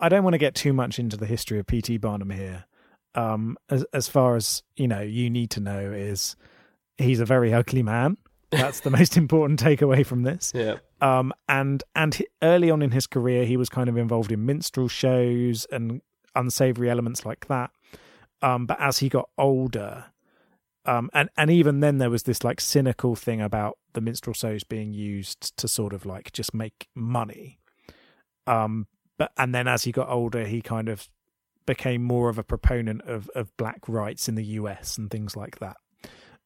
I- 0.00 0.08
don't 0.08 0.24
want 0.24 0.34
to 0.34 0.38
get 0.38 0.54
too 0.54 0.72
much 0.72 0.98
into 0.98 1.16
the 1.16 1.24
history 1.26 1.58
of 1.58 1.66
P.T. 1.66 1.96
Barnum 1.98 2.30
here. 2.30 2.64
Um, 3.14 3.56
as 3.70 3.84
as 3.94 4.08
far 4.08 4.36
as 4.36 4.62
you 4.76 4.86
know, 4.86 5.00
you 5.00 5.30
need 5.30 5.50
to 5.52 5.60
know 5.60 5.78
is 5.92 6.36
he's 6.98 7.18
a 7.20 7.24
very 7.24 7.52
ugly 7.54 7.82
man. 7.82 8.16
That's 8.50 8.80
the 8.80 8.90
most 8.98 9.16
important 9.16 9.58
takeaway 9.62 10.04
from 10.04 10.22
this. 10.22 10.52
yeah 10.54 10.76
Um, 11.00 11.32
and 11.48 11.82
and 11.94 12.14
he- 12.14 12.26
early 12.42 12.70
on 12.70 12.82
in 12.82 12.90
his 12.90 13.06
career, 13.06 13.44
he 13.46 13.56
was 13.56 13.68
kind 13.68 13.88
of 13.88 13.96
involved 13.96 14.30
in 14.32 14.44
minstrel 14.44 14.88
shows 14.88 15.66
and 15.72 16.02
unsavory 16.36 16.90
elements 16.90 17.24
like 17.24 17.46
that. 17.48 17.70
Um, 18.42 18.66
but 18.66 18.78
as 18.80 18.98
he 18.98 19.08
got 19.08 19.28
older, 19.38 20.04
um, 20.84 21.10
and 21.12 21.28
and 21.36 21.50
even 21.50 21.80
then, 21.80 21.98
there 21.98 22.10
was 22.10 22.22
this 22.22 22.42
like 22.42 22.60
cynical 22.60 23.14
thing 23.14 23.40
about 23.40 23.78
the 23.92 24.00
minstrel 24.00 24.34
shows 24.34 24.64
being 24.64 24.92
used 24.92 25.56
to 25.58 25.68
sort 25.68 25.92
of 25.92 26.06
like 26.06 26.32
just 26.32 26.54
make 26.54 26.88
money. 26.94 27.58
Um, 28.46 28.86
but 29.18 29.32
and 29.36 29.54
then 29.54 29.68
as 29.68 29.84
he 29.84 29.92
got 29.92 30.08
older, 30.08 30.46
he 30.46 30.62
kind 30.62 30.88
of 30.88 31.08
became 31.66 32.02
more 32.02 32.28
of 32.28 32.38
a 32.38 32.42
proponent 32.42 33.02
of 33.02 33.28
of 33.34 33.54
black 33.56 33.80
rights 33.88 34.28
in 34.28 34.34
the 34.34 34.44
U.S. 34.44 34.96
and 34.96 35.10
things 35.10 35.36
like 35.36 35.58
that. 35.58 35.76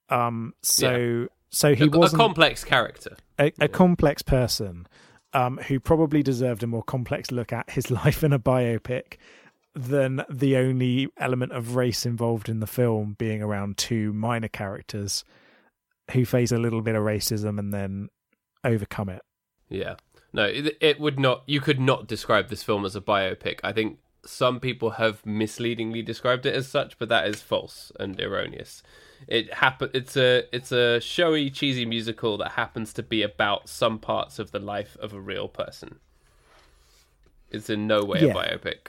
Um, 0.09 0.55
so 0.63 1.29
so 1.51 1.75
he 1.75 1.89
was 1.89 2.13
a 2.13 2.17
complex 2.17 2.65
character 2.65 3.17
a, 3.39 3.53
a 3.61 3.69
complex 3.69 4.23
person 4.23 4.87
um, 5.33 5.59
who 5.69 5.81
probably 5.81 6.23
deserved 6.23 6.63
a 6.63 6.67
more 6.67 6.83
complex 6.83 7.31
look 7.31 7.53
at 7.53 7.71
his 7.71 7.91
life 7.91 8.23
in 8.23 8.33
a 8.33 8.39
biopic. 8.39 9.17
Than 9.75 10.25
the 10.31 10.57
only 10.57 11.09
element 11.19 11.53
of 11.53 11.75
race 11.77 12.07
involved 12.07 12.49
in 12.49 12.61
the 12.61 12.67
film 12.67 13.17
being 13.19 13.43
around 13.43 13.77
two 13.77 14.13
minor 14.13 14.49
characters 14.49 15.25
who 16.13 16.25
face 16.25 16.53
a 16.53 16.59
little 16.59 16.83
bit 16.83 16.95
of 16.95 17.03
racism 17.03 17.59
and 17.59 17.73
then 17.73 18.09
overcome 18.63 19.09
it. 19.09 19.23
Yeah. 19.69 19.97
No, 20.33 20.45
it, 20.45 20.77
it 20.81 21.01
would 21.01 21.19
not. 21.19 21.43
You 21.47 21.61
could 21.61 21.81
not 21.81 22.07
describe 22.07 22.49
this 22.49 22.63
film 22.63 22.85
as 22.85 22.97
a 22.97 23.01
biopic. 23.01 23.61
I 23.63 23.73
think 23.73 23.99
some 24.27 24.59
people 24.61 24.91
have 24.91 25.25
misleadingly 25.25 26.03
described 26.03 26.45
it 26.47 26.55
as 26.55 26.67
such, 26.67 26.99
but 26.99 27.09
that 27.09 27.27
is 27.29 27.41
false 27.43 27.93
and 28.01 28.21
erroneous. 28.21 28.83
It 29.29 29.55
happen. 29.55 29.91
It's 29.95 30.17
a 30.17 30.43
it's 30.53 30.73
a 30.73 31.01
showy, 31.01 31.51
cheesy 31.51 31.87
musical 31.87 32.37
that 32.39 32.53
happens 32.53 32.93
to 32.95 33.03
be 33.03 33.23
about 33.23 33.69
some 33.69 33.99
parts 33.99 34.39
of 34.39 34.51
the 34.51 34.59
life 34.59 34.97
of 35.01 35.13
a 35.15 35.21
real 35.21 35.49
person. 35.49 36.01
It's 37.51 37.71
in 37.71 37.87
no 37.87 38.03
way 38.05 38.21
Yeah. 38.23 38.33
a 38.33 38.35
biopic. 38.35 38.89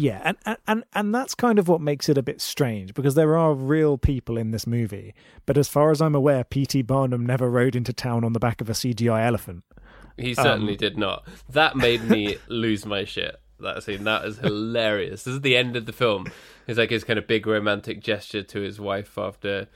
Yeah, 0.00 0.20
and, 0.24 0.36
and- 0.46 0.58
and 0.68 0.84
and 0.94 1.14
that's 1.14 1.34
kind 1.34 1.58
of 1.58 1.66
what 1.66 1.80
makes 1.80 2.08
it 2.08 2.16
a 2.16 2.22
bit 2.22 2.40
strange 2.40 2.94
because 2.94 3.16
there 3.16 3.36
are 3.36 3.52
real 3.52 3.98
people 3.98 4.38
in 4.38 4.52
this 4.52 4.64
movie, 4.66 5.12
but 5.44 5.58
as 5.58 5.68
far 5.68 5.90
as 5.90 6.00
I'm 6.00 6.14
aware, 6.14 6.44
P.T. 6.44 6.82
Barnum 6.82 7.26
never 7.26 7.50
rode 7.50 7.74
into 7.74 7.92
town 7.92 8.22
on 8.24 8.32
the 8.32 8.38
back 8.38 8.60
of 8.60 8.70
a 8.70 8.74
CGI 8.74 9.26
elephant. 9.26 9.64
He 10.16 10.34
certainly 10.34 10.74
Um, 10.74 10.78
did 10.78 10.98
not. 10.98 11.26
That 11.48 11.74
made 11.76 12.04
me 12.04 12.36
lose 12.48 12.86
my 12.86 13.04
shit. 13.04 13.40
That 13.60 13.82
scene, 13.82 14.04
that 14.04 14.24
is 14.24 14.38
hilarious. 14.38 15.24
This 15.24 15.34
is 15.34 15.40
the 15.40 15.56
end 15.56 15.74
of 15.74 15.86
the 15.86 15.92
film. 15.92 16.26
It's 16.68 16.78
like 16.78 16.90
his 16.90 17.02
kind 17.02 17.18
of 17.18 17.26
big 17.26 17.44
romantic 17.46 18.00
gesture 18.00 18.44
to 18.44 18.60
his 18.60 18.78
wife 18.78 19.18
after 19.18 19.66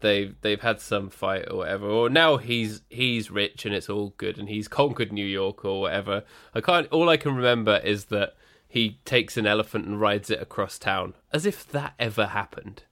they've 0.00 0.34
they've 0.42 0.60
had 0.60 0.80
some 0.80 1.08
fight 1.08 1.46
or 1.50 1.56
whatever. 1.58 1.86
Or 1.88 2.10
now 2.10 2.36
he's 2.36 2.82
he's 2.90 3.30
rich 3.30 3.64
and 3.64 3.74
it's 3.74 3.88
all 3.88 4.12
good 4.18 4.38
and 4.38 4.48
he's 4.50 4.68
conquered 4.68 5.10
New 5.10 5.24
York 5.24 5.64
or 5.64 5.80
whatever. 5.80 6.24
I 6.54 6.60
can't. 6.60 6.86
All 6.92 7.08
I 7.08 7.16
can 7.16 7.34
remember 7.34 7.78
is 7.82 8.06
that 8.06 8.34
he 8.70 9.00
takes 9.04 9.36
an 9.36 9.46
elephant 9.46 9.84
and 9.86 10.00
rides 10.00 10.30
it 10.30 10.40
across 10.40 10.78
town, 10.78 11.14
as 11.32 11.44
if 11.44 11.68
that 11.72 11.92
ever 11.98 12.26
happened. 12.28 12.84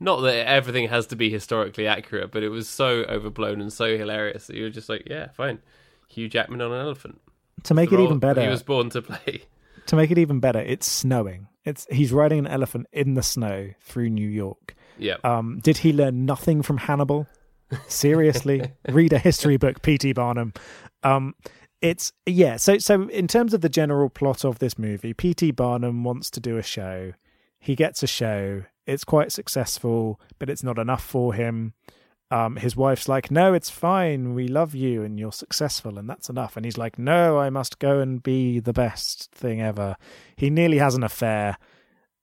Not 0.00 0.20
that 0.22 0.48
everything 0.48 0.88
has 0.88 1.06
to 1.08 1.16
be 1.16 1.30
historically 1.30 1.86
accurate, 1.86 2.32
but 2.32 2.42
it 2.42 2.48
was 2.48 2.68
so 2.68 3.04
overblown 3.04 3.60
and 3.60 3.72
so 3.72 3.96
hilarious 3.96 4.46
that 4.46 4.56
you 4.56 4.64
were 4.64 4.70
just 4.70 4.88
like, 4.88 5.04
yeah, 5.06 5.28
fine. 5.32 5.58
Hugh 6.08 6.28
Jackman 6.28 6.60
on 6.62 6.72
an 6.72 6.80
elephant. 6.80 7.20
To 7.64 7.74
make 7.74 7.92
it 7.92 8.00
even 8.00 8.18
better, 8.18 8.42
He 8.42 8.48
was 8.48 8.62
born 8.62 8.90
to 8.90 9.02
play. 9.02 9.42
to 9.86 9.96
make 9.96 10.10
it 10.10 10.18
even 10.18 10.40
better, 10.40 10.58
it's 10.60 10.86
snowing. 10.90 11.48
It's 11.64 11.86
he's 11.90 12.12
riding 12.12 12.38
an 12.40 12.46
elephant 12.46 12.86
in 12.92 13.14
the 13.14 13.22
snow 13.22 13.70
through 13.80 14.10
New 14.10 14.28
York. 14.28 14.74
Yeah. 14.98 15.16
Um, 15.24 15.58
did 15.62 15.78
he 15.78 15.92
learn 15.92 16.24
nothing 16.24 16.62
from 16.62 16.78
Hannibal? 16.78 17.26
Seriously, 17.88 18.70
read 18.88 19.12
a 19.12 19.18
history 19.18 19.56
book, 19.56 19.82
P.T. 19.82 20.12
Barnum. 20.12 20.52
Um, 21.02 21.34
it's 21.90 22.12
yeah. 22.26 22.56
So 22.56 22.78
so 22.78 23.08
in 23.08 23.28
terms 23.28 23.54
of 23.54 23.60
the 23.60 23.68
general 23.68 24.08
plot 24.08 24.44
of 24.44 24.58
this 24.58 24.78
movie, 24.78 25.14
P.T. 25.14 25.52
Barnum 25.52 26.04
wants 26.04 26.30
to 26.32 26.40
do 26.40 26.56
a 26.56 26.62
show. 26.62 27.12
He 27.58 27.74
gets 27.74 28.02
a 28.02 28.06
show. 28.06 28.64
It's 28.86 29.04
quite 29.04 29.32
successful, 29.32 30.20
but 30.38 30.50
it's 30.50 30.62
not 30.62 30.78
enough 30.78 31.04
for 31.04 31.34
him. 31.34 31.74
Um, 32.30 32.56
his 32.56 32.76
wife's 32.76 33.08
like, 33.08 33.30
"No, 33.30 33.54
it's 33.54 33.70
fine. 33.70 34.34
We 34.34 34.48
love 34.48 34.74
you, 34.74 35.02
and 35.02 35.18
you're 35.18 35.32
successful, 35.32 35.98
and 35.98 36.10
that's 36.10 36.28
enough." 36.28 36.56
And 36.56 36.64
he's 36.64 36.78
like, 36.78 36.98
"No, 36.98 37.38
I 37.38 37.50
must 37.50 37.78
go 37.78 38.00
and 38.00 38.22
be 38.22 38.58
the 38.58 38.72
best 38.72 39.30
thing 39.32 39.60
ever." 39.60 39.96
He 40.36 40.50
nearly 40.50 40.78
has 40.78 40.94
an 40.94 41.04
affair. 41.04 41.56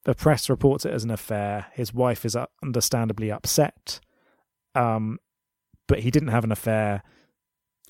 The 0.03 0.13
press 0.13 0.49
reports 0.49 0.85
it 0.85 0.93
as 0.93 1.05
an 1.05 1.11
affair. 1.11 1.67
His 1.73 1.93
wife 1.93 2.25
is 2.25 2.35
understandably 2.61 3.31
upset. 3.31 4.01
Um, 4.75 5.19
but 5.87 5.99
he 5.99 6.11
didn't 6.11 6.29
have 6.29 6.43
an 6.43 6.51
affair. 6.51 7.03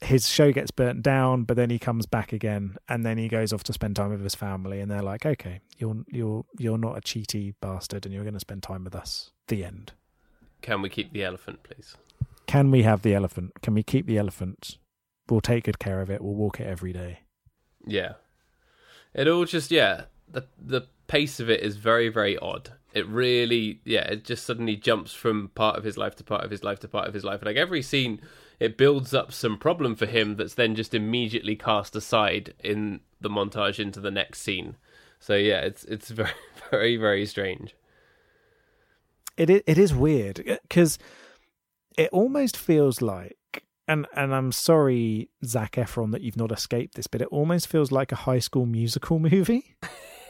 His 0.04 0.30
show 0.30 0.52
gets 0.52 0.72
burnt 0.72 1.02
down, 1.02 1.44
but 1.44 1.56
then 1.56 1.70
he 1.70 1.80
comes 1.80 2.06
back 2.06 2.34
again, 2.34 2.78
and 2.90 3.06
then 3.06 3.18
he 3.18 3.28
goes 3.28 3.54
off 3.54 3.64
to 3.64 3.74
spend 3.74 3.96
time 3.96 4.10
with 4.10 4.22
his 4.22 4.36
family. 4.36 4.80
And 4.80 4.92
they're 4.92 5.02
like, 5.02 5.26
"Okay, 5.26 5.62
you're 5.78 6.04
you're 6.08 6.46
you're 6.58 6.78
not 6.78 6.98
a 6.98 7.02
cheaty 7.02 7.56
bastard, 7.62 8.06
and 8.06 8.14
you're 8.14 8.24
going 8.24 8.34
to 8.34 8.40
spend 8.40 8.64
time 8.64 8.84
with 8.84 8.96
us." 8.96 9.32
The 9.48 9.64
end. 9.64 9.94
Can 10.62 10.82
we 10.82 10.90
keep 10.90 11.12
the 11.12 11.24
elephant, 11.24 11.64
please? 11.64 11.96
Can 12.48 12.72
we 12.72 12.84
have 12.84 13.02
the 13.02 13.14
elephant? 13.14 13.52
Can 13.62 13.74
we 13.74 13.84
keep 13.84 14.06
the 14.06 14.18
elephant? 14.18 14.78
We'll 15.30 15.42
take 15.42 15.66
good 15.66 15.80
care 15.80 16.02
of 16.02 16.10
it. 16.10 16.22
We'll 16.22 16.36
walk 16.36 16.60
it 16.60 16.68
every 16.68 16.94
day. 16.94 17.20
Yeah. 17.86 18.14
It 19.14 19.28
all 19.28 19.46
just 19.46 19.72
yeah. 19.72 20.06
The 20.30 20.46
the 20.60 20.88
pace 21.08 21.40
of 21.40 21.50
it 21.50 21.62
is 21.62 21.78
very 21.78 22.10
very 22.10 22.38
odd. 22.38 22.72
It 22.94 23.08
really 23.08 23.82
yeah. 23.86 24.06
It 24.06 24.24
just 24.24 24.46
suddenly 24.46 24.76
jumps 24.76 25.14
from 25.14 25.50
part 25.56 25.78
of 25.78 25.84
his 25.84 25.98
life 25.98 26.16
to 26.18 26.24
part 26.24 26.44
of 26.44 26.52
his 26.52 26.64
life 26.64 26.80
to 26.80 26.88
part 26.88 27.08
of 27.08 27.14
his 27.14 27.24
life. 27.24 27.44
Like 27.44 27.58
every 27.58 27.82
scene, 27.82 28.22
it 28.64 28.78
builds 28.78 29.14
up 29.14 29.32
some 29.32 29.58
problem 29.58 29.96
for 29.96 30.06
him 30.06 30.36
that's 30.38 30.54
then 30.56 30.74
just 30.76 30.94
immediately 30.94 31.56
cast 31.56 31.96
aside 31.96 32.54
in 32.64 33.02
the 33.22 33.30
montage 33.30 33.80
into 33.80 34.00
the 34.00 34.12
next 34.12 34.42
scene. 34.42 34.76
So 35.20 35.36
yeah, 35.36 35.60
it's 35.62 35.84
it's 35.86 36.10
very 36.20 36.32
very 36.72 36.98
very 36.98 37.26
strange. 37.26 37.76
it 39.38 39.50
i- 39.50 39.64
it 39.68 39.78
is 39.78 39.94
weird 39.94 40.38
because 40.68 40.98
it 41.98 42.10
almost 42.12 42.56
feels 42.58 43.02
like 43.02 43.38
and 43.88 44.06
and 44.16 44.34
I'm 44.34 44.52
sorry 44.52 45.30
Zac 45.46 45.74
Efron 45.74 46.12
that 46.12 46.22
you've 46.22 46.38
not 46.38 46.52
escaped 46.52 46.96
this 46.96 47.08
but 47.08 47.22
it 47.22 47.28
almost 47.30 47.68
feels 47.68 47.92
like 47.92 48.12
a 48.12 48.16
high 48.28 48.40
school 48.40 48.66
musical 48.66 49.20
movie 49.32 49.76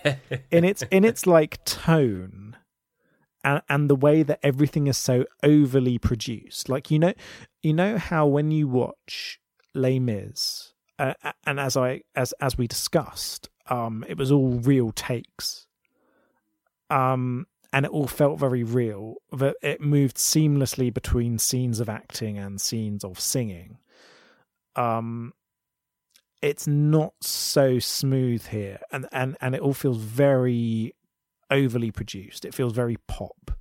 in 0.51 0.63
its 0.63 0.83
in 0.91 1.03
its 1.05 1.25
like 1.27 1.63
tone 1.65 2.57
and 3.43 3.61
and 3.69 3.89
the 3.89 3.95
way 3.95 4.23
that 4.23 4.39
everything 4.43 4.87
is 4.87 4.97
so 4.97 5.25
overly 5.43 5.97
produced 5.97 6.69
like 6.69 6.89
you 6.91 6.99
know 6.99 7.13
you 7.63 7.73
know 7.73 7.97
how 7.97 8.27
when 8.27 8.51
you 8.51 8.67
watch 8.67 9.39
Les 9.73 9.99
Mis 9.99 10.73
uh, 10.99 11.13
and 11.45 11.59
as 11.59 11.75
I 11.75 12.01
as 12.15 12.33
as 12.39 12.57
we 12.57 12.67
discussed 12.67 13.49
um 13.67 14.05
it 14.07 14.17
was 14.17 14.31
all 14.31 14.59
real 14.59 14.91
takes 14.91 15.65
um 16.89 17.47
and 17.73 17.87
it 17.87 17.91
all 17.91 18.07
felt 18.07 18.39
very 18.39 18.63
real. 18.63 19.15
That 19.31 19.55
it 19.63 19.81
moved 19.81 20.17
seamlessly 20.17 20.93
between 20.93 21.39
scenes 21.39 21.79
of 21.79 21.89
acting 21.89 22.37
and 22.37 22.61
scenes 22.61 23.03
of 23.03 23.19
singing. 23.19 23.79
Um, 24.75 25.33
it's 26.41 26.67
not 26.67 27.13
so 27.21 27.79
smooth 27.79 28.45
here, 28.47 28.79
and 28.91 29.07
and 29.11 29.35
and 29.41 29.55
it 29.55 29.61
all 29.61 29.73
feels 29.73 29.97
very 29.97 30.93
overly 31.49 31.89
produced. 31.89 32.45
It 32.45 32.53
feels 32.53 32.73
very 32.73 32.97
pop. 33.07 33.51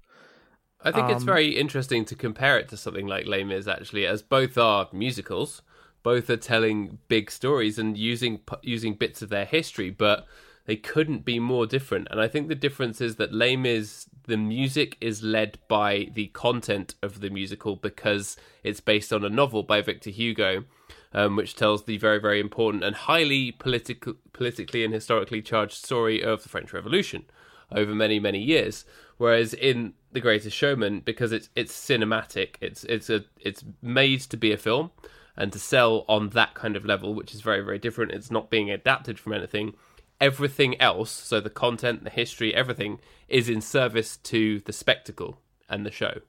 I 0.85 0.90
think 0.90 1.11
it's 1.11 1.23
Um, 1.23 1.27
very 1.27 1.57
interesting 1.57 2.05
to 2.07 2.14
compare 2.14 2.59
it 2.59 2.68
to 2.71 2.77
something 2.77 3.07
like 3.07 3.27
Les 3.27 3.45
Mis, 3.45 3.68
actually, 3.68 4.07
as 4.07 4.23
both 4.23 4.59
are 4.59 4.88
musicals, 4.92 5.62
both 6.03 6.29
are 6.29 6.37
telling 6.37 6.99
big 7.09 7.31
stories 7.31 7.79
and 7.79 7.97
using 7.97 8.40
using 8.62 8.95
bits 8.95 9.23
of 9.23 9.29
their 9.29 9.45
history, 9.45 9.90
but 9.90 10.27
they 10.64 10.77
couldn't 10.77 11.25
be 11.25 11.38
more 11.38 11.66
different. 11.66 12.09
And 12.11 12.21
I 12.21 12.29
think 12.29 12.49
the 12.49 12.55
difference 12.55 13.01
is 13.01 13.16
that 13.16 13.33
Les 13.33 13.57
Mis, 13.57 14.07
the 14.27 14.37
music 14.37 14.97
is 15.01 15.23
led 15.23 15.59
by 15.68 16.11
the 16.14 16.29
content 16.29 16.95
of 17.03 17.21
the 17.21 17.31
musical 17.31 17.77
because 17.77 18.37
it's 18.62 18.81
based 18.81 19.12
on 19.12 19.25
a 19.25 19.29
novel 19.29 19.62
by 19.64 19.81
Victor 19.81 20.11
Hugo, 20.11 20.64
um, 21.12 21.37
which 21.37 21.57
tells 21.57 21.85
the 21.85 21.99
very, 21.99 22.21
very 22.21 22.40
important 22.40 22.85
and 22.85 22.95
highly 22.95 23.53
political, 23.53 24.14
politically 24.33 24.85
and 24.85 24.95
historically 24.95 25.42
charged 25.42 25.85
story 25.85 26.23
of 26.23 26.42
the 26.42 26.49
French 26.49 26.73
Revolution 26.73 27.25
over 27.73 27.95
many, 27.95 28.21
many 28.21 28.40
years. 28.40 28.85
Whereas 29.23 29.55
in 29.55 29.93
The 30.11 30.21
Greatest 30.21 30.57
Showman, 30.57 30.99
because 31.05 31.31
it's 31.31 31.49
it's 31.55 31.73
cinematic, 31.73 32.57
it's 32.61 32.83
it's 32.83 33.09
a 33.09 33.25
it's 33.41 33.65
made 33.81 34.19
to 34.23 34.37
be 34.37 34.51
a 34.51 34.57
film 34.57 34.91
and 35.37 35.53
to 35.53 35.61
sell 35.61 36.05
on 36.09 36.31
that 36.31 36.55
kind 36.55 36.75
of 36.75 36.85
level, 36.85 37.15
which 37.15 37.33
is 37.33 37.41
very, 37.41 37.61
very 37.61 37.79
different. 37.79 38.11
It's 38.11 38.33
not 38.33 38.51
being 38.51 38.69
adapted 38.69 39.21
from 39.21 39.35
anything. 39.35 39.75
Everything 40.21 40.81
else, 40.81 41.13
so 41.13 41.39
the 41.39 41.51
content, 41.51 42.03
the 42.03 42.11
history, 42.11 42.53
everything 42.53 42.99
is 43.29 43.49
in 43.49 43.61
service 43.61 44.17
to 44.17 44.59
the 44.59 44.73
spectacle 44.73 45.39
and 45.69 45.87
the 45.87 45.93
show. 45.93 46.23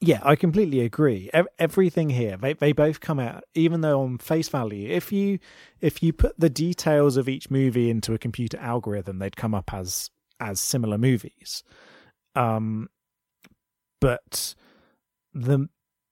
Yeah, 0.00 0.18
I 0.24 0.34
completely 0.34 0.80
agree. 0.80 1.30
Everything 1.56 2.10
here, 2.10 2.36
they 2.36 2.54
they 2.54 2.72
both 2.72 2.98
come 2.98 3.20
out, 3.20 3.44
even 3.54 3.80
though 3.80 4.02
on 4.02 4.18
face 4.18 4.48
value, 4.48 4.90
if 4.90 5.12
you 5.12 5.38
if 5.80 6.02
you 6.02 6.12
put 6.12 6.34
the 6.36 6.50
details 6.50 7.16
of 7.16 7.28
each 7.28 7.48
movie 7.48 7.90
into 7.90 8.12
a 8.12 8.18
computer 8.18 8.58
algorithm, 8.58 9.20
they'd 9.20 9.36
come 9.36 9.54
up 9.54 9.72
as 9.72 10.10
as 10.40 10.58
similar 10.58 10.98
movies. 10.98 11.62
Um, 12.34 12.88
but 14.00 14.54
the 15.32 15.68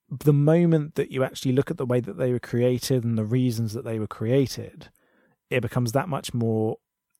the 0.09 0.33
moment 0.33 0.95
that 0.95 1.11
you 1.11 1.23
actually 1.23 1.53
look 1.53 1.71
at 1.71 1.77
the 1.77 1.85
way 1.85 2.01
that 2.01 2.17
they 2.17 2.33
were 2.33 2.39
created 2.39 3.05
and 3.05 3.17
the 3.17 3.23
reasons 3.23 3.73
that 3.73 3.85
they 3.85 3.97
were 3.97 4.07
created, 4.07 4.89
it 5.49 5.61
becomes 5.61 5.93
that 5.93 6.09
much 6.09 6.33
more 6.33 6.77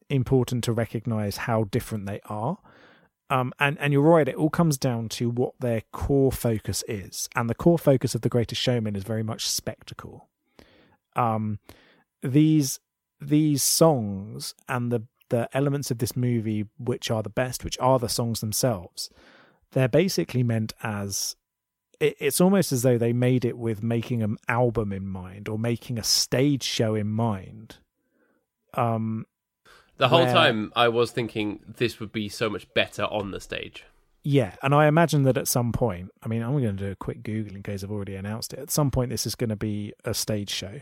important 0.09 0.63
to 0.65 0.73
recognize 0.73 1.37
how 1.37 1.63
different 1.65 2.05
they 2.05 2.19
are. 2.25 2.57
Um, 3.29 3.53
and 3.59 3.77
and 3.79 3.93
you're 3.93 4.01
right. 4.01 4.27
It 4.27 4.35
all 4.35 4.49
comes 4.49 4.77
down 4.77 5.07
to 5.09 5.29
what 5.29 5.53
their 5.61 5.83
core 5.93 6.33
focus 6.33 6.83
is, 6.87 7.29
and 7.33 7.49
the 7.49 7.55
core 7.55 7.79
focus 7.79 8.13
of 8.13 8.21
The 8.21 8.29
Greatest 8.29 8.61
Showman 8.61 8.95
is 8.95 9.03
very 9.03 9.23
much 9.23 9.47
spectacle. 9.47 10.27
Um, 11.15 11.59
these 12.21 12.79
these 13.21 13.63
songs 13.63 14.53
and 14.67 14.91
the 14.91 15.03
the 15.31 15.49
elements 15.53 15.89
of 15.91 15.97
this 15.97 16.15
movie, 16.15 16.65
which 16.77 17.09
are 17.11 17.23
the 17.23 17.29
best, 17.29 17.63
which 17.65 17.77
are 17.79 17.99
the 17.99 18.07
songs 18.07 18.39
themselves, 18.39 19.09
they're 19.71 19.87
basically 19.89 20.43
meant 20.43 20.71
as 20.83 21.35
it, 21.99 22.15
it's 22.19 22.39
almost 22.39 22.71
as 22.71 22.83
though 22.83 22.97
they 22.97 23.13
made 23.13 23.43
it 23.45 23.57
with 23.57 23.81
making 23.83 24.21
an 24.23 24.37
album 24.47 24.91
in 24.93 25.07
mind 25.07 25.49
or 25.49 25.57
making 25.59 25.97
a 25.97 26.03
stage 26.03 26.63
show 26.63 26.95
in 26.95 27.07
mind. 27.07 27.77
Um, 28.73 29.25
The 29.97 30.07
whole 30.09 30.23
where- 30.25 30.33
time 30.33 30.71
I 30.75 30.87
was 30.87 31.11
thinking 31.11 31.59
this 31.67 31.99
would 31.99 32.11
be 32.11 32.29
so 32.29 32.49
much 32.49 32.71
better 32.73 33.03
on 33.05 33.31
the 33.31 33.39
stage. 33.39 33.85
Yeah, 34.23 34.55
and 34.61 34.75
I 34.75 34.85
imagine 34.87 35.23
that 35.23 35.35
at 35.37 35.47
some 35.47 35.71
point, 35.71 36.11
I 36.21 36.27
mean, 36.27 36.43
I'm 36.43 36.51
going 36.51 36.77
to 36.77 36.85
do 36.85 36.91
a 36.91 36.95
quick 36.95 37.23
Google 37.23 37.55
in 37.55 37.63
case 37.63 37.83
I've 37.83 37.91
already 37.91 38.15
announced 38.15 38.53
it. 38.53 38.59
At 38.59 38.69
some 38.69 38.91
point, 38.91 39.09
this 39.09 39.25
is 39.25 39.33
going 39.33 39.49
to 39.49 39.55
be 39.55 39.93
a 40.05 40.13
stage 40.13 40.51
show. 40.51 40.81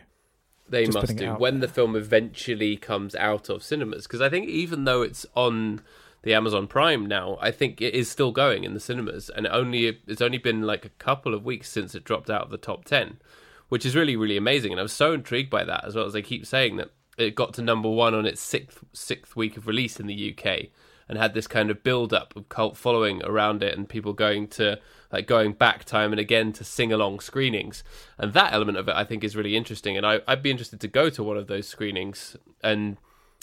They 0.69 0.86
Just 0.86 0.95
must 0.95 1.15
do 1.15 1.34
when 1.34 1.60
the 1.60 1.67
film 1.67 1.95
eventually 1.95 2.77
comes 2.77 3.15
out 3.15 3.49
of 3.49 3.63
cinemas. 3.63 4.03
Because 4.03 4.21
I 4.21 4.29
think 4.29 4.47
even 4.47 4.86
though 4.86 5.01
it's 5.01 5.25
on 5.36 5.82
the 6.21 6.34
Amazon 6.34 6.67
Prime 6.67 7.05
now, 7.05 7.38
I 7.41 7.51
think 7.51 7.82
it 7.82 7.93
is 7.93 8.10
still 8.10 8.32
going 8.32 8.63
in 8.63 8.73
the 8.73 8.79
cinemas, 8.79 9.29
and 9.29 9.47
only 9.47 9.99
it's 10.08 10.21
only 10.21 10.38
been 10.38 10.63
like 10.63 10.86
a 10.86 10.89
couple 10.89 11.34
of 11.34 11.45
weeks 11.45 11.69
since 11.69 11.95
it 11.95 12.03
dropped 12.03 12.29
out 12.29 12.43
of 12.43 12.49
the 12.49 12.58
top 12.58 12.86
ten, 12.86 13.19
which 13.69 13.86
is 13.86 13.95
really 13.95 14.15
really 14.15 14.38
amazing. 14.38 14.71
And 14.71 14.79
I 14.79 14.84
was 14.84 14.93
so 14.93 15.13
intrigued 15.13 15.49
by 15.49 15.63
that 15.63 15.86
as 15.86 15.95
well 15.95 16.05
as 16.05 16.13
they 16.13 16.21
keep 16.21 16.45
saying 16.45 16.77
that 16.77 16.91
it 17.17 17.36
got 17.36 17.53
to 17.55 17.62
number 17.62 17.89
one 17.89 18.13
on 18.13 18.25
its 18.25 18.41
sixth 18.41 18.84
sixth 18.93 19.36
week 19.36 19.58
of 19.58 19.67
release 19.67 19.99
in 19.99 20.08
the 20.08 20.36
UK, 20.38 20.67
and 21.09 21.17
had 21.17 21.33
this 21.33 21.47
kind 21.47 21.69
of 21.71 21.83
build 21.83 22.13
up 22.13 22.35
of 22.35 22.47
cult 22.47 22.77
following 22.77 23.21
around 23.25 23.63
it, 23.63 23.75
and 23.75 23.89
people 23.89 24.13
going 24.13 24.47
to 24.47 24.79
like 25.11 25.27
going 25.27 25.53
back 25.53 25.83
time 25.83 26.13
and 26.13 26.19
again 26.19 26.53
to 26.53 26.63
sing 26.63 26.93
along 26.93 27.19
screenings, 27.19 27.83
and 28.17 28.31
that 28.33 28.53
element 28.53 28.77
of 28.77 28.87
it 28.87 28.95
I 28.95 29.03
think 29.03 29.23
is 29.23 29.35
really 29.35 29.57
interesting. 29.57 29.97
And 29.97 30.05
I, 30.05 30.21
I'd 30.27 30.43
be 30.43 30.51
interested 30.51 30.79
to 30.81 30.87
go 30.87 31.09
to 31.09 31.23
one 31.23 31.37
of 31.37 31.47
those 31.47 31.67
screenings 31.67 32.37
and 32.63 32.97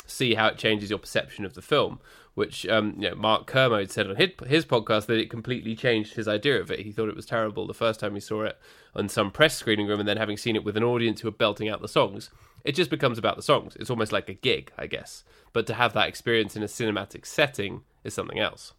see 0.06 0.34
how 0.34 0.46
it 0.46 0.56
changes 0.56 0.88
your 0.88 1.00
perception 1.00 1.44
of 1.44 1.54
the 1.54 1.62
film. 1.62 1.98
Which 2.34 2.66
um, 2.66 2.96
you 2.98 3.08
know, 3.08 3.16
Mark 3.16 3.46
Kermode 3.46 3.90
said 3.90 4.10
on 4.10 4.16
his, 4.16 4.28
his 4.46 4.66
podcast 4.66 5.06
that 5.06 5.18
it 5.18 5.30
completely 5.30 5.74
changed 5.74 6.16
his 6.16 6.28
idea 6.28 6.60
of 6.60 6.70
it. 6.70 6.80
He 6.80 6.92
thought 6.92 7.08
it 7.08 7.16
was 7.16 7.24
terrible 7.24 7.66
the 7.66 7.72
first 7.72 7.98
time 7.98 8.12
he 8.12 8.20
saw 8.20 8.42
it 8.42 8.58
on 8.94 9.08
some 9.08 9.30
press 9.30 9.56
screening 9.56 9.86
room, 9.86 10.00
and 10.00 10.08
then 10.08 10.18
having 10.18 10.36
seen 10.36 10.54
it 10.54 10.62
with 10.62 10.76
an 10.76 10.84
audience 10.84 11.22
who 11.22 11.28
were 11.28 11.32
belting 11.32 11.70
out 11.70 11.80
the 11.80 11.88
songs, 11.88 12.28
it 12.66 12.74
just 12.74 12.90
becomes 12.90 13.16
about 13.16 13.36
the 13.36 13.42
songs. 13.42 13.76
It's 13.76 13.90
almost 13.90 14.12
like 14.12 14.28
a 14.28 14.34
gig, 14.34 14.72
I 14.76 14.88
guess. 14.88 15.24
But 15.52 15.66
to 15.68 15.74
have 15.74 15.92
that 15.94 16.08
experience 16.08 16.56
in 16.56 16.62
a 16.62 16.66
cinematic 16.66 17.24
setting 17.24 17.82
is 18.02 18.12
something 18.12 18.40
else. 18.40 18.74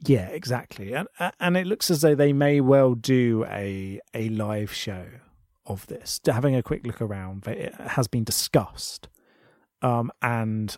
Yeah, 0.00 0.28
exactly. 0.28 0.94
And 0.94 1.08
and 1.40 1.56
it 1.56 1.66
looks 1.66 1.90
as 1.90 2.02
though 2.02 2.14
they 2.14 2.32
may 2.32 2.60
well 2.60 2.94
do 2.94 3.44
a 3.48 4.00
a 4.14 4.28
live 4.28 4.72
show 4.72 5.06
of 5.66 5.86
this. 5.88 6.20
Having 6.24 6.54
a 6.54 6.62
quick 6.62 6.86
look 6.86 7.02
around, 7.02 7.46
it 7.48 7.74
has 7.74 8.06
been 8.06 8.22
discussed. 8.22 9.08
Um, 9.82 10.12
and 10.22 10.76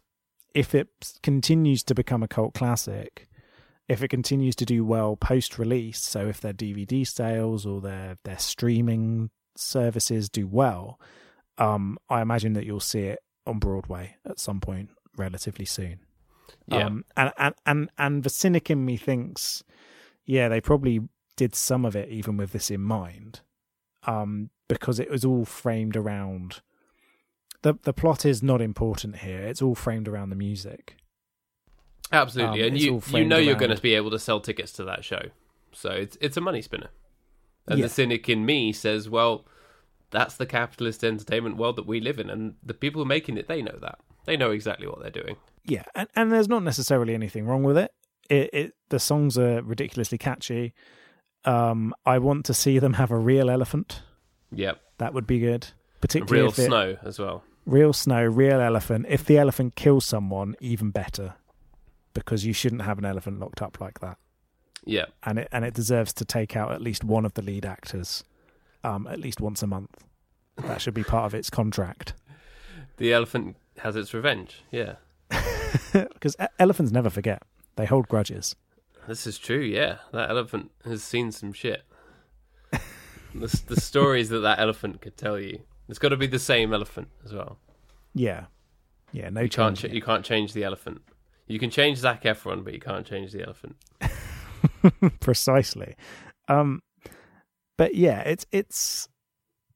if 0.55 0.75
it 0.75 0.89
continues 1.23 1.83
to 1.85 1.95
become 1.95 2.23
a 2.23 2.29
cult 2.29 2.55
classic, 2.55 3.29
if 3.89 4.03
it 4.03 4.09
continues 4.09 4.57
to 4.57 4.65
do 4.65 4.85
well 4.85 5.17
post 5.17 5.59
release, 5.59 6.01
so 6.01 6.29
if 6.29 6.41
their 6.41 6.55
DVD 6.55 7.07
sales 7.07 7.67
or 7.67 7.83
their 7.83 8.17
their 8.25 8.39
streaming 8.39 9.31
services 9.57 10.31
do 10.31 10.47
well, 10.47 10.99
um, 11.59 11.99
I 12.09 12.21
imagine 12.23 12.53
that 12.55 12.65
you'll 12.65 12.81
see 12.81 13.01
it 13.03 13.19
on 13.47 13.59
Broadway 13.59 14.17
at 14.25 14.39
some 14.39 14.61
point 14.61 14.91
relatively 15.17 15.65
soon. 15.65 16.01
Yeah. 16.67 16.87
Um, 16.87 17.05
and, 17.17 17.33
and 17.39 17.55
and 17.67 17.91
and 17.99 18.23
the 18.23 18.31
cynic 18.31 18.71
in 18.71 18.85
me 18.85 18.97
thinks, 18.97 19.63
yeah, 20.25 20.49
they 20.49 20.61
probably 20.61 21.01
did 21.37 21.55
some 21.55 21.85
of 21.85 21.95
it 21.97 22.09
even 22.09 22.37
with 22.37 22.53
this 22.53 22.71
in 22.71 22.81
mind, 22.81 23.41
um, 24.07 24.51
because 24.69 24.99
it 24.99 25.11
was 25.11 25.25
all 25.25 25.45
framed 25.45 25.97
around. 25.97 26.61
the 27.63 27.75
The 27.83 27.93
plot 27.93 28.25
is 28.25 28.43
not 28.43 28.61
important 28.61 29.17
here. 29.19 29.41
It's 29.41 29.63
all 29.63 29.75
framed 29.75 30.09
around 30.09 30.31
the 30.31 30.37
music. 30.37 30.97
Absolutely, 32.11 32.63
Um, 32.63 32.69
and 32.69 32.81
you 32.81 33.03
you 33.09 33.25
know 33.25 33.37
you're 33.37 33.55
going 33.55 33.75
to 33.75 33.83
be 33.83 33.95
able 33.95 34.11
to 34.11 34.19
sell 34.19 34.41
tickets 34.41 34.73
to 34.73 34.85
that 34.85 35.05
show, 35.05 35.23
so 35.73 35.91
it's 35.91 36.17
it's 36.21 36.37
a 36.37 36.41
money 36.41 36.63
spinner. 36.63 36.89
And 37.67 37.79
Yeah. 37.81 37.85
the 37.87 37.91
cynic 37.91 38.29
in 38.31 38.47
me 38.47 38.73
says, 38.73 39.11
well, 39.11 39.45
that's 40.11 40.37
the 40.37 40.47
capitalist 40.47 41.05
entertainment 41.05 41.57
world 41.57 41.77
that 41.77 41.87
we 41.87 42.01
live 42.01 42.19
in, 42.19 42.31
and 42.31 42.55
the 42.63 42.75
people 42.75 43.05
making 43.05 43.37
it 43.37 43.49
they 43.49 43.63
know 43.63 43.77
that 43.81 43.99
they 44.25 44.37
know 44.37 44.51
exactly 44.51 44.87
what 44.87 45.01
they're 45.01 45.11
doing. 45.11 45.37
Yeah, 45.65 45.85
and, 45.95 46.09
and 46.17 46.33
there's 46.33 46.49
not 46.49 46.63
necessarily 46.63 47.15
anything 47.15 47.47
wrong 47.47 47.63
with 47.63 47.77
it. 47.79 47.93
It, 48.31 48.51
it 48.53 48.75
the 48.89 48.99
songs 48.99 49.37
are 49.39 49.63
ridiculously 49.63 50.19
catchy. 50.19 50.75
Um, 51.45 51.95
I 52.05 52.19
want 52.19 52.45
to 52.47 52.55
see 52.55 52.79
them 52.79 52.95
have 52.95 53.11
a 53.11 53.19
real 53.19 53.49
elephant. 53.51 54.03
Yep, 54.53 54.81
That 54.99 55.13
would 55.15 55.27
be 55.27 55.39
good. 55.41 55.69
Particularly 56.01 56.43
real 56.43 56.51
it, 56.51 56.55
snow 56.67 56.97
as 57.03 57.19
well. 57.19 57.43
real 57.67 57.93
snow, 57.93 58.25
real 58.25 58.61
elephant. 58.61 59.07
If 59.09 59.25
the 59.25 59.37
elephant 59.39 59.77
kills 59.77 60.05
someone, 60.07 60.57
even 60.61 60.91
better, 60.91 61.35
because 62.15 62.45
you 62.47 62.53
shouldn't 62.53 62.83
have 62.83 62.99
an 62.99 63.05
elephant 63.05 63.41
locked 63.41 63.61
up 63.63 63.81
like 63.81 64.01
that, 64.01 64.17
Yeah, 64.85 65.07
and 65.23 65.39
it 65.41 65.49
and 65.53 65.65
it 65.65 65.75
deserves 65.75 66.13
to 66.15 66.25
take 66.25 66.57
out 66.57 66.73
at 66.73 66.81
least 66.81 67.05
one 67.05 67.25
of 67.27 67.35
the 67.35 67.43
lead 67.43 67.67
actors, 67.67 68.25
um, 68.85 69.07
at 69.07 69.21
least 69.21 69.41
once 69.41 69.63
a 69.63 69.67
month. 69.67 70.05
That 70.57 70.81
should 70.81 70.95
be 70.95 71.05
part 71.05 71.27
of 71.27 71.35
its 71.35 71.51
contract, 71.51 72.15
the 72.97 73.13
elephant 73.13 73.57
has 73.79 73.95
its 73.95 74.13
revenge. 74.13 74.63
Yeah, 74.73 74.97
because 75.93 76.35
elephants 76.59 76.91
never 76.91 77.11
forget; 77.11 77.43
they 77.77 77.87
hold 77.87 78.09
grudges. 78.09 78.57
this 79.07 79.27
is 79.27 79.39
true. 79.39 79.61
Yeah, 79.61 79.99
that 80.13 80.31
elephant 80.31 80.73
has 80.85 81.05
seen 81.05 81.31
some 81.31 81.53
shit. 81.53 81.83
the 83.35 83.63
the 83.69 83.81
stories 83.81 84.31
that 84.31 84.41
that 84.41 84.59
elephant 84.59 85.01
could 85.01 85.17
tell 85.17 85.39
you. 85.39 85.61
It's 85.89 85.99
got 85.99 86.11
to 86.11 86.17
be 86.17 86.27
the 86.27 86.39
same 86.39 86.75
elephant 86.75 87.09
as 87.25 87.33
well. 87.33 87.59
Yeah, 88.15 88.47
yeah, 89.13 89.31
no 89.31 89.43
you 89.43 89.49
can't 89.49 89.77
ch- 89.77 89.85
you 89.85 90.03
can't 90.03 90.25
change 90.25 90.53
the 90.53 90.65
elephant. 90.65 91.03
You 91.47 91.59
can 91.59 91.71
change 91.71 91.99
Zac 91.99 92.25
Efron, 92.25 92.65
but 92.65 92.75
you 92.75 92.81
can't 92.81 93.07
change 93.07 93.33
the 93.33 93.43
elephant. 93.43 93.77
precisely. 95.21 95.95
Um, 96.49 96.83
but 97.79 97.95
yeah, 97.95 98.21
it's 98.21 98.45
it's 98.53 99.09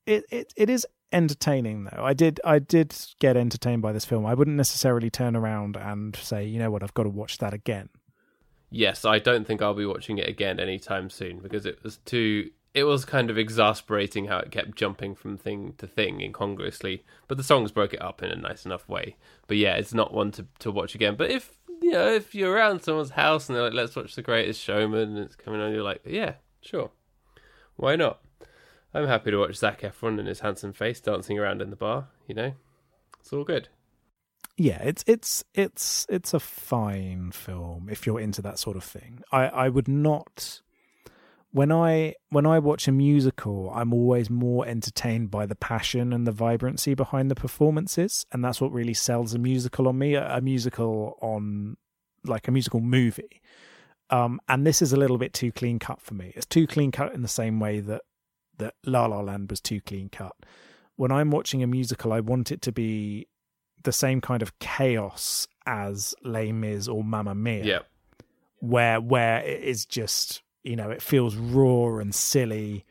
it, 0.04 0.24
it 0.30 0.52
it 0.54 0.68
is 0.68 0.86
entertaining 1.12 1.84
though. 1.84 2.04
I 2.04 2.12
did 2.12 2.38
I 2.44 2.58
did 2.58 2.94
get 3.18 3.38
entertained 3.38 3.80
by 3.80 3.92
this 3.92 4.04
film. 4.04 4.26
I 4.26 4.34
wouldn't 4.34 4.58
necessarily 4.58 5.08
turn 5.08 5.34
around 5.34 5.76
and 5.76 6.14
say, 6.16 6.44
you 6.44 6.58
know 6.58 6.70
what, 6.70 6.82
I've 6.82 6.92
got 6.92 7.04
to 7.04 7.08
watch 7.08 7.38
that 7.38 7.54
again. 7.54 7.88
Yes, 8.70 9.04
I 9.04 9.18
don't 9.18 9.46
think 9.46 9.62
I'll 9.62 9.74
be 9.74 9.86
watching 9.86 10.18
it 10.18 10.28
again 10.28 10.58
anytime 10.58 11.08
soon 11.08 11.38
because 11.38 11.64
it 11.64 11.82
was 11.82 11.98
too. 11.98 12.50
It 12.74 12.84
was 12.84 13.04
kind 13.04 13.28
of 13.28 13.36
exasperating 13.36 14.28
how 14.28 14.38
it 14.38 14.50
kept 14.50 14.76
jumping 14.76 15.14
from 15.14 15.36
thing 15.36 15.74
to 15.76 15.86
thing 15.86 16.22
incongruously, 16.22 17.04
but 17.28 17.36
the 17.36 17.44
songs 17.44 17.70
broke 17.70 17.92
it 17.92 18.00
up 18.00 18.22
in 18.22 18.30
a 18.30 18.34
nice 18.34 18.64
enough 18.64 18.88
way. 18.88 19.16
But 19.46 19.58
yeah, 19.58 19.74
it's 19.74 19.92
not 19.92 20.14
one 20.14 20.30
to 20.32 20.46
to 20.60 20.70
watch 20.70 20.94
again. 20.94 21.14
But 21.16 21.30
if 21.30 21.58
you 21.82 21.92
know, 21.92 22.08
if 22.08 22.34
you're 22.34 22.52
around 22.52 22.82
someone's 22.82 23.10
house 23.10 23.48
and 23.48 23.56
they're 23.56 23.64
like, 23.64 23.74
"Let's 23.74 23.94
watch 23.94 24.14
The 24.14 24.22
Greatest 24.22 24.58
Showman," 24.58 25.16
and 25.16 25.18
it's 25.18 25.36
coming 25.36 25.60
on, 25.60 25.72
you're 25.72 25.82
like, 25.82 26.00
"Yeah, 26.06 26.36
sure, 26.62 26.90
why 27.76 27.96
not?" 27.96 28.20
I'm 28.94 29.06
happy 29.06 29.30
to 29.30 29.38
watch 29.38 29.56
Zac 29.56 29.80
Efron 29.80 30.18
and 30.18 30.28
his 30.28 30.40
handsome 30.40 30.72
face 30.72 31.00
dancing 31.00 31.38
around 31.38 31.62
in 31.62 31.70
the 31.70 31.76
bar. 31.76 32.08
You 32.26 32.34
know, 32.34 32.52
it's 33.20 33.32
all 33.32 33.44
good. 33.44 33.68
Yeah, 34.56 34.82
it's 34.82 35.02
it's 35.06 35.44
it's 35.54 36.06
it's 36.08 36.34
a 36.34 36.40
fine 36.40 37.32
film 37.32 37.88
if 37.90 38.06
you're 38.06 38.20
into 38.20 38.42
that 38.42 38.58
sort 38.58 38.76
of 38.76 38.84
thing. 38.84 39.22
I 39.32 39.46
I 39.46 39.68
would 39.68 39.88
not 39.88 40.60
when 41.52 41.70
I 41.70 42.14
when 42.30 42.46
I 42.46 42.58
watch 42.58 42.88
a 42.88 42.92
musical, 42.92 43.70
I'm 43.74 43.92
always 43.92 44.28
more 44.30 44.66
entertained 44.66 45.30
by 45.30 45.46
the 45.46 45.54
passion 45.54 46.12
and 46.12 46.26
the 46.26 46.32
vibrancy 46.32 46.94
behind 46.94 47.30
the 47.30 47.34
performances, 47.34 48.26
and 48.32 48.44
that's 48.44 48.60
what 48.60 48.72
really 48.72 48.94
sells 48.94 49.34
a 49.34 49.38
musical 49.38 49.88
on 49.88 49.98
me. 49.98 50.14
A, 50.14 50.36
a 50.36 50.40
musical 50.40 51.18
on 51.20 51.76
like 52.24 52.48
a 52.48 52.50
musical 52.50 52.80
movie, 52.80 53.40
um, 54.10 54.40
and 54.48 54.66
this 54.66 54.82
is 54.82 54.92
a 54.92 54.96
little 54.96 55.18
bit 55.18 55.32
too 55.32 55.52
clean 55.52 55.78
cut 55.78 56.00
for 56.00 56.14
me. 56.14 56.32
It's 56.36 56.46
too 56.46 56.66
clean 56.66 56.92
cut 56.92 57.14
in 57.14 57.22
the 57.22 57.28
same 57.28 57.60
way 57.60 57.80
that 57.80 58.02
that 58.58 58.74
La 58.84 59.06
La 59.06 59.20
Land 59.20 59.50
was 59.50 59.60
too 59.60 59.80
clean 59.80 60.08
cut. 60.08 60.36
When 60.96 61.10
I'm 61.10 61.30
watching 61.30 61.62
a 61.62 61.66
musical, 61.66 62.12
I 62.12 62.20
want 62.20 62.52
it 62.52 62.62
to 62.62 62.72
be 62.72 63.26
the 63.82 63.92
same 63.92 64.20
kind 64.20 64.42
of 64.42 64.58
chaos 64.58 65.48
as 65.66 66.14
Les 66.22 66.52
Mis 66.52 66.88
or 66.88 67.02
Mamma 67.02 67.34
Mia. 67.34 67.64
Yeah, 67.64 67.78
where 68.60 69.00
where 69.00 69.42
it 69.42 69.62
is 69.62 69.84
just 69.84 70.42
you 70.62 70.76
know 70.76 70.90
it 70.90 71.02
feels 71.02 71.34
raw 71.34 71.98
and 71.98 72.14
silly 72.14 72.84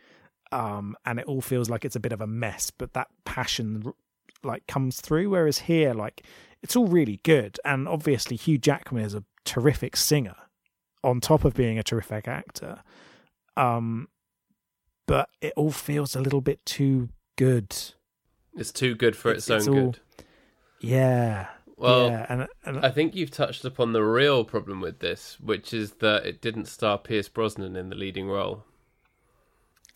um 0.52 0.98
and 1.06 1.18
it 1.18 1.26
all 1.26 1.40
feels 1.40 1.70
like 1.70 1.86
it's 1.86 1.96
a 1.96 2.00
bit 2.00 2.12
of 2.12 2.20
a 2.20 2.28
mess 2.28 2.70
but 2.72 2.92
that 2.92 3.08
passion 3.24 3.94
like 4.44 4.68
comes 4.68 5.00
through. 5.00 5.30
Whereas 5.30 5.60
here 5.60 5.94
like 5.94 6.26
it's 6.62 6.76
all 6.76 6.88
really 6.88 7.20
good. 7.24 7.60
And 7.64 7.88
obviously 7.88 8.36
Hugh 8.36 8.58
Jackman 8.58 9.04
is 9.06 9.16
a 9.16 9.24
terrific 9.46 9.96
singer 9.96 10.36
on 11.04 11.20
top 11.20 11.44
of 11.46 11.54
being 11.54 11.78
a 11.80 11.84
terrific 11.84 12.28
actor 12.28 12.82
um 13.58 14.08
but 15.08 15.30
it 15.42 15.54
all 15.56 15.72
feels 15.72 16.16
a 16.16 16.22
little 16.22 16.42
bit 16.42 16.66
too 16.66 17.10
good 17.38 17.76
it's 18.56 18.72
too 18.72 18.96
good 18.96 19.16
for 19.16 19.30
It's- 19.32 19.50
its, 19.50 19.68
own 19.68 19.78
all- 19.78 19.84
good. 19.92 20.00
yeah 20.80 21.48
Well, 21.78 22.08
yeah 22.10 22.26
and, 22.30 22.48
and 22.66 22.86
I 22.86 22.90
think 22.92 23.16
you've 23.16 23.32
touched 23.32 23.66
upon 23.66 23.94
the 23.94 24.04
real 24.04 24.44
problem 24.44 24.82
with 24.82 25.00
this, 25.00 25.40
which 25.40 25.74
is 25.74 25.94
that 25.94 26.26
it 26.26 26.42
didn't 26.42 26.66
star 26.68 26.98
Pierce 27.00 27.28
Brosnan 27.30 27.76
in 27.76 27.90
the 27.90 27.96
leading 27.96 28.28
role. 28.28 28.66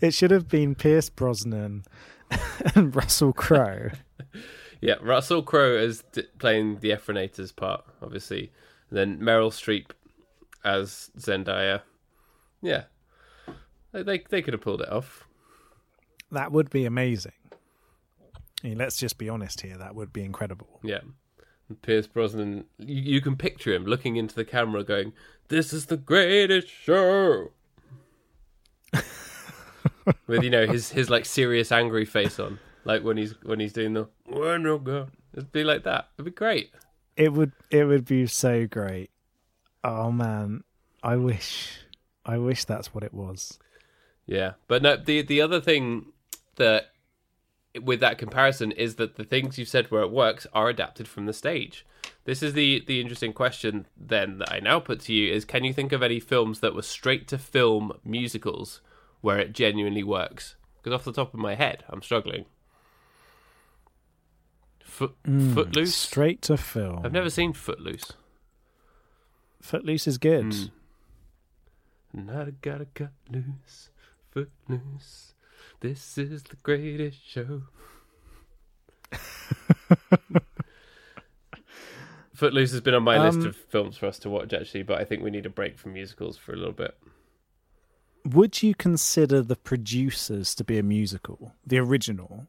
it 0.00 0.12
should 0.14 0.30
have 0.30 0.48
been 0.48 0.74
Pierce 0.74 1.08
Brosnan 1.08 1.84
and 2.74 2.94
Russell 2.94 3.32
Crowe. 3.32 3.90
Yeah, 4.84 4.94
Russell 5.00 5.44
Crowe 5.44 5.76
is 5.76 6.02
d- 6.10 6.24
playing 6.40 6.80
the 6.80 6.90
Efronator's 6.90 7.52
part, 7.52 7.84
obviously. 8.02 8.50
Then 8.92 9.18
Meryl 9.18 9.50
Streep 9.50 9.86
as 10.64 11.10
Zendaya. 11.18 11.80
Yeah, 12.60 12.84
they 13.90 14.02
they, 14.02 14.22
they 14.28 14.42
could 14.42 14.52
have 14.54 14.60
pulled 14.60 14.82
it 14.82 14.88
off. 14.92 15.24
that 16.30 16.52
would 16.52 16.70
be 16.70 16.84
amazing. 16.84 17.32
I 18.62 18.68
mean, 18.68 18.78
let's 18.78 18.96
just 18.96 19.18
be 19.18 19.28
honest 19.28 19.62
here. 19.62 19.76
That 19.76 19.94
would 19.96 20.12
be 20.12 20.22
incredible. 20.22 20.78
Yeah. 20.84 21.00
And 21.68 21.82
Pierce 21.82 22.06
Brosnan, 22.06 22.64
you, 22.78 23.02
you 23.14 23.20
can 23.20 23.34
picture 23.36 23.72
him 23.74 23.86
looking 23.86 24.14
into 24.16 24.34
the 24.36 24.44
camera 24.44 24.84
going, 24.84 25.14
This 25.48 25.72
is 25.72 25.86
the 25.86 25.96
greatest 25.96 26.68
show. 26.68 27.50
With, 30.26 30.42
you 30.44 30.50
know, 30.50 30.66
his, 30.66 30.90
his 30.90 31.10
like 31.10 31.24
serious 31.24 31.72
angry 31.72 32.04
face 32.04 32.38
on. 32.38 32.58
Like 32.84 33.02
when 33.02 33.16
he's 33.16 33.34
when 33.42 33.60
he's 33.60 33.72
doing 33.72 33.94
the 33.94 34.08
"We're 34.26 34.58
no 34.58 34.78
go. 34.78 35.08
It'd 35.32 35.52
be 35.52 35.62
like 35.64 35.84
that. 35.84 36.08
It'd 36.16 36.24
be 36.24 36.30
great. 36.32 36.70
It 37.16 37.32
would 37.32 37.52
it 37.70 37.84
would 37.84 38.04
be 38.04 38.26
so 38.26 38.66
great. 38.66 39.10
Oh 39.84 40.10
man, 40.10 40.64
I 41.02 41.16
wish 41.16 41.80
I 42.24 42.38
wish 42.38 42.64
that's 42.64 42.94
what 42.94 43.04
it 43.04 43.12
was. 43.12 43.58
Yeah. 44.26 44.52
But 44.68 44.82
no 44.82 44.96
the 44.96 45.22
the 45.22 45.40
other 45.40 45.60
thing 45.60 46.06
that 46.56 46.92
with 47.80 48.00
that 48.00 48.18
comparison 48.18 48.72
is 48.72 48.96
that 48.96 49.16
the 49.16 49.24
things 49.24 49.58
you've 49.58 49.68
said 49.68 49.90
where 49.90 50.02
it 50.02 50.10
works 50.10 50.46
are 50.52 50.68
adapted 50.68 51.08
from 51.08 51.26
the 51.26 51.32
stage. 51.32 51.86
This 52.24 52.42
is 52.42 52.52
the 52.54 52.84
the 52.86 53.00
interesting 53.00 53.32
question 53.32 53.86
then 53.96 54.38
that 54.38 54.52
I 54.52 54.60
now 54.60 54.80
put 54.80 55.00
to 55.00 55.12
you 55.12 55.32
is 55.32 55.44
can 55.44 55.64
you 55.64 55.72
think 55.72 55.92
of 55.92 56.02
any 56.02 56.20
films 56.20 56.60
that 56.60 56.74
were 56.74 56.82
straight 56.82 57.28
to 57.28 57.38
film 57.38 57.92
musicals 58.04 58.80
where 59.20 59.38
it 59.38 59.52
genuinely 59.52 60.02
works? 60.02 60.56
Because 60.82 60.94
off 60.94 61.04
the 61.04 61.12
top 61.12 61.32
of 61.32 61.40
my 61.40 61.54
head, 61.54 61.84
I'm 61.88 62.02
struggling. 62.02 62.46
Foot, 64.92 65.14
Footloose. 65.24 65.94
Straight 65.94 66.42
to 66.42 66.56
film. 66.58 67.00
I've 67.04 67.12
never 67.12 67.30
seen 67.30 67.54
Footloose. 67.54 68.12
Footloose 69.62 70.06
is 70.06 70.18
good. 70.18 70.44
Mm. 70.46 70.70
And 72.14 72.30
I 72.30 72.50
gotta 72.60 72.84
cut 72.94 73.12
loose, 73.30 73.88
Footloose. 74.32 75.32
This 75.80 76.18
is 76.18 76.42
the 76.42 76.56
greatest 76.62 77.26
show. 77.26 77.62
Footloose 82.34 82.72
has 82.72 82.80
been 82.80 82.94
on 82.94 83.02
my 83.02 83.16
Um, 83.16 83.24
list 83.34 83.46
of 83.46 83.56
films 83.56 83.96
for 83.96 84.06
us 84.06 84.18
to 84.20 84.30
watch 84.30 84.52
actually, 84.52 84.82
but 84.82 85.00
I 85.00 85.04
think 85.04 85.22
we 85.22 85.30
need 85.30 85.46
a 85.46 85.50
break 85.50 85.78
from 85.78 85.94
musicals 85.94 86.36
for 86.36 86.52
a 86.52 86.56
little 86.56 86.72
bit. 86.72 86.96
Would 88.26 88.62
you 88.62 88.74
consider 88.74 89.40
the 89.42 89.56
producers 89.56 90.54
to 90.56 90.64
be 90.64 90.78
a 90.78 90.82
musical, 90.82 91.54
the 91.66 91.78
original? 91.78 92.46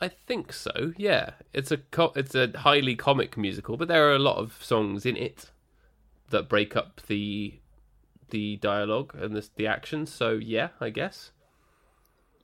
I 0.00 0.08
think 0.08 0.52
so. 0.52 0.92
Yeah, 0.96 1.30
it's 1.52 1.70
a 1.70 1.78
co- 1.78 2.12
it's 2.16 2.34
a 2.34 2.50
highly 2.58 2.94
comic 2.94 3.36
musical, 3.36 3.76
but 3.76 3.88
there 3.88 4.06
are 4.08 4.14
a 4.14 4.18
lot 4.18 4.36
of 4.36 4.58
songs 4.62 5.06
in 5.06 5.16
it 5.16 5.50
that 6.30 6.48
break 6.48 6.76
up 6.76 7.00
the 7.06 7.54
the 8.30 8.56
dialogue 8.56 9.14
and 9.18 9.34
the 9.34 9.48
the 9.56 9.66
action. 9.66 10.06
So 10.06 10.32
yeah, 10.32 10.68
I 10.80 10.90
guess. 10.90 11.30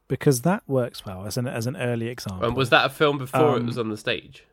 Because 0.09 0.43
that 0.43 0.63
works 0.67 1.05
well 1.07 1.27
as 1.27 1.37
an 1.37 1.47
as 1.47 1.67
an 1.67 1.77
early 1.77 2.09
example. 2.09 2.47
And 2.47 2.57
was 2.57 2.71
that 2.71 2.87
a 2.87 2.89
film 2.91 3.19
before 3.19 3.57
it 3.57 3.61
Um, 3.61 3.67
was 3.67 3.79
on 3.79 3.89
the 3.91 3.97
stage? 3.97 4.45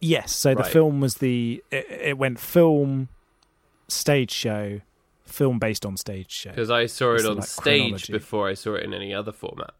Yes. 0.00 0.32
So 0.32 0.54
the 0.54 0.64
film 0.64 1.00
was 1.00 1.16
the 1.16 1.62
it, 1.70 1.86
it 1.90 2.18
went 2.18 2.38
film, 2.38 3.08
stage 3.88 4.30
show, 4.30 4.80
film 5.24 5.58
based 5.58 5.86
on 5.86 5.96
stage 5.96 6.30
show. 6.30 6.50
Because 6.50 6.70
I 6.70 6.86
saw 6.86 7.12
it 7.12 7.16
It's 7.16 7.24
on 7.26 7.36
like 7.36 7.46
stage 7.46 7.80
chronology. 7.80 8.12
before 8.12 8.48
I 8.48 8.54
saw 8.54 8.74
it 8.74 8.82
in 8.84 8.92
any 8.92 9.14
other 9.14 9.32
format. 9.32 9.72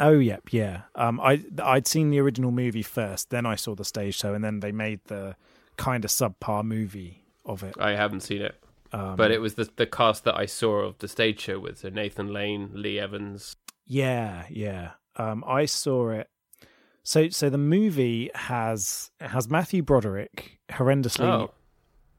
Oh 0.00 0.18
yep, 0.18 0.52
yeah. 0.52 0.82
Um, 0.94 1.20
I 1.20 1.44
I'd 1.62 1.86
seen 1.86 2.10
the 2.10 2.18
original 2.20 2.50
movie 2.50 2.82
first, 2.82 3.30
then 3.30 3.46
I 3.46 3.54
saw 3.54 3.74
the 3.74 3.84
stage 3.84 4.16
show, 4.16 4.34
and 4.34 4.42
then 4.42 4.60
they 4.60 4.72
made 4.72 5.00
the 5.06 5.36
kind 5.76 6.04
of 6.04 6.10
subpar 6.10 6.64
movie 6.64 7.22
of 7.44 7.62
it. 7.62 7.74
I 7.78 7.90
haven't 7.92 8.20
seen 8.20 8.42
it, 8.42 8.62
Um, 8.92 9.16
but 9.16 9.30
it 9.30 9.40
was 9.40 9.54
the 9.54 9.68
the 9.76 9.86
cast 9.86 10.24
that 10.24 10.36
I 10.36 10.46
saw 10.46 10.80
of 10.80 10.98
the 10.98 11.08
stage 11.08 11.40
show 11.40 11.58
with. 11.58 11.78
So 11.78 11.90
Nathan 11.90 12.32
Lane, 12.32 12.70
Lee 12.74 12.98
Evans. 12.98 13.56
Yeah, 13.86 14.44
yeah. 14.48 14.92
Um, 15.16 15.44
I 15.46 15.66
saw 15.66 16.10
it. 16.10 16.28
So, 17.02 17.28
so 17.30 17.50
the 17.50 17.58
movie 17.58 18.30
has 18.34 19.10
has 19.20 19.48
Matthew 19.50 19.82
Broderick 19.82 20.60
horrendously 20.70 21.24
Oh, 21.24 21.50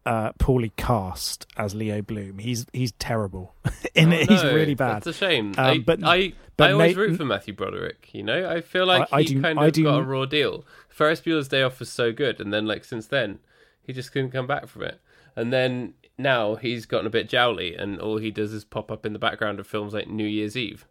uh, 0.06 0.32
poorly 0.40 0.72
cast 0.78 1.46
as 1.58 1.76
Leo 1.76 2.02
Bloom. 2.02 2.40
He's 2.40 2.66
he's 2.74 2.92
terrible 2.94 3.56
in 3.96 4.12
Oh, 4.12 4.16
it. 4.16 4.30
He's 4.30 4.44
no, 4.44 4.54
really 4.56 4.74
bad. 4.76 4.98
That's 5.04 5.08
a 5.08 5.14
shame. 5.14 5.54
Um, 5.58 5.66
I, 5.66 5.78
but- 5.80 6.04
I, 6.04 6.34
but 6.58 6.70
I 6.70 6.74
always 6.74 6.96
Nate- 6.96 6.98
root 6.98 7.18
for 7.18 7.26
Matthew 7.26 7.54
Broderick. 7.54 8.10
You 8.14 8.24
know, 8.24 8.50
I 8.50 8.62
feel 8.62 8.86
like 8.86 9.08
I- 9.12 9.18
I 9.18 9.22
he 9.22 9.28
do- 9.36 9.42
kind 9.42 9.60
of 9.60 9.72
do- 9.74 9.84
got 9.84 10.00
a 10.00 10.04
raw 10.04 10.26
deal. 10.26 10.66
Ferris 10.90 11.22
Bueller's 11.22 11.48
Day 11.48 11.62
Off 11.64 11.80
was 11.80 11.90
so 11.90 12.12
good, 12.12 12.40
and 12.40 12.52
then 12.54 12.66
like 12.66 12.84
since 12.84 13.08
then, 13.08 13.40
he 13.84 13.94
just 13.94 14.12
couldn't 14.12 14.32
come 14.32 14.48
back 14.48 14.68
from 14.68 14.84
it. 14.84 15.00
And 15.36 15.54
then 15.54 15.94
now 16.18 16.56
he's 16.56 16.86
gotten 16.86 17.08
a 17.08 17.12
bit 17.12 17.30
jowly, 17.30 17.76
and 17.76 18.00
all 18.00 18.18
he 18.18 18.32
does 18.32 18.54
is 18.54 18.64
pop 18.66 18.92
up 18.92 19.06
in 19.06 19.14
the 19.14 19.20
background 19.20 19.60
of 19.60 19.66
films 19.68 19.94
like 19.94 20.08
New 20.08 20.26
Year's 20.28 20.58
Eve. 20.58 20.86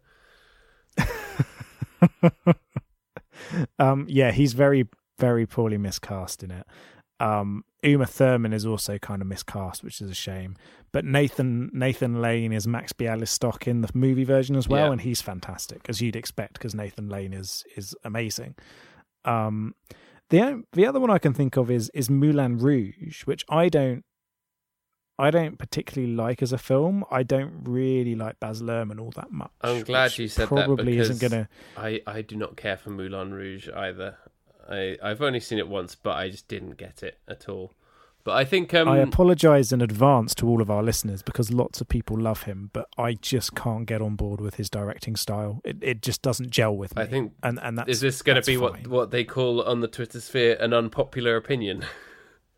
Um, 3.79 4.05
yeah, 4.07 4.31
he's 4.31 4.53
very 4.53 4.87
very 5.19 5.45
poorly 5.45 5.77
miscast 5.77 6.41
in 6.43 6.51
it. 6.51 6.65
Um, 7.19 7.63
Uma 7.83 8.05
Thurman 8.05 8.53
is 8.53 8.65
also 8.65 8.97
kind 8.99 9.21
of 9.21 9.27
miscast, 9.27 9.83
which 9.83 10.01
is 10.01 10.09
a 10.09 10.13
shame. 10.15 10.55
But 10.91 11.03
Nathan 11.05 11.69
Nathan 11.73 12.21
Lane 12.21 12.53
is 12.53 12.67
Max 12.67 12.93
Bialystock 12.93 13.67
in 13.67 13.81
the 13.81 13.89
movie 13.93 14.23
version 14.23 14.55
as 14.55 14.67
well, 14.67 14.87
Yeah. 14.87 14.91
and 14.93 15.01
he's 15.01 15.21
fantastic 15.21 15.81
as 15.89 16.01
you'd 16.01 16.15
expect 16.15 16.53
because 16.53 16.75
Nathan 16.75 17.09
Lane 17.09 17.33
is 17.33 17.63
is 17.75 17.95
amazing. 18.03 18.55
Um, 19.25 19.75
the 20.29 20.63
the 20.73 20.85
other 20.85 20.99
one 20.99 21.09
I 21.09 21.17
can 21.17 21.33
think 21.33 21.57
of 21.57 21.71
is 21.71 21.89
is 21.93 22.09
Moulin 22.09 22.57
Rouge, 22.57 23.23
which 23.25 23.43
I 23.49 23.67
don't 23.69 24.03
I 25.19 25.29
don't 25.29 25.57
particularly 25.59 26.13
like 26.13 26.41
as 26.41 26.51
a 26.51 26.57
film. 26.57 27.03
I 27.11 27.21
don't 27.23 27.63
really 27.63 28.15
like 28.15 28.39
Baz 28.39 28.61
Luhrmann 28.61 28.99
all 28.99 29.11
that 29.11 29.31
much. 29.31 29.51
I'm 29.61 29.83
glad 29.83 30.17
you 30.17 30.27
said 30.27 30.43
that 30.43 30.47
probably 30.47 30.97
isn't 30.97 31.19
gonna. 31.21 31.47
I, 31.77 32.01
I 32.07 32.21
do 32.23 32.35
not 32.35 32.57
care 32.57 32.75
for 32.77 32.89
Moulin 32.89 33.31
Rouge 33.33 33.69
either. 33.69 34.17
I 34.71 34.97
I've 35.03 35.21
only 35.21 35.39
seen 35.39 35.59
it 35.59 35.67
once, 35.67 35.95
but 35.95 36.15
I 36.15 36.29
just 36.29 36.47
didn't 36.47 36.77
get 36.77 37.03
it 37.03 37.19
at 37.27 37.49
all. 37.49 37.73
But 38.23 38.35
I 38.35 38.45
think 38.45 38.73
um 38.73 38.87
I 38.87 38.97
apologise 38.97 39.71
in 39.71 39.81
advance 39.81 40.35
to 40.35 40.47
all 40.47 40.61
of 40.61 40.69
our 40.69 40.83
listeners 40.83 41.23
because 41.23 41.51
lots 41.51 41.81
of 41.81 41.87
people 41.89 42.19
love 42.19 42.43
him, 42.43 42.69
but 42.71 42.87
I 42.97 43.13
just 43.13 43.55
can't 43.55 43.85
get 43.87 44.01
on 44.01 44.15
board 44.15 44.39
with 44.39 44.55
his 44.55 44.69
directing 44.69 45.15
style. 45.15 45.59
It 45.63 45.77
it 45.81 46.01
just 46.01 46.21
doesn't 46.21 46.51
gel 46.51 46.75
with 46.77 46.95
me. 46.95 47.01
I 47.01 47.07
think 47.07 47.33
and 47.41 47.59
and 47.61 47.77
that's 47.77 47.89
is 47.89 48.01
this 48.01 48.21
going 48.21 48.39
to 48.39 48.45
be 48.45 48.57
what 48.57 48.73
fine. 48.75 48.89
what 48.89 49.11
they 49.11 49.23
call 49.23 49.63
on 49.63 49.81
the 49.81 49.87
Twitter 49.87 50.21
sphere 50.21 50.55
an 50.59 50.73
unpopular 50.73 51.35
opinion? 51.35 51.83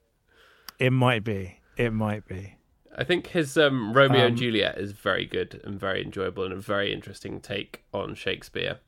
it 0.79 0.91
might 0.91 1.23
be. 1.23 1.59
It 1.77 1.91
might 1.93 2.27
be. 2.27 2.57
I 2.95 3.03
think 3.03 3.27
his 3.27 3.57
um, 3.57 3.93
Romeo 3.93 4.25
and 4.25 4.33
Um, 4.33 4.37
Juliet 4.37 4.77
is 4.77 4.91
very 4.91 5.25
good 5.25 5.59
and 5.63 5.79
very 5.79 6.03
enjoyable 6.03 6.43
and 6.43 6.53
a 6.53 6.57
very 6.57 6.93
interesting 6.93 7.39
take 7.39 7.83
on 7.91 8.13
Shakespeare. 8.13 8.79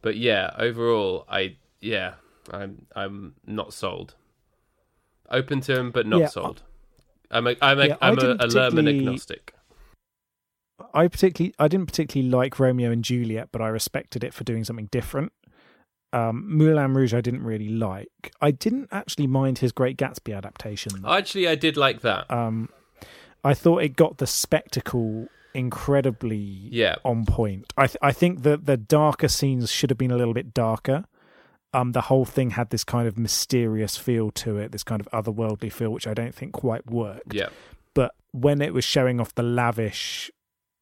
But 0.00 0.16
yeah, 0.16 0.54
overall, 0.58 1.26
I 1.28 1.56
yeah, 1.80 2.14
I'm 2.50 2.86
I'm 2.94 3.34
not 3.46 3.72
sold. 3.72 4.14
Open 5.30 5.60
to 5.62 5.78
him, 5.78 5.90
but 5.90 6.06
not 6.06 6.20
Yeah, 6.20 6.26
sold. 6.28 6.62
I'm 7.30 7.46
a 7.46 7.56
I'm 7.62 7.80
a 7.80 7.86
Yeah, 7.88 7.96
I 8.00 8.08
am 8.08 8.18
a, 8.18 8.22
a 8.32 8.46
Luhrmann 8.48 8.88
agnostic. 8.88 9.54
I 10.92 11.08
particularly 11.08 11.54
I 11.58 11.68
didn't 11.68 11.86
particularly 11.86 12.30
like 12.30 12.58
Romeo 12.58 12.90
and 12.90 13.04
Juliet, 13.04 13.48
but 13.52 13.60
I 13.60 13.68
respected 13.68 14.24
it 14.24 14.34
for 14.34 14.44
doing 14.44 14.64
something 14.64 14.88
different. 14.90 15.32
Um, 16.12 16.44
Moulin 16.56 16.94
Rouge 16.94 17.14
I 17.14 17.20
didn't 17.20 17.42
really 17.42 17.68
like. 17.68 18.32
I 18.40 18.50
didn't 18.52 18.88
actually 18.92 19.26
mind 19.26 19.58
his 19.58 19.72
Great 19.72 19.96
Gatsby 19.96 20.36
adaptation. 20.36 20.92
though. 21.02 21.12
Actually, 21.12 21.48
I 21.48 21.56
did 21.56 21.76
like 21.76 22.02
that. 22.02 22.30
Um, 22.30 22.68
I 23.42 23.54
thought 23.54 23.82
it 23.82 23.96
got 23.96 24.18
the 24.18 24.26
spectacle 24.26 25.28
incredibly 25.54 26.36
Yeah, 26.70 26.96
on 27.04 27.24
point. 27.24 27.72
I 27.76 27.86
th- 27.88 27.96
I 28.02 28.12
think 28.12 28.42
that 28.42 28.66
the 28.66 28.76
darker 28.76 29.28
scenes 29.28 29.70
should 29.72 29.90
have 29.90 29.98
been 29.98 30.10
a 30.12 30.16
little 30.16 30.34
bit 30.34 30.54
darker. 30.54 31.04
Um, 31.74 31.92
the 31.92 32.02
whole 32.02 32.24
thing 32.24 32.50
had 32.50 32.70
this 32.70 32.84
kind 32.84 33.06
of 33.08 33.18
mysterious 33.18 33.96
feel 33.96 34.30
to 34.30 34.58
it, 34.58 34.72
this 34.72 34.84
kind 34.84 35.00
of 35.00 35.08
otherworldly 35.10 35.72
feel, 35.72 35.90
which 35.90 36.06
I 36.06 36.14
don't 36.14 36.34
think 36.34 36.52
quite 36.52 36.86
worked. 36.86 37.34
yeah, 37.34 37.48
But 37.94 38.14
when 38.32 38.62
it 38.62 38.72
was 38.72 38.84
showing 38.84 39.20
off 39.20 39.34
the 39.34 39.42
lavish, 39.42 40.30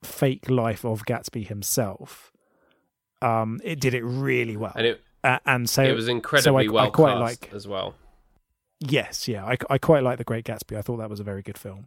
fake 0.05 0.51
life 0.51 0.85
of 0.85 1.05
Gatsby 1.07 1.47
himself, 1.47 2.31
um, 3.23 3.61
it 3.65 3.81
did 3.81 3.95
it 3.95 4.03
really 4.05 4.57
well. 4.57 4.73
and 4.77 4.87
it 4.87 5.01
uh, 5.25 5.39
and 5.47 5.71
so 5.71 5.83
it 5.85 5.93
was 5.95 6.09
incredibly 6.09 6.67
I 6.69 6.71
well 6.71 6.91
quite 6.91 7.13
cast 7.13 7.21
like- 7.21 7.55
as 7.55 7.67
well. 7.67 7.95
Yes, 8.81 9.29
yeah, 9.29 9.45
I, 9.45 9.57
I 9.71 9.79
quite 9.79 10.03
like 10.03 10.19
The 10.19 10.25
Great 10.25 10.45
Gatsby. 10.45 10.77
I 10.77 10.83
thought 10.83 10.97
that 10.97 11.09
was 11.09 11.21
a 11.21 11.25
very 11.25 11.41
good 11.41 11.57
film. 11.57 11.87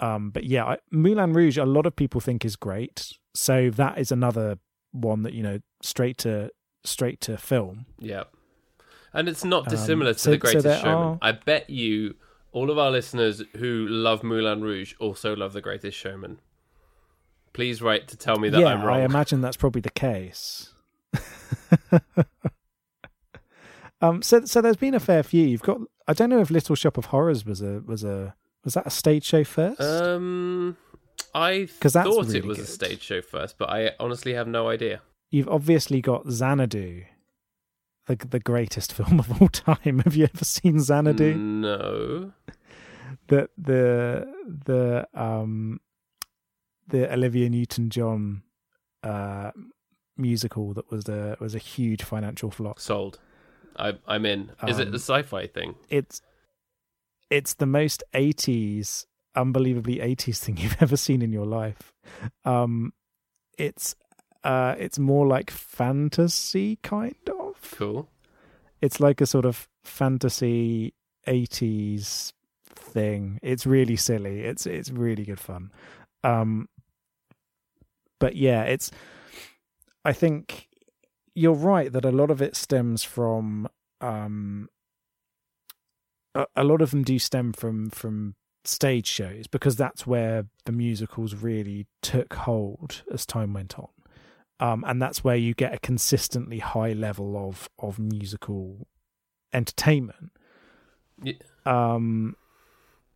Um, 0.00 0.30
but 0.30 0.42
yeah, 0.42 0.64
I, 0.64 0.78
Moulin 0.90 1.32
Rouge, 1.32 1.56
a 1.56 1.64
lot 1.64 1.86
of 1.86 1.94
people 1.94 2.20
think 2.20 2.44
is 2.44 2.56
great. 2.56 3.12
So 3.34 3.70
that 3.70 3.98
is 3.98 4.10
another 4.10 4.58
one 4.90 5.22
that 5.22 5.32
you 5.32 5.42
know 5.44 5.60
straight 5.80 6.18
to 6.18 6.50
straight 6.84 7.20
to 7.22 7.36
film. 7.36 7.86
Yeah. 7.98 8.24
And 9.12 9.28
it's 9.28 9.44
not 9.44 9.66
Um, 9.66 9.70
dissimilar 9.70 10.12
to 10.14 10.18
so- 10.18 10.30
The 10.32 10.38
Greatest 10.38 10.64
there 10.64 10.78
Showman. 10.80 10.94
are- 10.96 11.18
I 11.22 11.32
bet 11.32 11.70
you 11.70 12.14
all 12.52 12.70
of 12.70 12.78
our 12.78 12.90
listeners 12.90 13.42
who 13.56 13.86
love 13.88 14.22
Moulin 14.22 14.62
Rouge 14.62 14.94
also 14.98 15.34
love 15.36 15.52
The 15.52 15.60
Greatest 15.60 15.96
Showman. 15.96 16.38
Please 17.52 17.80
write 17.80 18.08
to 18.08 18.16
tell 18.16 18.36
me 18.38 18.48
that 18.48 18.60
yeah, 18.60 18.66
I'm 18.68 18.82
wrong. 18.82 18.98
I 19.00 19.04
imagine 19.04 19.40
that's 19.40 19.56
probably 19.56 19.80
the 19.80 19.90
case. 19.90 20.72
um, 24.00 24.22
so 24.22 24.44
so 24.44 24.60
there's 24.60 24.76
been 24.76 24.94
a 24.94 25.00
fair 25.00 25.22
few. 25.22 25.46
You've 25.46 25.62
got 25.62 25.80
I 26.08 26.12
don't 26.12 26.30
know 26.30 26.40
if 26.40 26.50
Little 26.50 26.74
Shop 26.74 26.98
of 26.98 27.06
Horrors 27.06 27.46
was 27.46 27.62
a 27.62 27.80
was 27.86 28.04
a 28.04 28.34
was 28.64 28.74
that 28.74 28.86
a 28.86 28.90
stage 28.90 29.24
show 29.24 29.44
first? 29.44 29.80
Um, 29.80 30.76
I 31.34 31.68
'Cause 31.80 31.92
that's 31.92 32.08
thought 32.08 32.26
it 32.28 32.32
really 32.34 32.48
was 32.48 32.58
a 32.58 32.66
stage 32.66 33.02
show 33.02 33.20
first, 33.22 33.56
but 33.58 33.70
I 33.70 33.92
honestly 34.00 34.34
have 34.34 34.48
no 34.48 34.68
idea. 34.68 35.00
You've 35.34 35.48
obviously 35.48 36.00
got 36.00 36.30
Xanadu, 36.30 37.04
the 38.06 38.16
the 38.16 38.40
greatest 38.40 38.92
film 38.98 39.18
of 39.18 39.40
all 39.42 39.48
time. 39.48 40.00
Have 40.04 40.14
you 40.16 40.24
ever 40.32 40.44
seen 40.44 40.78
Xanadu? 40.78 41.34
No. 41.36 42.32
The 43.28 43.48
the 43.56 44.26
the 44.66 45.06
um 45.14 45.80
the 46.88 47.10
Olivia 47.12 47.48
Newton 47.48 47.88
John 47.88 48.42
uh 49.02 49.50
musical 50.16 50.74
that 50.74 50.90
was 50.90 51.08
a 51.08 51.36
was 51.40 51.54
a 51.54 51.58
huge 51.58 52.02
financial 52.02 52.50
flop. 52.50 52.78
Sold. 52.80 53.18
I, 53.76 53.94
I'm 54.06 54.26
in. 54.26 54.50
Is 54.66 54.78
it 54.78 54.86
Um, 54.88 54.92
the 54.92 54.98
sci-fi 54.98 55.46
thing? 55.46 55.74
It's 55.88 56.20
it's 57.30 57.54
the 57.54 57.66
most 57.66 58.02
eighties, 58.12 59.06
unbelievably 59.34 60.00
eighties 60.00 60.40
thing 60.40 60.56
you've 60.62 60.76
ever 60.82 60.96
seen 60.96 61.22
in 61.22 61.32
your 61.32 61.46
life. 61.46 61.92
Um, 62.44 62.92
it's 63.58 63.94
uh, 64.44 64.74
it's 64.78 64.98
more 64.98 65.26
like 65.26 65.50
fantasy 65.50 66.76
kind 66.82 67.16
of. 67.28 67.56
Cool. 67.76 68.08
It's 68.80 69.00
like 69.00 69.20
a 69.20 69.26
sort 69.26 69.46
of 69.46 69.68
fantasy 69.82 70.94
eighties 71.26 72.34
thing. 72.66 73.38
It's 73.42 73.66
really 73.66 73.96
silly. 73.96 74.42
It's 74.42 74.66
it's 74.66 74.90
really 74.90 75.24
good 75.24 75.40
fun. 75.40 75.72
Um, 76.22 76.68
but 78.20 78.36
yeah, 78.36 78.62
it's. 78.64 78.90
I 80.04 80.12
think 80.12 80.68
you're 81.34 81.54
right 81.54 81.90
that 81.90 82.04
a 82.04 82.12
lot 82.12 82.30
of 82.30 82.42
it 82.42 82.54
stems 82.54 83.02
from 83.02 83.66
um 84.00 84.68
a, 86.34 86.46
a 86.56 86.64
lot 86.64 86.82
of 86.82 86.90
them 86.90 87.02
do 87.02 87.18
stem 87.18 87.52
from 87.52 87.90
from 87.90 88.34
stage 88.64 89.06
shows 89.06 89.46
because 89.46 89.76
that's 89.76 90.06
where 90.06 90.46
the 90.64 90.72
musicals 90.72 91.34
really 91.34 91.86
took 92.02 92.34
hold 92.34 93.02
as 93.12 93.26
time 93.26 93.52
went 93.52 93.78
on 93.78 93.88
um 94.64 94.84
and 94.86 95.00
that's 95.02 95.22
where 95.24 95.36
you 95.36 95.52
get 95.54 95.74
a 95.74 95.78
consistently 95.78 96.58
high 96.60 96.92
level 96.92 97.36
of 97.48 97.68
of 97.78 97.98
musical 97.98 98.86
entertainment 99.52 100.30
Yeah. 101.22 101.34
um 101.66 102.36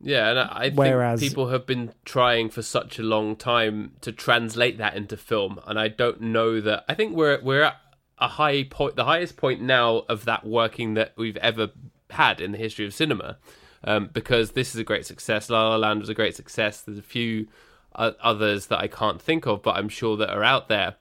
Yeah, 0.01 0.31
and 0.31 0.39
I 0.39 0.65
think 0.69 0.79
Whereas- 0.79 1.21
people 1.21 1.49
have 1.49 1.67
been 1.67 1.93
trying 2.05 2.51
for 2.51 2.63
such 2.63 2.99
a 2.99 3.03
long 3.03 3.35
time 3.37 3.93
to 4.03 4.13
translate 4.13 4.79
that 4.79 4.95
into 4.95 5.17
film, 5.17 5.59
and 5.67 5.77
I 5.79 5.89
don't 5.89 6.21
know 6.21 6.61
that. 6.61 6.85
I 6.89 6.95
think 6.95 7.17
we're 7.17 7.41
we're 7.43 7.65
at 7.65 7.77
a 8.19 8.29
high 8.29 8.63
point, 8.65 8.95
the 8.97 9.05
highest 9.05 9.37
point 9.37 9.61
now 9.61 10.05
of 10.09 10.25
that 10.25 10.45
working 10.47 10.95
that 10.95 11.13
we've 11.17 11.37
ever 11.39 11.71
had 12.11 12.41
in 12.41 12.53
the 12.53 12.59
history 12.59 12.87
of 12.87 12.95
cinema, 12.95 13.39
um, 13.85 14.09
because 14.13 14.53
this 14.53 14.73
is 14.75 14.81
a 14.81 14.85
great 14.85 15.05
success. 15.07 15.51
La 15.51 15.69
La 15.71 15.77
Land 15.77 16.01
was 16.01 16.09
a 16.09 16.15
great 16.15 16.37
success. 16.37 16.81
There's 16.81 16.99
a 16.99 17.03
few 17.17 17.49
uh, 17.97 18.13
others 18.23 18.67
that 18.67 18.79
I 18.79 18.87
can't 18.89 19.21
think 19.21 19.47
of, 19.47 19.63
but 19.63 19.77
I'm 19.77 19.89
sure 19.89 20.17
that 20.19 20.31
are 20.31 20.45
out 20.45 20.69
there 20.69 20.95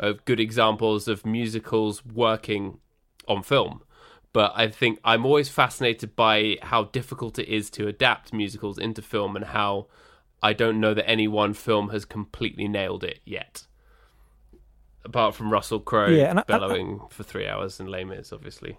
of 0.00 0.24
good 0.24 0.40
examples 0.40 1.06
of 1.06 1.24
musicals 1.24 2.04
working 2.04 2.78
on 3.28 3.42
film 3.42 3.82
but 4.32 4.52
I 4.54 4.68
think 4.68 5.00
I'm 5.04 5.26
always 5.26 5.48
fascinated 5.48 6.14
by 6.14 6.56
how 6.62 6.84
difficult 6.84 7.38
it 7.38 7.48
is 7.48 7.68
to 7.70 7.88
adapt 7.88 8.32
musicals 8.32 8.78
into 8.78 9.02
film 9.02 9.34
and 9.36 9.44
how 9.44 9.86
I 10.42 10.52
don't 10.52 10.78
know 10.80 10.94
that 10.94 11.08
any 11.10 11.26
one 11.26 11.52
film 11.52 11.88
has 11.90 12.04
completely 12.04 12.68
nailed 12.68 13.02
it 13.02 13.18
yet. 13.24 13.66
Apart 15.04 15.34
from 15.34 15.50
Russell 15.52 15.80
Crowe 15.80 16.06
Yeah, 16.08 16.32
I- 16.36 16.40
I- 16.40 16.44
bellowing 16.44 17.00
for 17.10 17.24
three 17.24 17.46
hours 17.48 17.80
in 17.80 17.86
Les 17.88 18.04
Mis, 18.04 18.32
obviously. 18.32 18.78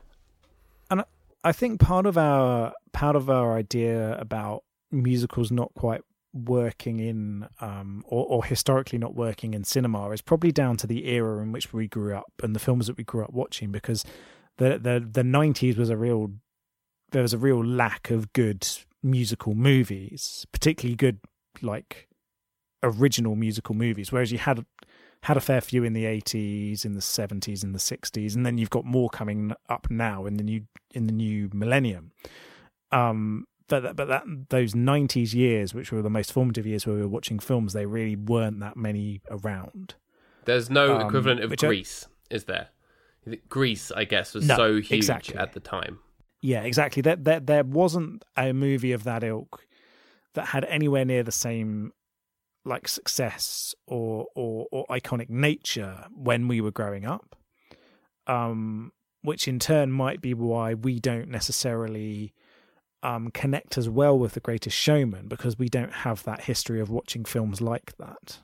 And 0.90 1.04
I 1.44 1.52
think 1.52 1.80
part 1.82 2.06
of 2.06 2.18
our 2.18 2.74
part 2.94 3.16
of 3.16 3.30
our 3.30 3.54
idea 3.58 4.18
about 4.20 4.64
musicals 4.92 5.52
not 5.52 5.74
quite 5.74 6.02
working 6.34 7.00
in 7.00 7.48
um 7.60 8.04
or, 8.08 8.26
or 8.26 8.46
historically 8.46 8.98
not 8.98 9.16
working 9.16 9.54
in 9.54 9.64
cinema 9.64 10.10
is 10.12 10.22
probably 10.22 10.52
down 10.52 10.78
to 10.78 10.88
the 10.88 11.08
era 11.08 11.42
in 11.42 11.52
which 11.52 11.74
we 11.74 11.88
grew 11.88 12.16
up 12.16 12.32
and 12.42 12.56
the 12.56 12.60
films 12.60 12.88
that 12.88 12.98
we 12.98 13.04
grew 13.04 13.24
up 13.24 13.34
watching 13.34 13.72
because 13.72 14.06
the 14.58 14.80
the 14.80 15.06
the 15.12 15.24
90s 15.24 15.78
was 15.78 15.90
a 15.90 15.98
real 15.98 16.32
there 17.12 17.22
was 17.22 17.34
a 17.34 17.38
real 17.38 17.64
lack 17.64 18.10
of 18.10 18.32
good 18.32 18.66
musical 19.04 19.54
movies 19.56 20.46
particularly 20.54 20.96
good 20.96 21.20
like 21.62 22.08
original 22.82 23.36
musical 23.36 23.76
movies 23.76 24.12
whereas 24.12 24.32
you 24.32 24.38
had 24.38 24.66
had 25.24 25.38
a 25.38 25.42
fair 25.42 25.62
few 25.62 25.84
in 25.84 25.94
the 25.94 26.06
80s 26.06 26.84
in 26.84 26.94
the 26.94 27.00
70s 27.00 27.64
in 27.64 27.74
the 27.74 27.80
60s 27.80 28.36
and 28.36 28.46
then 28.46 28.58
you've 28.58 28.70
got 28.70 28.86
more 28.86 29.10
coming 29.10 29.54
up 29.70 29.88
now 29.90 30.26
in 30.26 30.38
the 30.38 30.44
new 30.44 30.64
in 30.94 31.06
the 31.06 31.14
new 31.14 31.50
millennium. 31.54 32.12
Um 32.92 33.46
but 33.72 33.80
that, 33.84 33.96
but 33.96 34.08
that 34.08 34.24
those 34.50 34.74
90s 34.74 35.34
years 35.34 35.74
which 35.74 35.92
were 35.92 36.02
the 36.04 36.10
most 36.10 36.32
formative 36.32 36.66
years 36.68 36.86
where 36.86 36.96
we 36.96 37.02
were 37.02 37.08
watching 37.08 37.40
films 37.40 37.74
they 37.74 37.86
really 37.88 38.16
weren't 38.16 38.60
that 38.60 38.78
many 38.78 39.22
around 39.32 39.96
There's 40.46 40.70
no 40.70 40.96
Um, 40.98 41.08
equivalent 41.08 41.42
of 41.44 41.56
Grease 41.58 42.08
I- 42.30 42.36
is 42.36 42.44
there? 42.46 42.68
Grease 43.50 43.92
I 43.92 44.04
guess, 44.06 44.34
was 44.34 44.48
No, 44.48 44.56
so 44.58 44.76
huge 44.76 44.92
exactly. 44.92 45.36
at 45.36 45.54
the 45.54 45.60
time. 45.60 46.00
yeah 46.42 46.62
exactly 46.62 47.02
there, 47.02 47.16
there 47.28 47.40
there 47.40 47.64
wasn't 47.64 48.24
a 48.38 48.52
movie 48.54 48.92
of 48.94 49.04
that 49.04 49.24
ilk 49.24 49.66
that 50.34 50.48
had 50.48 50.64
anywhere 50.66 51.06
near 51.06 51.24
the 51.24 51.32
same 51.32 51.92
like 52.66 52.88
success 52.88 53.74
or 53.88 54.28
or 54.36 54.68
or 54.72 54.86
iconic 54.88 55.30
nature 55.30 56.06
when 56.16 56.48
we 56.48 56.62
were 56.62 56.72
growing 56.72 57.06
up 57.06 57.36
um 58.28 58.92
which 59.24 59.48
in 59.48 59.60
turn 59.60 59.92
might 59.92 60.20
be 60.22 60.34
why 60.34 60.74
we 60.74 61.00
don't 61.00 61.28
necessarily 61.30 62.34
um 63.04 63.30
connect 63.32 63.78
as 63.78 63.90
well 63.90 64.18
with 64.18 64.34
the 64.34 64.40
greatest 64.40 64.78
showman 64.78 65.28
because 65.28 65.58
we 65.58 65.68
don't 65.70 65.94
have 65.94 66.24
that 66.24 66.42
history 66.42 66.80
of 66.80 66.90
watching 66.90 67.26
films 67.26 67.62
like 67.62 67.96
that 67.98 68.40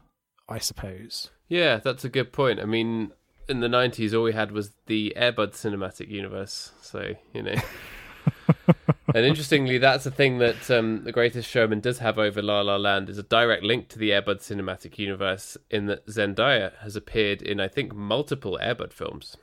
i 0.49 0.57
suppose 0.57 1.29
Yeah, 1.49 1.77
that's 1.77 2.03
a 2.03 2.09
good 2.09 2.33
point. 2.33 2.59
I 2.59 2.65
mean, 2.65 3.11
in 3.47 3.61
the 3.61 3.69
90s, 3.69 4.13
all 4.13 4.23
we 4.23 4.33
had 4.33 4.51
was 4.51 4.71
the 4.87 5.13
Airbud 5.15 5.53
cinematic 5.53 6.09
universe. 6.09 6.73
So, 6.81 7.13
you 7.33 7.41
know. 7.41 7.55
and 9.15 9.25
interestingly, 9.25 9.77
that's 9.77 10.05
a 10.05 10.11
thing 10.11 10.39
that 10.39 10.69
um, 10.69 11.05
The 11.05 11.13
Greatest 11.13 11.49
Showman 11.49 11.79
does 11.79 11.99
have 11.99 12.19
over 12.19 12.41
La 12.41 12.59
La 12.59 12.75
Land 12.75 13.07
is 13.09 13.17
a 13.17 13.23
direct 13.23 13.63
link 13.63 13.87
to 13.89 13.97
the 13.97 14.09
Airbud 14.09 14.39
cinematic 14.41 14.97
universe 14.97 15.55
in 15.71 15.85
that 15.85 16.05
Zendaya 16.07 16.73
has 16.81 16.97
appeared 16.97 17.41
in, 17.41 17.61
I 17.61 17.69
think, 17.69 17.95
multiple 17.95 18.59
Airbud 18.61 18.91
films. 18.91 19.37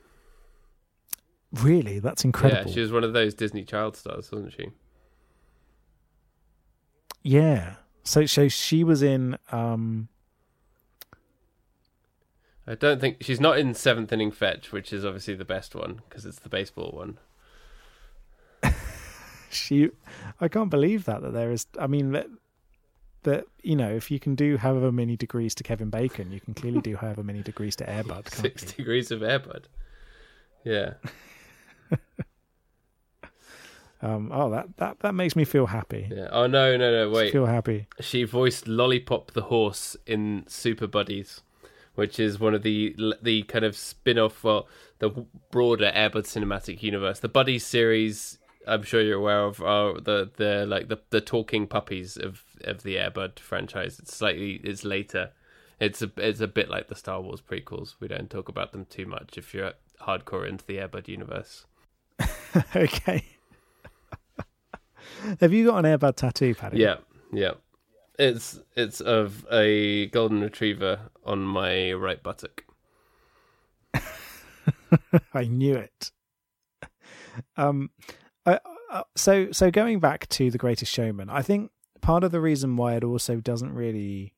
really 1.51 1.97
that's 1.99 2.23
incredible 2.23 2.69
Yeah, 2.69 2.73
she 2.73 2.81
was 2.81 2.91
one 2.91 3.03
of 3.03 3.13
those 3.13 3.33
Disney 3.33 3.63
child 3.63 3.95
stars, 3.95 4.31
wasn't 4.31 4.53
she? 4.53 4.69
Yeah 7.25 7.73
so 8.03 8.25
so 8.27 8.47
she 8.47 8.83
was 8.83 9.01
in 9.01 9.37
um 9.51 10.07
I 12.67 12.75
don't 12.75 12.99
think 13.01 13.17
she's 13.21 13.39
not 13.39 13.59
in 13.59 13.75
Seventh 13.75 14.11
Inning 14.11 14.31
Fetch, 14.31 14.71
which 14.71 14.91
is 14.91 15.05
obviously 15.05 15.35
the 15.35 15.45
best 15.45 15.75
one 15.75 16.01
because 16.09 16.25
it's 16.25 16.39
the 16.39 16.49
baseball 16.49 16.91
one. 16.93 17.19
she 19.51 19.89
i 20.41 20.47
can't 20.47 20.69
believe 20.71 21.05
that 21.05 21.21
that 21.21 21.31
there 21.31 21.51
is 21.51 21.65
i 21.79 21.87
mean 21.87 22.11
that 22.11 22.27
that 23.23 23.45
you 23.61 23.75
know 23.75 23.89
if 23.89 24.09
you 24.11 24.19
can 24.19 24.35
do 24.35 24.57
however 24.57 24.91
many 24.91 25.15
degrees 25.15 25.55
to 25.55 25.63
kevin 25.63 25.89
bacon 25.89 26.31
you 26.31 26.39
can 26.41 26.53
clearly 26.53 26.81
do 26.81 26.95
however 26.95 27.23
many 27.23 27.41
degrees 27.41 27.75
to 27.75 27.85
airbud 27.85 28.25
can't 28.25 28.33
Six 28.41 28.63
you? 28.63 28.69
degrees 28.77 29.11
of 29.11 29.21
Airbud. 29.21 29.65
Yeah. 30.63 30.93
um 34.01 34.29
oh 34.33 34.49
that 34.49 34.67
that 34.77 34.99
that 34.99 35.15
makes 35.15 35.35
me 35.35 35.45
feel 35.45 35.67
happy 35.67 36.07
Yeah. 36.11 36.27
Oh 36.31 36.47
no, 36.47 36.75
no, 36.77 36.91
no! 36.91 37.09
Wait. 37.09 37.31
feel 37.31 37.45
happy 37.45 37.87
She 38.01 38.23
voiced 38.23 38.67
Lollipop 38.67 39.31
the 39.31 39.43
horse 39.43 39.95
in 40.05 40.43
Super 40.47 40.87
Buddies, 40.87 41.41
which 41.95 42.19
is 42.19 42.39
one 42.39 42.53
of 42.53 42.63
the 42.63 42.95
the 43.21 43.43
kind 43.43 43.65
of 43.65 43.75
spin-off, 43.75 44.43
well, 44.43 44.67
the 44.99 45.25
broader 45.51 45.91
Airbud 45.95 46.25
cinematic 46.25 46.83
universe. 46.83 47.19
The 47.19 47.29
Buddies 47.29 47.65
series, 47.65 48.37
I'm 48.67 48.83
sure 48.83 49.01
you're 49.01 49.17
aware 49.19 49.43
of, 49.43 49.61
are 49.61 49.99
the 49.99 50.29
the 50.35 50.65
like 50.67 50.89
the 50.89 50.99
the 51.09 51.21
talking 51.21 51.67
puppies 51.67 52.17
of 52.17 52.43
of 52.63 52.83
the 52.83 52.95
Airbud 52.95 53.39
franchise. 53.39 53.99
It's 53.99 54.15
slightly 54.15 54.59
it's 54.63 54.83
later. 54.83 55.31
It's 55.79 56.01
a 56.01 56.11
it's 56.17 56.41
a 56.41 56.47
bit 56.47 56.69
like 56.69 56.87
the 56.87 56.95
Star 56.95 57.21
Wars 57.21 57.41
prequels. 57.41 57.95
We 57.99 58.07
don't 58.07 58.29
talk 58.29 58.49
about 58.49 58.71
them 58.71 58.85
too 58.85 59.05
much 59.05 59.37
if 59.37 59.53
you're 59.53 59.73
hardcore 60.01 60.47
into 60.47 60.65
the 60.65 60.77
Airbud 60.77 61.07
universe. 61.07 61.65
okay 62.75 63.25
have 65.39 65.53
you 65.53 65.65
got 65.65 65.83
an 65.83 65.97
airbud 65.97 66.15
tattoo 66.15 66.55
paddy 66.55 66.79
Yeah, 66.79 66.97
yeah. 67.31 67.51
It's 68.17 68.59
it's 68.75 69.01
of 69.01 69.45
a 69.51 70.07
golden 70.07 70.41
retriever 70.41 70.99
on 71.25 71.43
my 71.43 71.91
right 71.93 72.21
buttock. 72.21 72.63
I 75.33 75.43
knew 75.45 75.75
it. 75.75 76.11
Um, 77.57 77.89
I, 78.45 78.59
uh, 78.89 79.03
so 79.15 79.51
so 79.51 79.71
going 79.71 79.99
back 79.99 80.27
to 80.29 80.49
the 80.49 80.57
Greatest 80.57 80.93
Showman, 80.93 81.29
I 81.29 81.41
think 81.41 81.71
part 82.01 82.23
of 82.23 82.31
the 82.31 82.39
reason 82.39 82.77
why 82.77 82.95
it 82.95 83.03
also 83.03 83.37
doesn't 83.37 83.73
really 83.73 84.33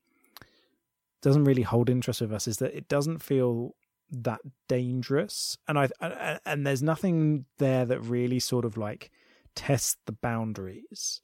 doesn't 1.21 1.43
really 1.43 1.63
hold 1.63 1.89
interest 1.89 2.21
with 2.21 2.31
us 2.31 2.47
is 2.47 2.57
that 2.57 2.75
it 2.75 2.87
doesn't 2.87 3.19
feel 3.19 3.75
that 4.09 4.39
dangerous, 4.67 5.57
and 5.67 5.77
I 5.77 5.89
and, 5.99 6.39
and 6.45 6.67
there's 6.67 6.81
nothing 6.81 7.45
there 7.57 7.85
that 7.85 7.99
really 8.01 8.39
sort 8.39 8.65
of 8.65 8.77
like 8.77 9.11
tests 9.57 9.97
the 10.05 10.13
boundaries. 10.13 11.19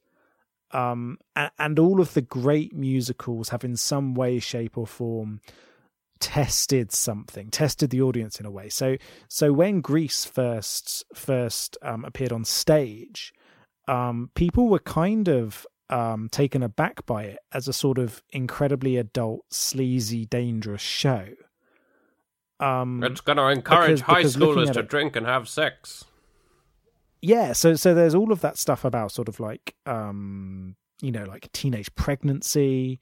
Um, 0.71 1.19
and, 1.35 1.51
and 1.59 1.79
all 1.79 2.01
of 2.01 2.13
the 2.15 2.21
great 2.21 2.75
musicals 2.75 3.49
have 3.49 3.63
in 3.63 3.77
some 3.77 4.15
way, 4.15 4.39
shape, 4.39 4.77
or 4.77 4.87
form 4.87 5.39
tested 6.19 6.91
something, 6.91 7.51
tested 7.51 7.91
the 7.91 8.01
audience 8.01 8.39
in 8.39 8.45
a 8.45 8.51
way. 8.51 8.69
So 8.69 8.97
so 9.27 9.53
when 9.53 9.81
Grease 9.81 10.25
first 10.25 11.03
first 11.13 11.77
um, 11.81 12.03
appeared 12.05 12.31
on 12.31 12.43
stage, 12.43 13.33
um, 13.87 14.31
people 14.33 14.67
were 14.67 14.79
kind 14.79 15.27
of 15.27 15.67
um, 15.89 16.29
taken 16.31 16.63
aback 16.63 17.05
by 17.05 17.23
it 17.25 17.39
as 17.53 17.67
a 17.67 17.73
sort 17.73 17.99
of 17.99 18.23
incredibly 18.31 18.97
adult, 18.97 19.41
sleazy, 19.51 20.25
dangerous 20.25 20.81
show. 20.81 21.27
Um, 22.59 23.03
it's 23.03 23.21
going 23.21 23.37
to 23.37 23.47
encourage 23.49 23.99
because- 23.99 24.01
high 24.01 24.15
because 24.21 24.37
schoolers 24.37 24.73
to 24.73 24.79
it- 24.79 24.89
drink 24.89 25.15
and 25.15 25.27
have 25.27 25.47
sex. 25.49 26.05
Yeah 27.23 27.53
so 27.53 27.73
so 27.73 27.93
there's 27.93 28.13
all 28.13 28.31
of 28.31 28.41
that 28.41 28.57
stuff 28.57 28.83
about 28.85 29.11
sort 29.11 29.27
of 29.29 29.39
like 29.39 29.75
um 29.85 30.75
you 31.01 31.11
know 31.11 31.23
like 31.23 31.49
teenage 31.53 31.93
pregnancy 31.95 32.99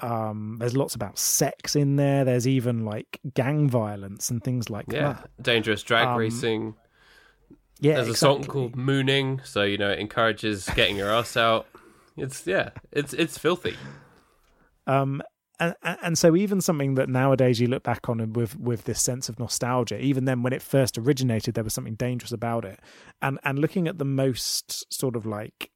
um 0.00 0.56
there's 0.58 0.74
lots 0.76 0.94
about 0.94 1.18
sex 1.18 1.76
in 1.76 1.96
there 1.96 2.24
there's 2.24 2.48
even 2.48 2.84
like 2.86 3.20
gang 3.34 3.68
violence 3.68 4.30
and 4.30 4.42
things 4.42 4.70
like 4.70 4.86
Yeah, 4.88 5.12
that 5.12 5.30
dangerous 5.42 5.82
drag 5.82 6.08
Um, 6.08 6.16
racing. 6.16 6.74
yeah 7.80 7.96
There's 7.96 8.08
a 8.08 8.14
song 8.14 8.44
called 8.44 8.76
"Mooning," 8.76 9.40
so 9.44 9.62
you 9.62 9.76
know 9.78 9.90
it 9.90 9.98
encourages 9.98 10.68
getting 10.74 10.96
your 10.96 11.10
ass 11.10 11.36
out. 11.36 11.66
It's 12.16 12.46
yeah, 12.46 12.70
it's 12.92 13.12
it's 13.12 13.36
filthy. 13.38 13.76
um 14.86 15.22
and, 15.60 15.74
and 15.82 16.18
so 16.18 16.34
even 16.34 16.60
something 16.60 16.94
that 16.94 17.08
nowadays 17.08 17.60
you 17.60 17.66
look 17.66 17.82
back 17.82 18.08
on 18.08 18.32
with 18.32 18.58
with 18.58 18.84
this 18.84 19.00
sense 19.00 19.28
of 19.28 19.38
nostalgia 19.38 20.00
even 20.00 20.24
then 20.24 20.42
when 20.42 20.54
it 20.54 20.62
first 20.62 20.96
originated 20.96 21.54
there 21.54 21.62
was 21.62 21.74
something 21.74 21.94
dangerous 21.94 22.32
about 22.32 22.64
it. 22.64 22.80
And 23.20 23.38
and 23.44 23.58
looking 23.58 23.86
at 23.86 23.98
the 23.98 24.04
most 24.04 24.92
sort 24.92 25.14
of 25.14 25.26
like 25.26 25.70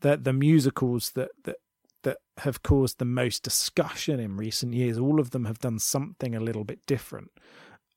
the 0.00 0.16
the 0.16 0.32
musicals 0.32 1.10
that 1.10 1.30
that 1.42 1.56
that 2.04 2.18
have 2.38 2.62
caused 2.62 2.98
the 2.98 3.04
most 3.04 3.42
discussion 3.42 4.20
in 4.20 4.36
recent 4.36 4.74
years 4.74 4.98
all 4.98 5.18
of 5.18 5.30
them 5.30 5.46
have 5.46 5.58
done 5.58 5.78
something 5.78 6.34
a 6.34 6.40
little 6.40 6.64
bit 6.64 6.86
different. 6.86 7.32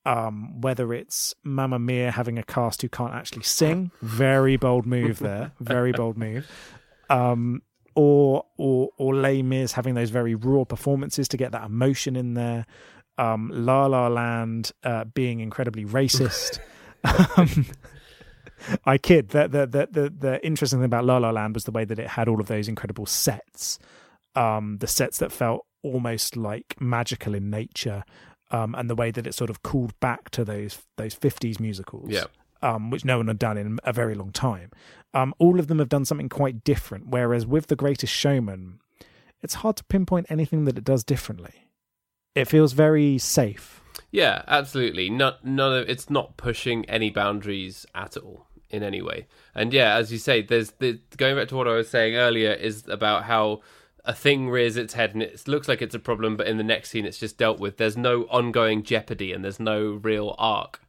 Um 0.05 0.59
whether 0.61 0.93
it's 0.93 1.35
Mamma 1.43 1.77
Mia 1.77 2.09
having 2.11 2.39
a 2.39 2.43
cast 2.43 2.81
who 2.81 2.89
can't 2.89 3.13
actually 3.13 3.43
sing 3.43 3.91
very 4.01 4.57
bold 4.57 4.87
move 4.87 5.19
there 5.19 5.51
very 5.59 5.91
bold 5.91 6.17
move. 6.17 6.49
Um 7.09 7.61
or 7.97 8.45
or 8.57 8.89
or 8.97 9.15
Les 9.15 9.41
Mis 9.41 9.71
having 9.73 9.95
those 9.95 10.11
very 10.11 10.35
raw 10.35 10.63
performances 10.63 11.27
to 11.29 11.35
get 11.35 11.51
that 11.51 11.65
emotion 11.65 12.15
in 12.15 12.35
there. 12.35 12.65
Um, 13.17 13.51
La 13.51 13.87
La 13.87 14.07
Land 14.07 14.71
uh, 14.83 15.05
being 15.05 15.39
incredibly 15.39 15.83
racist. 15.83 16.59
um, 17.37 17.65
I 18.85 18.99
kid. 18.99 19.29
The, 19.29 19.47
the 19.47 19.65
the 19.65 19.87
the 19.91 20.09
the 20.09 20.45
interesting 20.45 20.77
thing 20.77 20.85
about 20.85 21.05
La 21.05 21.17
La 21.17 21.31
Land 21.31 21.55
was 21.55 21.63
the 21.63 21.71
way 21.71 21.85
that 21.85 21.97
it 21.97 22.09
had 22.09 22.27
all 22.27 22.39
of 22.39 22.45
those 22.45 22.67
incredible 22.67 23.07
sets. 23.07 23.79
Um, 24.35 24.77
the 24.77 24.87
sets 24.87 25.17
that 25.17 25.31
felt 25.31 25.65
almost 25.81 26.37
like 26.37 26.75
magical 26.79 27.33
in 27.33 27.49
nature, 27.49 28.03
um, 28.51 28.75
and 28.75 28.87
the 28.87 28.95
way 28.95 29.09
that 29.09 29.25
it 29.25 29.33
sort 29.33 29.49
of 29.49 29.63
called 29.63 29.99
back 29.99 30.29
to 30.31 30.45
those 30.45 30.77
those 30.97 31.15
fifties 31.15 31.59
musicals 31.59 32.11
Yeah, 32.11 32.25
um, 32.61 32.89
which 32.89 33.05
no 33.05 33.17
one 33.17 33.27
had 33.27 33.39
done 33.39 33.57
in 33.57 33.79
a 33.83 33.93
very 33.93 34.15
long 34.15 34.31
time. 34.31 34.71
Um, 35.13 35.33
all 35.39 35.59
of 35.59 35.67
them 35.67 35.79
have 35.79 35.89
done 35.89 36.05
something 36.05 36.29
quite 36.29 36.63
different. 36.63 37.07
Whereas 37.07 37.45
with 37.45 37.67
The 37.67 37.75
Greatest 37.75 38.13
Showman, 38.13 38.79
it's 39.41 39.55
hard 39.55 39.77
to 39.77 39.83
pinpoint 39.85 40.27
anything 40.29 40.65
that 40.65 40.77
it 40.77 40.83
does 40.83 41.03
differently. 41.03 41.69
It 42.35 42.45
feels 42.45 42.73
very 42.73 43.17
safe. 43.17 43.81
yeah, 44.11 44.43
absolutely. 44.47 45.09
Not 45.09 45.43
none 45.43 45.73
of 45.73 45.89
it's 45.89 46.09
not 46.09 46.37
pushing 46.37 46.85
any 46.85 47.09
boundaries 47.09 47.85
at 47.95 48.15
all 48.17 48.47
in 48.69 48.83
any 48.83 49.01
way. 49.01 49.27
And 49.55 49.73
yeah, 49.73 49.95
as 49.95 50.11
you 50.11 50.17
say, 50.17 50.41
there's 50.41 50.71
the 50.71 50.99
going 51.15 51.35
back 51.35 51.47
to 51.49 51.55
what 51.55 51.67
I 51.67 51.73
was 51.73 51.89
saying 51.89 52.15
earlier 52.15 52.51
is 52.51 52.87
about 52.87 53.23
how 53.23 53.61
a 54.05 54.13
thing 54.13 54.49
rears 54.49 54.77
its 54.77 54.93
head 54.93 55.13
and 55.13 55.23
it 55.23 55.47
looks 55.47 55.67
like 55.67 55.81
it's 55.81 55.95
a 55.95 55.99
problem, 55.99 56.37
but 56.37 56.47
in 56.47 56.57
the 56.57 56.63
next 56.63 56.91
scene 56.91 57.05
it's 57.05 57.17
just 57.17 57.37
dealt 57.37 57.59
with. 57.59 57.77
There's 57.77 57.97
no 57.97 58.23
ongoing 58.23 58.83
jeopardy 58.83 59.33
and 59.33 59.43
there's 59.43 59.59
no 59.59 59.99
real 60.01 60.35
arc. 60.37 60.81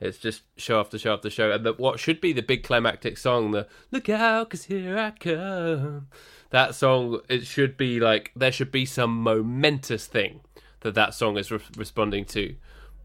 It's 0.00 0.18
just 0.18 0.42
show 0.56 0.80
after 0.80 0.98
show 0.98 1.14
after 1.14 1.30
show. 1.30 1.50
And 1.50 1.64
the, 1.64 1.72
what 1.72 2.00
should 2.00 2.20
be 2.20 2.32
the 2.32 2.42
big 2.42 2.62
climactic 2.62 3.16
song, 3.16 3.52
the 3.52 3.68
"Look 3.90 4.08
out, 4.08 4.50
'cause 4.50 4.64
here 4.64 4.98
I 4.98 5.10
come," 5.12 6.08
that 6.50 6.74
song, 6.74 7.20
it 7.28 7.46
should 7.46 7.76
be 7.76 8.00
like 8.00 8.32
there 8.34 8.52
should 8.52 8.72
be 8.72 8.86
some 8.86 9.22
momentous 9.22 10.06
thing 10.06 10.40
that 10.80 10.94
that 10.94 11.14
song 11.14 11.38
is 11.38 11.50
re- 11.50 11.60
responding 11.76 12.24
to. 12.26 12.56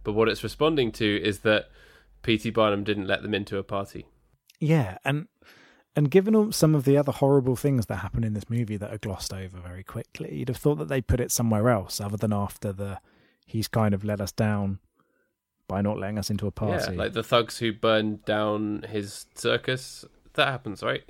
But 0.04 0.14
what 0.14 0.30
it's 0.30 0.44
responding 0.44 0.92
to 0.94 1.22
is 1.22 1.40
that 1.40 1.70
P.T. 2.24 2.50
Barnum 2.50 2.84
didn't 2.84 3.08
let 3.08 3.22
them 3.22 3.34
into 3.34 3.58
a 3.58 3.64
party. 3.64 4.08
Yeah, 4.60 4.98
and 5.06 5.28
and 5.96 6.12
given 6.12 6.52
some 6.52 6.76
of 6.76 6.86
the 6.86 6.98
other 6.98 7.12
horrible 7.12 7.56
things 7.56 7.86
that 7.88 7.98
happen 7.98 8.24
in 8.24 8.34
this 8.34 8.50
movie 8.50 8.78
that 8.78 8.94
are 8.94 8.98
glossed 8.98 9.34
over 9.34 9.60
very 9.60 9.84
quickly, 9.84 10.38
you'd 10.38 10.50
have 10.50 10.58
thought 10.58 10.76
that 10.76 10.88
they 10.88 11.02
put 11.02 11.20
it 11.20 11.32
somewhere 11.32 11.70
else 11.70 12.00
other 12.02 12.18
than 12.18 12.34
after 12.34 12.72
the 12.74 13.00
he's 13.46 13.68
kind 13.68 13.94
of 13.94 14.04
let 14.04 14.22
us 14.22 14.32
down 14.32 14.80
by 15.70 15.82
not 15.82 15.98
letting 15.98 16.18
us 16.20 16.30
into 16.30 16.48
a 16.48 16.52
party. 16.52 16.92
Yeah, 16.92 16.98
like 16.98 17.14
the 17.14 17.24
thugs 17.24 17.60
who 17.60 17.72
burned 17.72 18.26
down 18.26 18.84
his 18.90 19.28
circus. 19.36 20.04
That 20.34 20.50
happens, 20.50 20.84
right? 20.84 21.04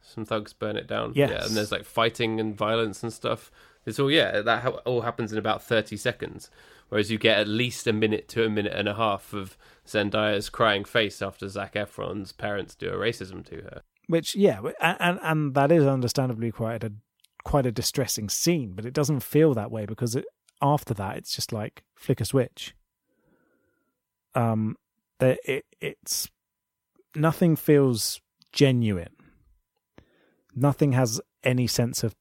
Some 0.00 0.24
thugs 0.24 0.52
burn 0.52 0.76
it 0.76 0.88
down. 0.88 1.12
Yeah, 1.14 1.44
and 1.44 1.56
there's 1.56 1.70
like 1.70 1.84
fighting 1.84 2.40
and 2.40 2.56
violence 2.56 3.04
and 3.04 3.12
stuff. 3.12 3.52
It's 3.84 4.00
all 4.00 4.10
yeah, 4.10 4.40
that 4.40 4.62
ha- 4.62 4.80
all 4.84 5.02
happens 5.02 5.30
in 5.32 5.38
about 5.38 5.62
thirty 5.62 5.96
seconds. 5.96 6.50
Whereas 6.88 7.10
you 7.10 7.18
get 7.18 7.38
at 7.38 7.48
least 7.48 7.86
a 7.86 7.92
minute 7.92 8.28
to 8.28 8.44
a 8.44 8.48
minute 8.48 8.72
and 8.74 8.88
a 8.88 8.94
half 8.94 9.32
of 9.32 9.56
Zendaya's 9.86 10.48
crying 10.48 10.84
face 10.84 11.20
after 11.20 11.48
Zac 11.48 11.74
Efron's 11.74 12.32
parents 12.32 12.74
do 12.74 12.88
a 12.88 12.96
racism 12.96 13.44
to 13.46 13.56
her. 13.56 13.82
which 14.08 14.34
yeah 14.36 14.60
and, 14.80 14.96
and 15.00 15.18
and 15.22 15.54
that 15.54 15.72
is 15.72 15.84
understandably 15.84 16.52
quite 16.52 16.84
a 16.84 16.92
quite 17.44 17.66
a 17.66 17.72
distressing 17.72 18.28
scene 18.28 18.72
but 18.74 18.84
it 18.86 18.94
doesn't 18.94 19.20
feel 19.20 19.52
that 19.54 19.70
way 19.70 19.84
because 19.84 20.14
it, 20.14 20.24
after 20.62 20.94
that 20.94 21.16
it's 21.16 21.34
just 21.34 21.52
like 21.52 21.82
flick 21.96 22.20
a 22.20 22.24
switch 22.24 22.74
um 24.36 24.76
that 25.18 25.38
it 25.44 25.64
it's 25.80 26.28
nothing 27.14 27.56
feels 27.56 28.20
genuine 28.52 29.14
nothing 30.54 30.92
has 30.92 31.20
any 31.42 31.66
sense 31.66 32.04
of, 32.04 32.14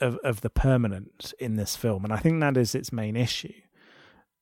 of 0.00 0.16
of 0.24 0.40
the 0.40 0.50
permanent 0.50 1.32
in 1.38 1.54
this 1.54 1.76
film 1.76 2.04
and 2.04 2.12
i 2.12 2.16
think 2.16 2.40
that 2.40 2.56
is 2.56 2.74
its 2.74 2.92
main 2.92 3.14
issue 3.14 3.52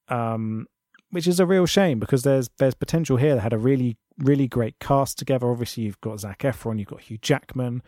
um 0.09 0.66
which 1.11 1.27
is 1.27 1.39
a 1.39 1.47
real 1.47 1.66
shame 1.66 1.99
because 1.99 2.22
there's 2.22 2.49
there's 2.59 2.74
potential 2.74 3.16
here 3.16 3.35
that 3.35 3.41
had 3.43 3.53
a 3.53 3.59
really 3.59 3.97
really 4.18 4.49
great 4.49 4.79
cast 4.79 5.18
together. 5.18 5.51
Obviously, 5.51 5.85
you've 5.85 6.01
got 6.01 6.20
Zac 6.20 6.41
Efron, 6.41 6.79
you've 6.79 6.89
got 6.89 7.03
Hugh 7.03 7.18
Jackman. 7.18 7.83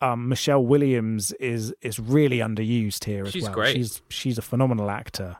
Um, 0.00 0.28
Michelle 0.28 0.64
Williams 0.64 1.32
is 1.32 1.74
is 1.82 1.98
really 1.98 2.38
underused 2.38 3.04
here 3.04 3.24
as 3.24 3.32
She's 3.32 3.44
well. 3.44 3.52
great. 3.52 3.76
She's 3.76 4.02
she's 4.08 4.38
a 4.38 4.42
phenomenal 4.42 4.90
actor. 4.90 5.36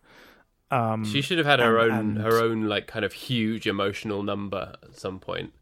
Um, 0.70 1.04
She 1.04 1.20
should 1.22 1.38
have 1.38 1.46
had 1.46 1.58
her 1.60 1.78
and- 1.78 1.92
own 1.92 1.98
and- 1.98 2.18
her 2.18 2.40
own 2.42 2.62
like 2.68 2.86
kind 2.86 3.04
of 3.04 3.12
huge 3.12 3.66
emotional 3.66 4.22
number 4.22 4.76
at 4.82 4.96
some 4.98 5.18
point. 5.18 5.52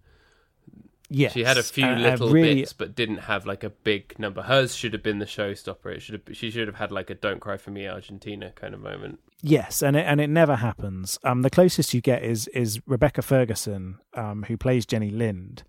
yes, 1.08 1.32
She 1.32 1.44
had 1.44 1.56
a 1.56 1.62
few 1.62 1.84
and 1.86 2.02
little 2.02 2.30
really, 2.30 2.56
bits, 2.56 2.72
but 2.74 2.94
didn't 2.94 3.18
have 3.18 3.46
like 3.46 3.64
a 3.64 3.70
big 3.70 4.18
number. 4.18 4.42
Hers 4.42 4.74
should 4.74 4.92
have 4.92 5.02
been 5.02 5.18
the 5.18 5.24
showstopper. 5.24 5.86
It 5.94 6.00
should 6.02 6.20
have. 6.26 6.36
She 6.36 6.50
should 6.50 6.66
have 6.68 6.76
had 6.76 6.92
like 6.92 7.08
a 7.10 7.14
"Don't 7.14 7.40
Cry 7.40 7.56
for 7.56 7.70
Me, 7.70 7.86
Argentina" 7.88 8.52
kind 8.54 8.74
of 8.74 8.80
moment. 8.80 9.20
Yes, 9.40 9.82
and 9.82 9.96
it, 9.96 10.04
and 10.06 10.20
it 10.20 10.28
never 10.28 10.56
happens. 10.56 11.18
Um, 11.22 11.42
the 11.42 11.50
closest 11.50 11.94
you 11.94 12.00
get 12.00 12.22
is 12.22 12.48
is 12.48 12.80
Rebecca 12.86 13.22
Ferguson, 13.22 13.98
um, 14.14 14.42
who 14.48 14.56
plays 14.56 14.84
Jenny 14.84 15.10
Lind, 15.10 15.62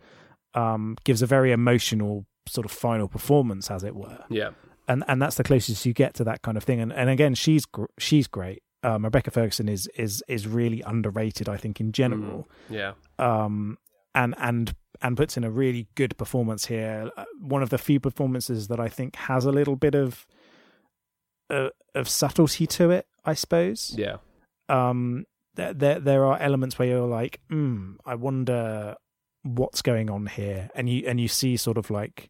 um, 0.56 0.98
gives 1.04 1.22
a 1.22 1.26
very 1.28 1.52
emotional 1.52 2.26
sort 2.48 2.66
of 2.66 2.72
final 2.72 3.08
performance, 3.08 3.70
as 3.72 3.84
it 3.84 3.96
were. 3.96 4.20
Yeah, 4.30 4.50
and 4.88 5.04
and 5.08 5.22
that's 5.22 5.36
the 5.38 5.44
closest 5.44 5.86
you 5.86 5.94
get 5.94 6.16
to 6.16 6.24
that 6.26 6.42
kind 6.42 6.58
of 6.58 6.64
thing. 6.66 6.82
And 6.82 6.92
and 6.92 7.10
again, 7.10 7.34
she's 7.36 7.66
gr- 7.66 7.86
she's 7.98 8.28
great. 8.28 8.62
Um, 8.84 9.04
Rebecca 9.04 9.32
Ferguson 9.32 9.68
is 9.68 9.88
is 9.96 10.24
is 10.28 10.48
really 10.48 10.82
underrated, 10.82 11.50
I 11.50 11.58
think, 11.58 11.80
in 11.82 11.92
general. 11.92 12.48
yeah, 12.70 12.94
Um, 13.18 13.78
and 14.16 14.34
and 14.38 14.74
and 15.02 15.16
puts 15.18 15.38
in 15.38 15.44
a 15.44 15.52
really 15.52 15.88
good 15.96 16.18
performance 16.18 16.66
here. 16.68 17.12
Uh, 17.18 17.26
One 17.42 17.62
of 17.64 17.70
the 17.70 17.78
few 17.78 18.00
performances 18.00 18.68
that 18.70 18.80
I 18.80 18.88
think 18.90 19.16
has 19.16 19.46
a 19.46 19.52
little 19.52 19.76
bit 19.76 19.96
of 19.96 20.26
uh, 21.50 21.70
of 21.96 22.08
subtlety 22.08 22.68
to 22.68 22.90
it, 22.92 23.06
I 23.26 23.34
suppose. 23.34 23.94
yeah. 23.98 24.18
Um, 24.70 25.26
there 25.56 25.74
there 25.74 26.00
there 26.00 26.26
are 26.26 26.38
elements 26.40 26.78
where 26.80 26.88
you're 26.88 27.08
like, 27.22 27.40
hmm, 27.50 27.94
I 28.06 28.16
wonder 28.16 28.96
what's 29.44 29.82
going 29.82 30.10
on 30.10 30.28
here, 30.28 30.70
and 30.76 30.88
you 30.90 31.04
and 31.08 31.20
you 31.20 31.28
see 31.28 31.58
sort 31.58 31.78
of 31.78 31.90
like 31.90 32.30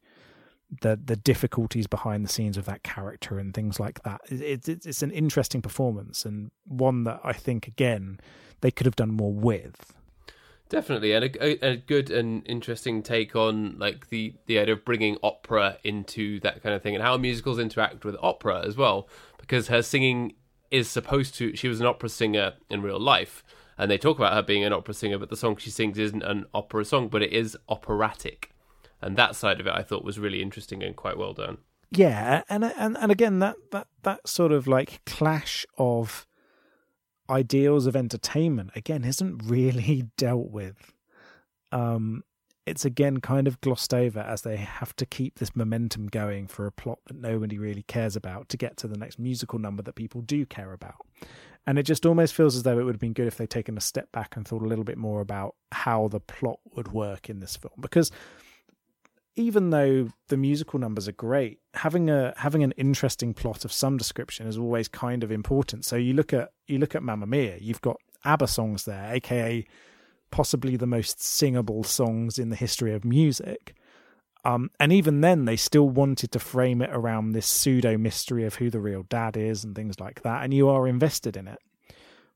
the 0.82 1.00
the 1.04 1.16
difficulties 1.16 1.88
behind 1.88 2.24
the 2.24 2.30
scenes 2.30 2.58
of 2.58 2.66
that 2.66 2.84
character 2.84 3.40
and 3.40 3.54
things 3.54 3.80
like 3.80 4.04
that. 4.04 4.22
It, 4.30 4.68
it, 4.68 4.86
it's 4.86 5.02
an 5.02 5.12
interesting 5.12 5.62
performance 5.62 6.26
and 6.26 6.52
one 6.66 7.04
that 7.06 7.20
I 7.24 7.34
think 7.34 7.68
again 7.68 8.20
they 8.62 8.72
could 8.72 8.86
have 8.86 8.96
done 8.96 9.12
more 9.12 9.34
with. 9.34 9.94
Definitely, 10.70 11.14
and 11.14 11.26
a, 11.26 11.66
a, 11.66 11.78
good 11.78 12.12
and 12.12 12.48
interesting 12.48 13.02
take 13.02 13.36
on 13.36 13.80
like 13.80 14.10
the 14.10 14.36
the 14.46 14.60
idea 14.60 14.76
of 14.76 14.86
bringing 14.86 15.18
opera 15.24 15.80
into 15.84 16.40
that 16.42 16.62
kind 16.62 16.76
of 16.76 16.84
thing, 16.84 16.94
and 16.94 17.04
how 17.04 17.18
musicals 17.18 17.58
interact 17.58 18.06
with 18.06 18.16
opera 18.22 18.64
as 18.64 18.78
well. 18.78 19.08
Because 19.40 19.70
her 19.70 19.82
singing 19.82 20.34
is 20.70 20.88
supposed 20.88 21.34
to, 21.36 21.56
she 21.56 21.68
was 21.68 21.80
an 21.80 21.88
opera 21.88 22.10
singer 22.10 22.54
in 22.70 22.84
real 22.84 23.00
life, 23.00 23.44
and 23.80 23.90
they 23.90 23.98
talk 23.98 24.18
about 24.18 24.34
her 24.34 24.44
being 24.44 24.64
an 24.64 24.72
opera 24.72 24.94
singer, 24.94 25.18
but 25.18 25.30
the 25.30 25.38
song 25.38 25.58
she 25.58 25.72
sings 25.72 25.98
isn't 25.98 26.22
an 26.22 26.46
opera 26.54 26.86
song, 26.86 27.08
but 27.08 27.24
it 27.24 27.34
is 27.34 27.58
operatic, 27.68 28.52
and 29.02 29.18
that 29.18 29.36
side 29.36 29.60
of 29.60 29.68
it 29.68 29.74
I 29.74 29.84
thought 29.84 30.04
was 30.04 30.20
really 30.20 30.42
interesting 30.42 30.84
and 30.84 30.96
quite 30.96 31.18
well 31.18 31.34
done. 31.34 31.58
Yeah, 31.92 32.44
and 32.50 32.64
and 32.64 32.98
and 32.98 33.12
again 33.12 33.40
that 33.40 33.56
that 33.72 33.88
that 34.04 34.28
sort 34.28 34.52
of 34.52 34.68
like 34.68 35.02
clash 35.06 35.66
of 35.78 36.28
ideals 37.30 37.86
of 37.86 37.96
entertainment 37.96 38.72
again 38.76 39.04
isn't 39.04 39.42
really 39.44 40.06
dealt 40.18 40.50
with. 40.50 40.94
Um, 41.72 42.24
it's 42.66 42.86
again 42.86 43.20
kind 43.20 43.48
of 43.48 43.60
glossed 43.62 43.94
over 43.94 44.20
as 44.20 44.44
they 44.44 44.56
have 44.58 44.96
to 44.98 45.06
keep 45.06 45.40
this 45.40 45.56
momentum 45.56 46.08
going 46.08 46.48
for 46.48 46.68
a 46.68 46.72
plot 46.72 47.00
that 47.08 47.18
nobody 47.18 47.58
really 47.58 47.82
cares 47.84 48.16
about 48.16 48.48
to 48.50 48.58
get 48.58 48.78
to 48.78 48.88
the 48.88 48.98
next 48.98 49.18
musical 49.18 49.58
number 49.58 49.82
that 49.82 49.96
people 49.96 50.22
do 50.22 50.46
care 50.46 50.72
about. 50.72 51.08
And 51.66 51.80
it 51.80 51.84
just 51.84 52.06
almost 52.06 52.36
feels 52.36 52.56
as 52.56 52.64
though 52.64 52.78
it 52.80 52.84
would 52.84 52.96
have 52.96 53.02
been 53.02 53.14
good 53.14 53.28
if 53.28 53.38
they'd 53.38 53.50
taken 53.50 53.78
a 53.78 53.82
step 53.82 54.12
back 54.12 54.36
and 54.36 54.48
thought 54.48 54.62
a 54.62 54.68
little 54.68 54.84
bit 54.84 54.98
more 54.98 55.22
about 55.22 55.56
how 55.72 56.08
the 56.08 56.20
plot 56.20 56.60
would 56.76 56.92
work 56.92 57.30
in 57.30 57.40
this 57.40 57.56
film. 57.56 57.74
Because 57.80 58.12
even 59.36 59.70
though 59.70 60.10
the 60.28 60.38
musical 60.38 60.80
numbers 60.80 61.08
are 61.08 61.14
great, 61.14 61.60
having 61.74 62.10
a 62.10 62.34
having 62.38 62.64
an 62.64 62.72
interesting 62.74 63.34
plot 63.34 63.64
of 63.66 63.72
some 63.72 63.98
description 63.98 64.48
is 64.48 64.58
always 64.58 64.88
kind 64.88 65.24
of 65.24 65.32
important. 65.32 65.86
So 65.86 65.96
you 65.96 66.14
look 66.14 66.34
at 66.34 66.52
you 66.68 66.78
look 66.78 66.96
at 66.96 67.04
Mamma 67.04 67.26
Mia, 67.26 67.58
you've 67.60 67.82
got 67.82 67.98
ABBA 68.26 68.48
songs 68.48 68.86
there, 68.86 69.14
aka 69.14 69.66
possibly 70.32 70.76
the 70.76 70.88
most 70.88 71.22
singable 71.22 71.84
songs 71.84 72.38
in 72.38 72.50
the 72.50 72.56
history 72.56 72.94
of 72.94 73.06
music. 73.06 73.76
Um, 74.46 74.72
and 74.80 74.94
even 74.94 75.22
then, 75.22 75.46
they 75.46 75.58
still 75.58 75.90
wanted 75.90 76.32
to 76.32 76.40
frame 76.40 76.82
it 76.82 76.90
around 76.94 77.32
this 77.32 77.46
pseudo 77.46 77.98
mystery 77.98 78.46
of 78.46 78.56
who 78.56 78.70
the 78.70 78.80
real 78.80 79.04
dad 79.04 79.36
is 79.36 79.64
and 79.64 79.76
things 79.76 80.00
like 80.00 80.22
that. 80.22 80.44
And 80.44 80.54
you 80.54 80.70
are 80.70 80.88
invested 80.88 81.36
in 81.36 81.48
it. 81.48 81.60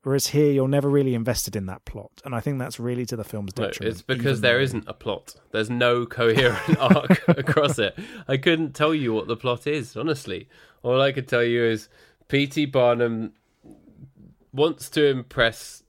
Whereas 0.04 0.28
here, 0.28 0.52
you're 0.52 0.68
never 0.68 0.88
really 0.88 1.14
invested 1.14 1.56
in 1.56 1.66
that 1.66 1.84
plot. 1.86 2.22
And 2.24 2.34
I 2.34 2.40
think 2.40 2.58
that's 2.58 2.78
really 2.78 3.06
to 3.06 3.16
the 3.16 3.24
film's 3.24 3.54
detriment. 3.54 3.80
No, 3.80 3.88
it's 3.88 4.02
because 4.02 4.42
there 4.42 4.60
not 4.60 4.84
a 4.86 4.92
plot. 4.92 5.34
There's 5.50 5.70
no 5.70 6.04
coherent 6.04 6.78
arc 6.78 7.26
across 7.26 7.78
it. 7.78 7.98
I 8.28 8.36
couldn't 8.36 8.74
tell 8.74 8.94
you 8.94 9.12
what 9.14 9.28
the 9.28 9.36
plot 9.36 9.66
is, 9.66 9.96
honestly. 9.96 10.48
All 10.82 11.00
I 11.00 11.10
could 11.10 11.26
tell 11.26 11.42
you 11.42 11.64
is 11.64 11.88
P.T. 12.28 12.66
Barnum 12.66 13.32
wants 14.52 14.88
to 14.90 15.06
impress 15.06 15.82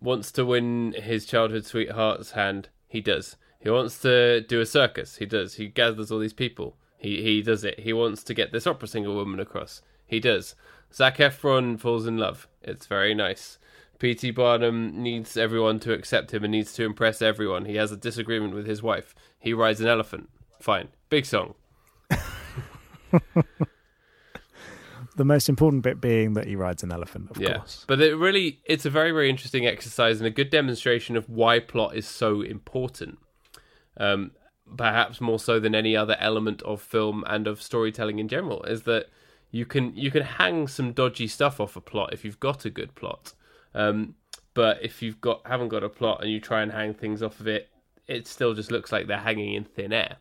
wants 0.00 0.32
to 0.32 0.44
win 0.44 0.94
his 0.98 1.24
childhood 1.24 1.64
sweetheart's 1.64 2.32
hand, 2.32 2.68
he 2.88 3.00
does. 3.00 3.36
He 3.60 3.70
wants 3.70 4.00
to 4.00 4.40
do 4.40 4.60
a 4.60 4.66
circus, 4.66 5.16
he 5.16 5.26
does. 5.26 5.54
He 5.54 5.68
gathers 5.68 6.10
all 6.10 6.18
these 6.18 6.32
people, 6.32 6.76
he 6.98 7.22
he 7.22 7.42
does 7.42 7.64
it. 7.64 7.80
He 7.80 7.92
wants 7.92 8.22
to 8.24 8.34
get 8.34 8.52
this 8.52 8.66
opera 8.66 8.88
singer 8.88 9.12
woman 9.12 9.40
across, 9.40 9.80
he 10.06 10.20
does. 10.20 10.54
Zac 10.92 11.16
Efron 11.18 11.78
falls 11.80 12.06
in 12.06 12.18
love. 12.18 12.48
It's 12.62 12.86
very 12.86 13.14
nice. 13.14 13.58
P.T. 13.98 14.32
Barnum 14.32 15.02
needs 15.02 15.36
everyone 15.36 15.78
to 15.80 15.92
accept 15.92 16.34
him 16.34 16.42
and 16.42 16.50
needs 16.50 16.72
to 16.74 16.84
impress 16.84 17.22
everyone. 17.22 17.66
He 17.66 17.76
has 17.76 17.92
a 17.92 17.96
disagreement 17.96 18.54
with 18.54 18.66
his 18.66 18.82
wife. 18.82 19.14
He 19.38 19.54
rides 19.54 19.80
an 19.80 19.86
elephant. 19.86 20.28
Fine. 20.60 20.88
Big 21.08 21.24
song. 21.24 21.54
the 25.16 25.24
most 25.24 25.48
important 25.48 25.82
bit 25.82 26.00
being 26.00 26.34
that 26.34 26.46
he 26.46 26.56
rides 26.56 26.82
an 26.82 26.90
elephant, 26.90 27.30
of 27.30 27.40
yeah. 27.40 27.58
course. 27.58 27.84
But 27.86 28.00
it 28.00 28.16
really, 28.16 28.60
it's 28.64 28.84
a 28.84 28.90
very, 28.90 29.12
very 29.12 29.30
interesting 29.30 29.66
exercise 29.66 30.18
and 30.18 30.26
a 30.26 30.30
good 30.30 30.50
demonstration 30.50 31.16
of 31.16 31.28
why 31.28 31.60
plot 31.60 31.94
is 31.94 32.06
so 32.06 32.42
important. 32.42 33.18
Um, 33.96 34.32
perhaps 34.76 35.20
more 35.20 35.38
so 35.38 35.60
than 35.60 35.74
any 35.74 35.96
other 35.96 36.16
element 36.18 36.62
of 36.62 36.80
film 36.80 37.24
and 37.28 37.46
of 37.46 37.62
storytelling 37.62 38.18
in 38.18 38.28
general, 38.28 38.62
is 38.64 38.82
that 38.82 39.06
you 39.52 39.64
can 39.64 39.94
you 39.94 40.10
can 40.10 40.22
hang 40.22 40.66
some 40.66 40.92
dodgy 40.92 41.28
stuff 41.28 41.60
off 41.60 41.76
a 41.76 41.80
plot 41.80 42.12
if 42.12 42.24
you've 42.24 42.40
got 42.40 42.64
a 42.64 42.70
good 42.70 42.94
plot. 42.96 43.34
Um, 43.74 44.16
but 44.54 44.82
if 44.82 45.00
you've 45.00 45.20
got 45.20 45.46
haven't 45.46 45.68
got 45.68 45.84
a 45.84 45.88
plot 45.88 46.22
and 46.22 46.30
you 46.30 46.40
try 46.40 46.62
and 46.62 46.72
hang 46.72 46.94
things 46.94 47.22
off 47.22 47.38
of 47.38 47.46
it, 47.46 47.68
it 48.08 48.26
still 48.26 48.54
just 48.54 48.72
looks 48.72 48.90
like 48.90 49.06
they're 49.06 49.18
hanging 49.18 49.54
in 49.54 49.64
thin 49.64 49.92
air. 49.92 50.16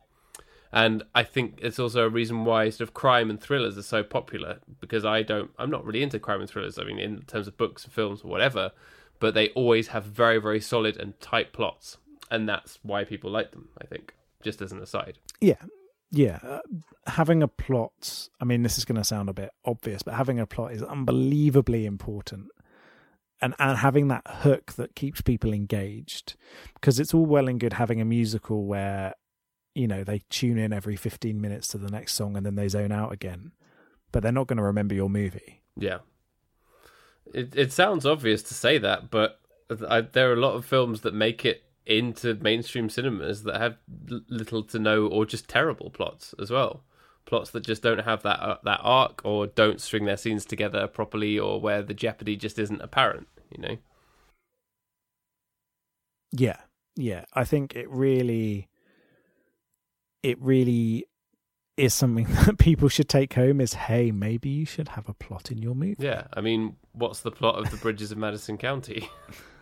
And 0.73 1.03
I 1.13 1.23
think 1.23 1.59
it's 1.61 1.79
also 1.79 2.05
a 2.05 2.09
reason 2.09 2.45
why 2.45 2.69
sort 2.69 2.87
of 2.87 2.93
crime 2.93 3.29
and 3.29 3.41
thrillers 3.41 3.77
are 3.77 3.83
so 3.83 4.03
popular 4.03 4.59
because 4.79 5.03
I 5.03 5.21
don't, 5.21 5.51
I'm 5.59 5.69
not 5.69 5.85
really 5.85 6.01
into 6.01 6.17
crime 6.17 6.39
and 6.39 6.49
thrillers. 6.49 6.79
I 6.79 6.83
mean, 6.83 6.97
in 6.97 7.21
terms 7.23 7.47
of 7.47 7.57
books 7.57 7.83
and 7.83 7.91
films 7.91 8.21
or 8.21 8.29
whatever, 8.29 8.71
but 9.19 9.33
they 9.33 9.49
always 9.49 9.89
have 9.89 10.05
very, 10.05 10.37
very 10.39 10.61
solid 10.61 10.95
and 10.95 11.19
tight 11.19 11.51
plots. 11.51 11.97
And 12.29 12.47
that's 12.47 12.79
why 12.83 13.03
people 13.03 13.29
like 13.29 13.51
them, 13.51 13.67
I 13.81 13.85
think, 13.85 14.13
just 14.41 14.61
as 14.61 14.71
an 14.71 14.81
aside. 14.81 15.17
Yeah. 15.41 15.55
Yeah. 16.11 16.39
Uh, 16.43 16.59
having 17.07 17.41
a 17.41 17.47
plot, 17.47 18.29
I 18.39 18.45
mean, 18.45 18.63
this 18.63 18.77
is 18.77 18.85
going 18.85 18.97
to 18.97 19.03
sound 19.03 19.29
a 19.29 19.33
bit 19.33 19.51
obvious, 19.65 20.03
but 20.03 20.13
having 20.13 20.39
a 20.39 20.45
plot 20.45 20.73
is 20.73 20.83
unbelievably 20.83 21.85
important. 21.85 22.47
And, 23.41 23.55
and 23.57 23.77
having 23.79 24.09
that 24.09 24.23
hook 24.27 24.73
that 24.73 24.93
keeps 24.93 25.21
people 25.21 25.51
engaged 25.51 26.35
because 26.75 26.99
it's 26.99 27.11
all 27.11 27.25
well 27.25 27.47
and 27.47 27.59
good 27.59 27.73
having 27.73 27.99
a 27.99 28.05
musical 28.05 28.65
where 28.65 29.15
you 29.73 29.87
know 29.87 30.03
they 30.03 30.21
tune 30.29 30.59
in 30.59 30.71
every 30.71 30.95
15 30.95 31.41
minutes 31.41 31.69
to 31.69 31.79
the 31.79 31.89
next 31.89 32.13
song 32.13 32.37
and 32.37 32.45
then 32.45 32.53
they 32.53 32.67
zone 32.67 32.91
out 32.91 33.11
again 33.11 33.51
but 34.11 34.21
they're 34.21 34.31
not 34.31 34.45
going 34.45 34.57
to 34.57 34.63
remember 34.63 34.93
your 34.93 35.09
movie 35.09 35.61
yeah 35.75 35.99
it 37.33 37.55
it 37.55 37.71
sounds 37.71 38.05
obvious 38.05 38.43
to 38.43 38.53
say 38.53 38.77
that 38.77 39.09
but 39.09 39.39
I, 39.89 40.01
there 40.01 40.29
are 40.29 40.33
a 40.33 40.39
lot 40.39 40.53
of 40.53 40.63
films 40.63 41.01
that 41.01 41.15
make 41.15 41.45
it 41.45 41.63
into 41.97 42.35
mainstream 42.35 42.89
cinemas 42.89 43.43
that 43.43 43.59
have 43.59 43.77
little 44.29 44.63
to 44.63 44.79
no 44.79 45.07
or 45.07 45.25
just 45.25 45.47
terrible 45.47 45.89
plots 45.89 46.33
as 46.39 46.49
well. 46.49 46.83
Plots 47.25 47.51
that 47.51 47.63
just 47.63 47.83
don't 47.83 47.99
have 47.99 48.23
that 48.23 48.39
uh, 48.39 48.57
that 48.63 48.79
arc 48.81 49.21
or 49.23 49.47
don't 49.47 49.79
string 49.79 50.05
their 50.05 50.17
scenes 50.17 50.45
together 50.45 50.87
properly 50.87 51.37
or 51.37 51.61
where 51.61 51.83
the 51.83 51.93
jeopardy 51.93 52.35
just 52.35 52.57
isn't 52.57 52.81
apparent 52.81 53.27
you 53.51 53.61
know? 53.61 53.77
Yeah. 56.31 56.57
Yeah. 56.95 57.25
I 57.33 57.43
think 57.43 57.75
it 57.75 57.89
really 57.89 58.69
it 60.23 60.41
really 60.41 61.05
is 61.77 61.93
something 61.93 62.25
that 62.45 62.57
people 62.57 62.89
should 62.89 63.09
take 63.09 63.33
home 63.33 63.59
is 63.59 63.73
hey 63.73 64.11
maybe 64.11 64.49
you 64.49 64.65
should 64.65 64.89
have 64.89 65.09
a 65.09 65.13
plot 65.13 65.51
in 65.51 65.57
your 65.57 65.75
movie. 65.75 65.97
Yeah. 65.99 66.27
I 66.33 66.41
mean 66.41 66.77
what's 66.93 67.21
the 67.21 67.31
plot 67.31 67.59
of 67.59 67.71
the 67.71 67.77
bridges 67.77 68.11
of 68.11 68.17
madison 68.17 68.57
county 68.57 69.09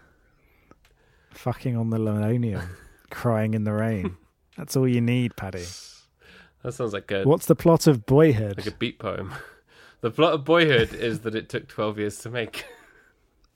fucking 1.31 1.75
on 1.75 1.89
the 1.89 1.99
linoleum 1.99 2.61
crying 3.09 3.53
in 3.53 3.63
the 3.63 3.73
rain 3.73 4.17
that's 4.57 4.75
all 4.75 4.87
you 4.87 5.01
need 5.01 5.35
paddy 5.35 5.65
that 6.63 6.73
sounds 6.73 6.93
like 6.93 7.11
a 7.11 7.23
what's 7.23 7.45
the 7.45 7.55
plot 7.55 7.87
of 7.87 8.05
boyhood 8.05 8.57
like 8.57 8.67
a 8.67 8.71
beat 8.71 8.99
poem 8.99 9.33
the 10.01 10.11
plot 10.11 10.33
of 10.33 10.45
boyhood 10.45 10.93
is 10.93 11.21
that 11.21 11.35
it 11.35 11.49
took 11.49 11.67
12 11.67 11.99
years 11.99 12.17
to 12.19 12.29
make 12.29 12.65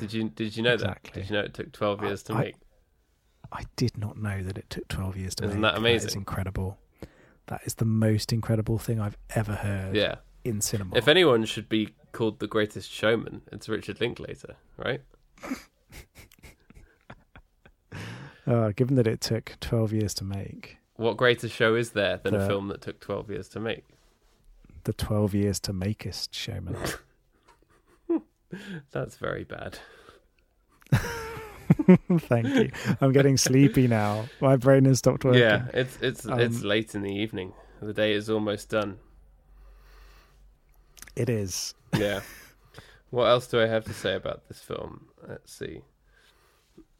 did 0.00 0.12
you 0.12 0.28
did 0.30 0.56
you 0.56 0.62
know 0.62 0.74
exactly. 0.74 1.10
that 1.12 1.20
did 1.20 1.30
you 1.30 1.36
know 1.36 1.42
it 1.42 1.54
took 1.54 1.72
12 1.72 2.02
years 2.02 2.22
to 2.22 2.32
I, 2.32 2.40
make 2.40 2.54
I 3.52 3.64
did 3.76 3.96
not 3.96 4.16
know 4.18 4.42
that 4.42 4.58
it 4.58 4.68
took 4.70 4.88
12 4.88 5.16
years 5.16 5.34
to 5.36 5.44
make. 5.44 5.50
Isn't 5.50 5.62
that 5.62 5.76
amazing? 5.76 6.08
Is 6.08 6.14
incredible. 6.14 6.78
That 7.46 7.62
is 7.64 7.74
the 7.76 7.84
most 7.84 8.32
incredible 8.32 8.78
thing 8.78 9.00
I've 9.00 9.16
ever 9.30 9.54
heard 9.54 9.94
yeah. 9.94 10.16
In 10.46 10.60
cinema. 10.60 10.96
If 10.96 11.08
anyone 11.08 11.44
should 11.44 11.68
be 11.68 11.94
called 12.12 12.38
the 12.38 12.46
greatest 12.46 12.90
showman, 12.90 13.42
it's 13.52 13.68
Richard 13.68 14.00
Linklater, 14.00 14.56
right? 14.76 15.02
uh, 18.46 18.72
given 18.76 18.96
that 18.96 19.06
it 19.06 19.20
took 19.20 19.56
12 19.60 19.92
years 19.92 20.14
to 20.14 20.24
make. 20.24 20.78
What 20.96 21.16
greater 21.16 21.48
show 21.48 21.74
is 21.74 21.90
there 21.90 22.18
than 22.22 22.34
the, 22.34 22.44
a 22.44 22.46
film 22.46 22.68
that 22.68 22.80
took 22.80 23.00
12 23.00 23.30
years 23.30 23.48
to 23.50 23.60
make? 23.60 23.84
The 24.84 24.92
12 24.92 25.34
years 25.34 25.60
to 25.60 25.72
makeist 25.72 26.28
showman. 26.32 26.76
That's 28.92 29.16
very 29.16 29.44
bad. 29.44 29.78
Thank 32.18 32.46
you. 32.54 32.70
I'm 33.00 33.12
getting 33.12 33.36
sleepy 33.36 33.88
now. 33.88 34.26
My 34.40 34.56
brain 34.56 34.84
has 34.84 34.98
stopped 34.98 35.24
working. 35.24 35.40
Yeah, 35.40 35.66
it's 35.74 35.98
it's 36.00 36.24
um, 36.26 36.38
it's 36.38 36.62
late 36.62 36.94
in 36.94 37.02
the 37.02 37.12
evening. 37.12 37.52
The 37.82 37.92
day 37.92 38.12
is 38.12 38.30
almost 38.30 38.70
done. 38.70 38.98
It 41.16 41.28
is. 41.28 41.74
Yeah. 41.96 42.20
what 43.08 43.24
else 43.24 43.46
do 43.46 43.58
I 43.60 43.66
have 43.66 43.84
to 43.84 43.94
say 43.94 44.14
about 44.14 44.48
this 44.48 44.60
film? 44.60 45.06
Let's 45.26 45.50
see. 45.50 45.80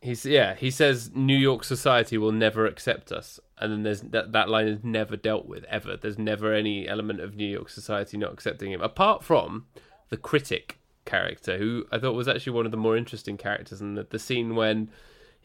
He's 0.00 0.24
yeah. 0.24 0.54
He 0.54 0.70
says 0.70 1.10
New 1.14 1.36
York 1.36 1.64
society 1.64 2.16
will 2.16 2.32
never 2.32 2.66
accept 2.66 3.12
us, 3.12 3.40
and 3.58 3.70
then 3.72 3.82
there's 3.82 4.00
that 4.02 4.32
that 4.32 4.48
line 4.48 4.68
is 4.68 4.82
never 4.82 5.16
dealt 5.16 5.46
with 5.46 5.64
ever. 5.64 5.96
There's 5.96 6.18
never 6.18 6.54
any 6.54 6.88
element 6.88 7.20
of 7.20 7.36
New 7.36 7.48
York 7.48 7.68
society 7.68 8.16
not 8.16 8.32
accepting 8.32 8.72
him, 8.72 8.80
apart 8.80 9.22
from 9.22 9.66
the 10.08 10.16
critic 10.16 10.78
character, 11.04 11.58
who 11.58 11.84
I 11.92 11.98
thought 11.98 12.14
was 12.14 12.28
actually 12.28 12.52
one 12.54 12.64
of 12.66 12.70
the 12.72 12.78
more 12.78 12.96
interesting 12.96 13.36
characters. 13.36 13.80
And 13.80 13.98
the, 13.98 14.06
the 14.08 14.18
scene 14.18 14.54
when 14.54 14.88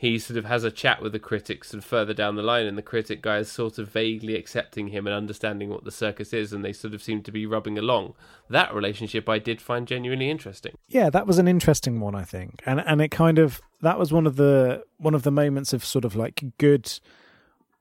he 0.02 0.18
sort 0.18 0.36
of 0.36 0.46
has 0.46 0.64
a 0.64 0.72
chat 0.72 1.00
with 1.00 1.12
the 1.12 1.20
critics 1.20 1.76
of 1.76 1.86
further 1.86 2.12
down 2.12 2.36
the 2.36 2.42
line, 2.42 2.66
and 2.66 2.76
the 2.76 2.82
critic 2.82 3.22
guy 3.22 3.38
is 3.38 3.52
sort 3.52 3.78
of 3.78 3.88
vaguely 3.88 4.36
accepting 4.36 4.88
him 4.88 5.06
and 5.06 5.16
understanding 5.16 5.70
what 5.70 5.84
the 5.84 5.92
circus 5.92 6.34
is, 6.34 6.52
and 6.52 6.66
they 6.66 6.74
sort 6.74 6.96
of 6.96 7.04
seem 7.04 7.22
to 7.22 7.32
be 7.32 7.46
rubbing 7.46 7.78
along. 7.78 8.16
That 8.50 8.74
relationship 8.74 9.30
I 9.30 9.38
did 9.38 9.62
find 9.62 9.88
genuinely 9.88 10.32
interesting. 10.32 10.74
Yeah, 10.88 11.12
that 11.12 11.28
was 11.28 11.38
an 11.38 11.48
interesting 11.48 12.00
one, 12.00 12.16
I 12.16 12.24
think, 12.24 12.64
and 12.66 12.82
and 12.82 13.00
it 13.00 13.12
kind 13.12 13.38
of 13.38 13.62
that 13.82 14.00
was 14.00 14.12
one 14.12 14.26
of 14.26 14.38
the 14.38 14.84
one 14.98 15.14
of 15.14 15.22
the 15.22 15.32
moments 15.32 15.72
of 15.72 15.86
sort 15.86 16.04
of 16.04 16.16
like 16.16 16.44
good 16.58 16.92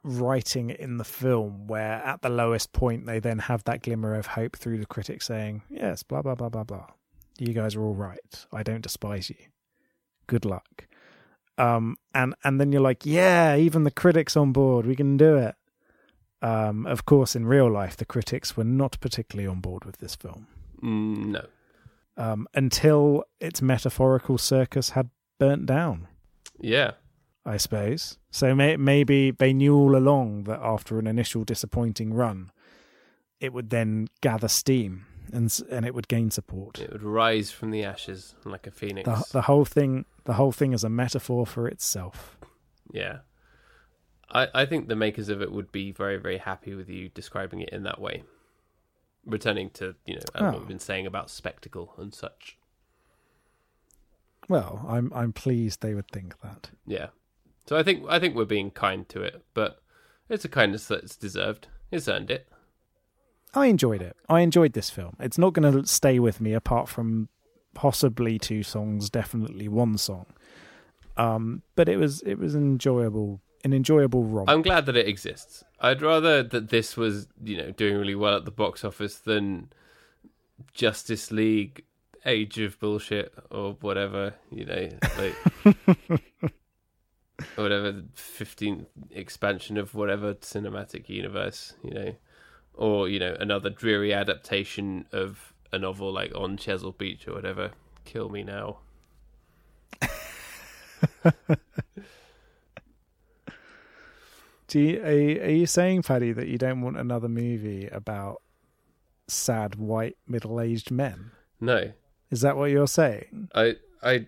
writing 0.03 0.71
in 0.71 0.99
the 0.99 1.05
film 1.05 1.67
where 1.67 2.03
at 2.05 2.21
the 2.21 2.31
lowest 2.31 2.73
point 2.73 3.07
they 3.07 3.19
then 3.19 3.39
have 3.39 3.65
that 3.65 3.83
glimmer 3.83 4.15
of 4.15 4.27
hope 4.27 4.57
through 4.57 4.79
the 4.79 4.87
critic 4.87 5.21
saying 5.21 5.61
yes 5.69 6.03
blah 6.03 6.23
blah 6.23 6.35
blah 6.35 6.49
blah 6.49 6.65
blah 6.65 6.87
you 7.41 7.55
guys 7.55 7.75
are 7.75 7.83
all 7.83 7.95
right. 7.95 8.47
I 8.53 8.63
don't 8.63 8.83
despise 8.83 9.31
you. 9.31 9.37
Good 10.27 10.45
luck. 10.45 10.87
Um, 11.61 11.97
and 12.15 12.35
and 12.45 12.61
then 12.61 12.73
you're 12.73 12.81
like, 12.81 13.05
yeah, 13.05 13.57
even 13.57 13.85
the 13.85 13.91
critics 13.91 14.37
on 14.37 14.53
board. 14.53 14.87
We 14.87 14.97
can 14.97 15.17
do 15.17 15.37
it. 15.37 15.55
Um, 16.43 16.87
of 16.87 17.05
course, 17.05 17.37
in 17.37 17.45
real 17.45 17.71
life, 17.71 17.97
the 17.97 18.05
critics 18.07 18.57
were 18.57 18.65
not 18.65 18.99
particularly 19.01 19.47
on 19.47 19.61
board 19.61 19.85
with 19.85 19.99
this 19.99 20.15
film. 20.17 20.47
Mm, 20.83 21.27
no. 21.27 21.45
um, 22.17 22.47
until 22.55 23.25
its 23.41 23.61
metaphorical 23.61 24.39
circus 24.39 24.91
had 24.91 25.11
burnt 25.39 25.67
down. 25.67 26.09
Yeah. 26.59 26.93
I 27.45 27.57
suppose. 27.59 28.19
So 28.31 28.55
may- 28.55 28.77
maybe 28.79 29.31
they 29.31 29.53
knew 29.53 29.75
all 29.75 29.97
along 29.97 30.45
that 30.45 30.61
after 30.63 30.99
an 30.99 31.07
initial 31.07 31.45
disappointing 31.45 32.15
run, 32.15 32.51
it 33.41 33.53
would 33.53 33.71
then 33.71 34.09
gather 34.21 34.49
steam 34.49 35.07
and 35.33 35.61
and 35.71 35.85
it 35.87 35.95
would 35.95 36.09
gain 36.09 36.31
support. 36.31 36.81
It 36.81 36.93
would 36.93 37.03
rise 37.03 37.51
from 37.51 37.71
the 37.71 37.85
ashes 37.85 38.35
like 38.45 38.67
a 38.67 38.71
phoenix. 38.71 39.09
The 39.09 39.27
the 39.33 39.43
whole 39.43 39.65
thing 39.65 40.05
the 40.25 40.35
whole 40.35 40.53
thing 40.53 40.73
is 40.73 40.85
a 40.85 40.89
metaphor 40.89 41.47
for 41.47 41.67
itself. 41.69 42.39
Yeah. 42.93 43.19
I, 44.33 44.49
I 44.55 44.65
think 44.67 44.89
the 44.89 44.97
makers 44.97 45.29
of 45.29 45.43
it 45.43 45.51
would 45.51 45.73
be 45.73 45.91
very, 45.91 46.17
very 46.17 46.39
happy 46.39 46.75
with 46.75 46.89
you 46.89 47.09
describing 47.09 47.61
it 47.63 47.71
in 47.71 47.83
that 47.83 48.01
way. 48.01 48.23
Returning 49.27 49.71
to, 49.71 49.97
you 50.07 50.15
know, 50.15 50.21
Oh. 50.37 50.45
what 50.45 50.55
we've 50.55 50.63
oh. 50.63 50.67
been 50.67 50.79
saying 50.79 51.07
about 51.07 51.31
spectacle 51.31 51.95
and 51.99 52.15
such. 52.15 52.57
Well, 54.49 54.85
I'm 54.89 55.13
I'm 55.15 55.33
pleased 55.33 55.81
they 55.81 55.95
would 55.95 56.09
think 56.11 56.41
that. 56.43 56.71
Yeah. 56.87 57.09
So 57.67 57.77
I 57.77 57.83
think 57.83 58.05
I 58.09 58.19
think 58.19 58.35
we're 58.35 58.45
being 58.45 58.71
kind 58.71 59.09
to 59.11 59.23
it, 59.23 59.45
but 59.55 59.81
it's 60.29 60.45
a 60.45 60.49
kindness 60.49 60.87
that's 60.87 61.17
deserved. 61.17 61.69
It's 61.91 62.09
earned 62.09 62.31
it. 62.31 62.49
I 63.55 63.67
enjoyed 63.67 64.03
it. 64.03 64.17
I 64.29 64.41
enjoyed 64.41 64.73
this 64.75 64.91
film. 64.91 65.17
It's 65.19 65.39
not 65.39 65.53
going 65.53 65.73
to 65.73 65.87
stay 65.87 66.19
with 66.19 66.41
me 66.41 66.53
apart 66.53 66.89
from 66.89 67.29
possibly 67.75 68.39
two 68.39 68.63
songs, 68.63 69.11
definitely 69.11 69.69
one 69.69 69.99
song. 69.99 70.27
Um, 71.17 71.63
but 71.75 71.89
it 71.89 71.97
was 71.97 72.23
it 72.23 72.39
was 72.39 72.55
enjoyable, 72.55 73.41
an 73.65 73.73
enjoyable 73.73 74.25
romp. 74.25 74.49
I'm 74.49 74.63
glad 74.63 74.87
that 74.87 74.97
it 74.97 75.09
exists. 75.09 75.65
I'd 75.81 76.03
rather 76.03 76.43
that 76.43 76.71
this 76.71 76.97
was, 76.97 77.27
you 77.43 77.57
know, 77.57 77.73
doing 77.73 77.97
really 77.97 78.15
well 78.15 78.37
at 78.37 78.45
the 78.45 78.51
box 78.51 78.85
office 78.85 79.17
than 79.17 79.71
Justice 80.73 81.31
League 81.31 81.85
Age 82.25 82.59
of 82.59 82.79
Bullshit 82.79 83.35
or 83.51 83.77
whatever, 83.81 84.35
you 84.51 84.65
know, 84.65 84.89
like 85.19 85.35
whatever 87.57 87.93
the 87.93 88.05
15th 88.15 88.87
expansion 89.11 89.77
of 89.77 89.95
whatever 89.95 90.35
cinematic 90.35 91.09
universe, 91.09 91.75
you 91.83 91.91
know, 91.91 92.15
or, 92.75 93.09
you 93.09 93.19
know, 93.19 93.37
another 93.39 93.71
dreary 93.71 94.13
adaptation 94.13 95.07
of 95.13 95.53
a 95.73 95.79
novel 95.79 96.13
like 96.13 96.35
On 96.35 96.57
Chesil 96.57 96.97
Beach 96.97 97.27
or 97.29 97.35
whatever. 97.35 97.73
Kill 98.05 98.29
me 98.29 98.43
now. 98.43 98.79
Do 104.69 104.79
you, 104.79 105.01
are, 105.03 105.45
are 105.47 105.51
you 105.51 105.67
saying, 105.67 106.03
Paddy, 106.03 106.33
that 106.33 106.47
you 106.47 106.57
don't 106.57 106.81
want 106.81 106.97
another 106.97 107.29
movie 107.29 107.89
about 107.89 108.41
sad 109.27 109.75
white 109.77 110.17
middle-aged 110.29 110.91
men? 110.91 111.33
No. 111.61 111.93
Is 112.31 112.43
that 112.43 112.57
what 112.57 112.71
you're 112.71 112.87
saying? 112.87 113.49
I 113.55 113.77
I 114.03 114.27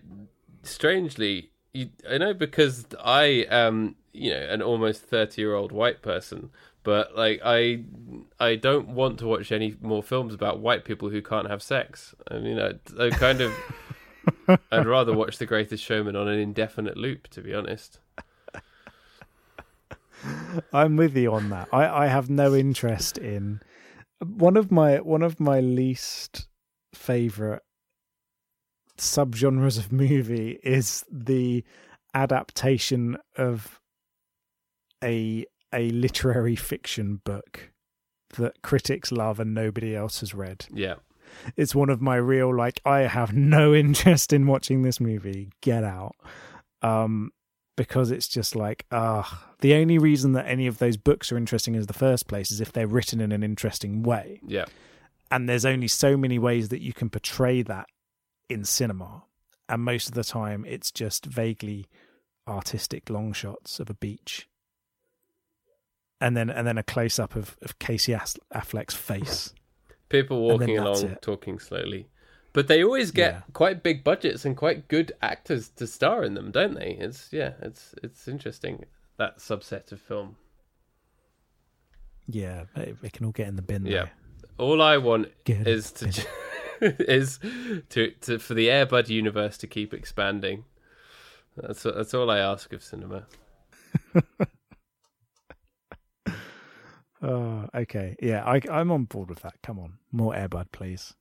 strangely 0.63 1.51
you, 1.73 1.89
I 2.09 2.17
know 2.17 2.33
because 2.33 2.85
I 3.03 3.45
am 3.49 3.95
you 4.11 4.31
know 4.31 4.41
an 4.49 4.61
almost 4.61 5.03
thirty 5.03 5.41
year 5.41 5.55
old 5.55 5.71
white 5.71 6.01
person, 6.01 6.51
but 6.83 7.15
like 7.15 7.39
I 7.43 7.85
I 8.43 8.55
don't 8.55 8.89
want 8.89 9.19
to 9.19 9.27
watch 9.27 9.51
any 9.51 9.75
more 9.81 10.03
films 10.03 10.33
about 10.33 10.59
white 10.59 10.83
people 10.83 11.09
who 11.09 11.21
can't 11.21 11.49
have 11.49 11.63
sex. 11.63 12.13
I 12.29 12.39
mean, 12.39 12.59
I, 12.59 12.73
I 12.99 13.09
kind 13.09 13.39
of 13.39 13.53
I'd 14.71 14.85
rather 14.85 15.13
watch 15.13 15.37
The 15.37 15.45
Greatest 15.45 15.83
Showman 15.83 16.17
on 16.17 16.27
an 16.27 16.39
indefinite 16.39 16.97
loop, 16.97 17.29
to 17.29 17.41
be 17.41 17.53
honest. 17.53 17.99
I'm 20.73 20.97
with 20.97 21.15
you 21.15 21.33
on 21.33 21.49
that. 21.49 21.69
I, 21.71 22.05
I 22.05 22.07
have 22.07 22.29
no 22.29 22.53
interest 22.53 23.17
in 23.17 23.61
one 24.19 24.57
of 24.57 24.71
my 24.71 24.99
one 25.01 25.21
of 25.21 25.39
my 25.39 25.59
least 25.59 26.47
favorite 26.93 27.61
subgenres 28.97 29.77
of 29.77 29.91
movie 29.91 30.59
is 30.63 31.03
the 31.11 31.63
adaptation 32.13 33.17
of 33.37 33.79
a 35.03 35.45
a 35.73 35.89
literary 35.89 36.55
fiction 36.55 37.19
book 37.23 37.72
that 38.33 38.61
critics 38.61 39.11
love 39.11 39.39
and 39.39 39.53
nobody 39.53 39.95
else 39.95 40.19
has 40.21 40.33
read. 40.33 40.65
Yeah, 40.73 40.95
It's 41.55 41.73
one 41.75 41.89
of 41.89 42.01
my 42.01 42.15
real 42.15 42.55
like 42.55 42.81
I 42.85 43.01
have 43.01 43.33
no 43.57 43.73
interest 43.73 44.33
in 44.33 44.47
watching 44.47 44.81
this 44.83 44.99
movie. 44.99 45.49
Get 45.61 45.83
out. 45.83 46.15
Um 46.81 47.31
because 47.75 48.11
it's 48.11 48.27
just 48.27 48.55
like 48.55 48.85
ah 48.91 49.49
the 49.61 49.73
only 49.73 49.97
reason 49.97 50.33
that 50.33 50.45
any 50.47 50.67
of 50.67 50.77
those 50.77 50.97
books 50.97 51.31
are 51.31 51.37
interesting 51.37 51.73
in 51.73 51.81
the 51.85 51.93
first 51.93 52.27
place 52.27 52.51
is 52.51 52.61
if 52.61 52.71
they're 52.71 52.85
written 52.87 53.19
in 53.21 53.31
an 53.31 53.41
interesting 53.43 54.03
way. 54.03 54.39
yeah, 54.45 54.65
And 55.31 55.47
there's 55.49 55.65
only 55.65 55.87
so 55.87 56.15
many 56.17 56.37
ways 56.37 56.69
that 56.69 56.81
you 56.81 56.93
can 56.93 57.09
portray 57.09 57.61
that 57.63 57.87
in 58.49 58.65
cinema. 58.65 59.23
And 59.69 59.81
most 59.81 60.09
of 60.09 60.13
the 60.13 60.23
time 60.23 60.65
it's 60.67 60.91
just 60.91 61.25
vaguely 61.25 61.87
artistic 62.47 63.09
long 63.09 63.31
shots 63.33 63.79
of 63.79 63.89
a 63.89 63.93
beach. 63.95 64.47
And 66.23 66.37
then 66.37 66.49
and 66.49 66.65
then 66.65 66.77
a 66.77 66.83
close 66.83 67.19
up 67.19 67.35
of, 67.35 67.57
of 67.61 67.77
Casey 67.79 68.13
Affleck's 68.13 68.95
face. 68.95 69.53
people 70.09 70.41
walking 70.41 70.77
along, 70.77 71.03
it. 71.05 71.21
talking 71.21 71.59
slowly. 71.59 72.07
But 72.53 72.67
they 72.67 72.83
always 72.83 73.11
get 73.11 73.33
Yeah. 73.33 73.41
quite 73.53 73.83
big 73.83 74.03
budgets 74.03 74.45
and 74.45 74.55
quite 74.55 74.87
good 74.87 75.11
actors 75.21 75.69
to 75.77 75.87
star 75.87 76.23
in 76.23 76.33
them, 76.35 76.51
don't 76.51 76.75
they? 76.75 76.91
It's 76.99 77.33
yeah, 77.33 77.53
it's 77.61 77.93
it's 78.03 78.27
interesting 78.27 78.85
that 79.17 79.39
subset 79.39 79.91
of 79.91 79.99
film. 79.99 80.37
Yeah, 82.27 82.65
it, 82.75 83.01
they 83.01 83.09
can 83.09 83.25
all 83.25 83.31
get 83.31 83.47
in 83.47 83.55
the 83.55 83.61
bin. 83.61 83.85
Yeah. 83.85 84.05
though. 84.57 84.63
All 84.65 84.81
I 84.81 84.97
want 84.97 85.29
Get 85.45 85.67
is 85.67 85.91
to 85.93 86.25
is 86.81 87.39
to, 87.89 88.11
to 88.21 88.39
for 88.39 88.53
the 88.53 88.67
Airbud 88.67 89.09
universe 89.09 89.57
to 89.57 89.67
keep 89.67 89.93
expanding. 89.93 90.63
That's 91.57 91.83
that's 91.83 92.13
all 92.13 92.29
I 92.29 92.37
ask 92.39 92.71
of 92.71 92.81
cinema. 92.83 93.25
Oh, 97.23 97.69
okay. 97.73 98.15
Yeah, 98.21 98.43
I, 98.43 98.59
I'm 98.69 98.91
on 98.91 99.05
board 99.05 99.29
with 99.29 99.39
that. 99.43 99.55
Come 99.63 99.79
on, 99.79 99.93
more 100.11 100.33
Airbud, 100.33 100.67
please. 100.73 101.13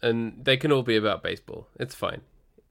And 0.00 0.42
they 0.42 0.56
can 0.56 0.72
all 0.72 0.82
be 0.82 0.96
about 0.96 1.22
baseball. 1.22 1.68
It's 1.78 1.94
fine. 1.94 2.22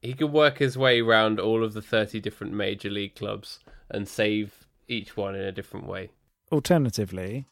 He 0.01 0.13
can 0.13 0.31
work 0.31 0.57
his 0.57 0.75
way 0.77 0.99
around 0.99 1.39
all 1.39 1.63
of 1.63 1.73
the 1.73 1.81
30 1.81 2.19
different 2.19 2.53
major 2.53 2.89
league 2.89 3.15
clubs 3.15 3.59
and 3.89 4.07
save 4.07 4.65
each 4.87 5.15
one 5.15 5.35
in 5.35 5.41
a 5.41 5.51
different 5.51 5.85
way. 5.85 6.09
Alternatively, 6.51 7.45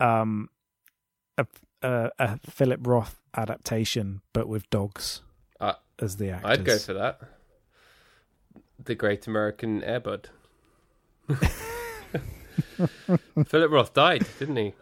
um, 0.00 0.48
a, 1.38 1.46
a, 1.82 2.10
a 2.18 2.38
Philip 2.50 2.84
Roth 2.86 3.22
adaptation, 3.36 4.20
but 4.32 4.48
with 4.48 4.68
dogs 4.70 5.22
Uh, 5.60 5.74
as 6.00 6.16
the 6.16 6.30
actors. 6.30 6.50
I'd 6.50 6.64
go 6.64 6.78
for 6.78 6.92
that. 6.94 7.20
The 8.84 8.96
Great 8.96 9.26
American 9.28 9.80
Airbud. 9.82 10.26
Philip 13.46 13.70
Roth 13.70 13.94
died, 13.94 14.26
didn't 14.38 14.56
he? 14.56 14.74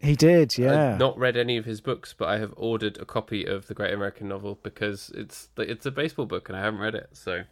He 0.00 0.16
did, 0.16 0.58
yeah. 0.58 0.92
I've 0.92 0.98
not 0.98 1.18
read 1.18 1.36
any 1.36 1.56
of 1.56 1.64
his 1.64 1.80
books, 1.80 2.14
but 2.16 2.28
I 2.28 2.38
have 2.38 2.52
ordered 2.56 2.98
a 2.98 3.04
copy 3.06 3.44
of 3.44 3.68
the 3.68 3.74
Great 3.74 3.94
American 3.94 4.28
Novel 4.28 4.58
because 4.62 5.10
it's 5.14 5.48
it's 5.56 5.86
a 5.86 5.90
baseball 5.90 6.26
book 6.26 6.48
and 6.48 6.58
I 6.58 6.62
haven't 6.62 6.80
read 6.80 6.94
it. 6.94 7.10
So 7.12 7.42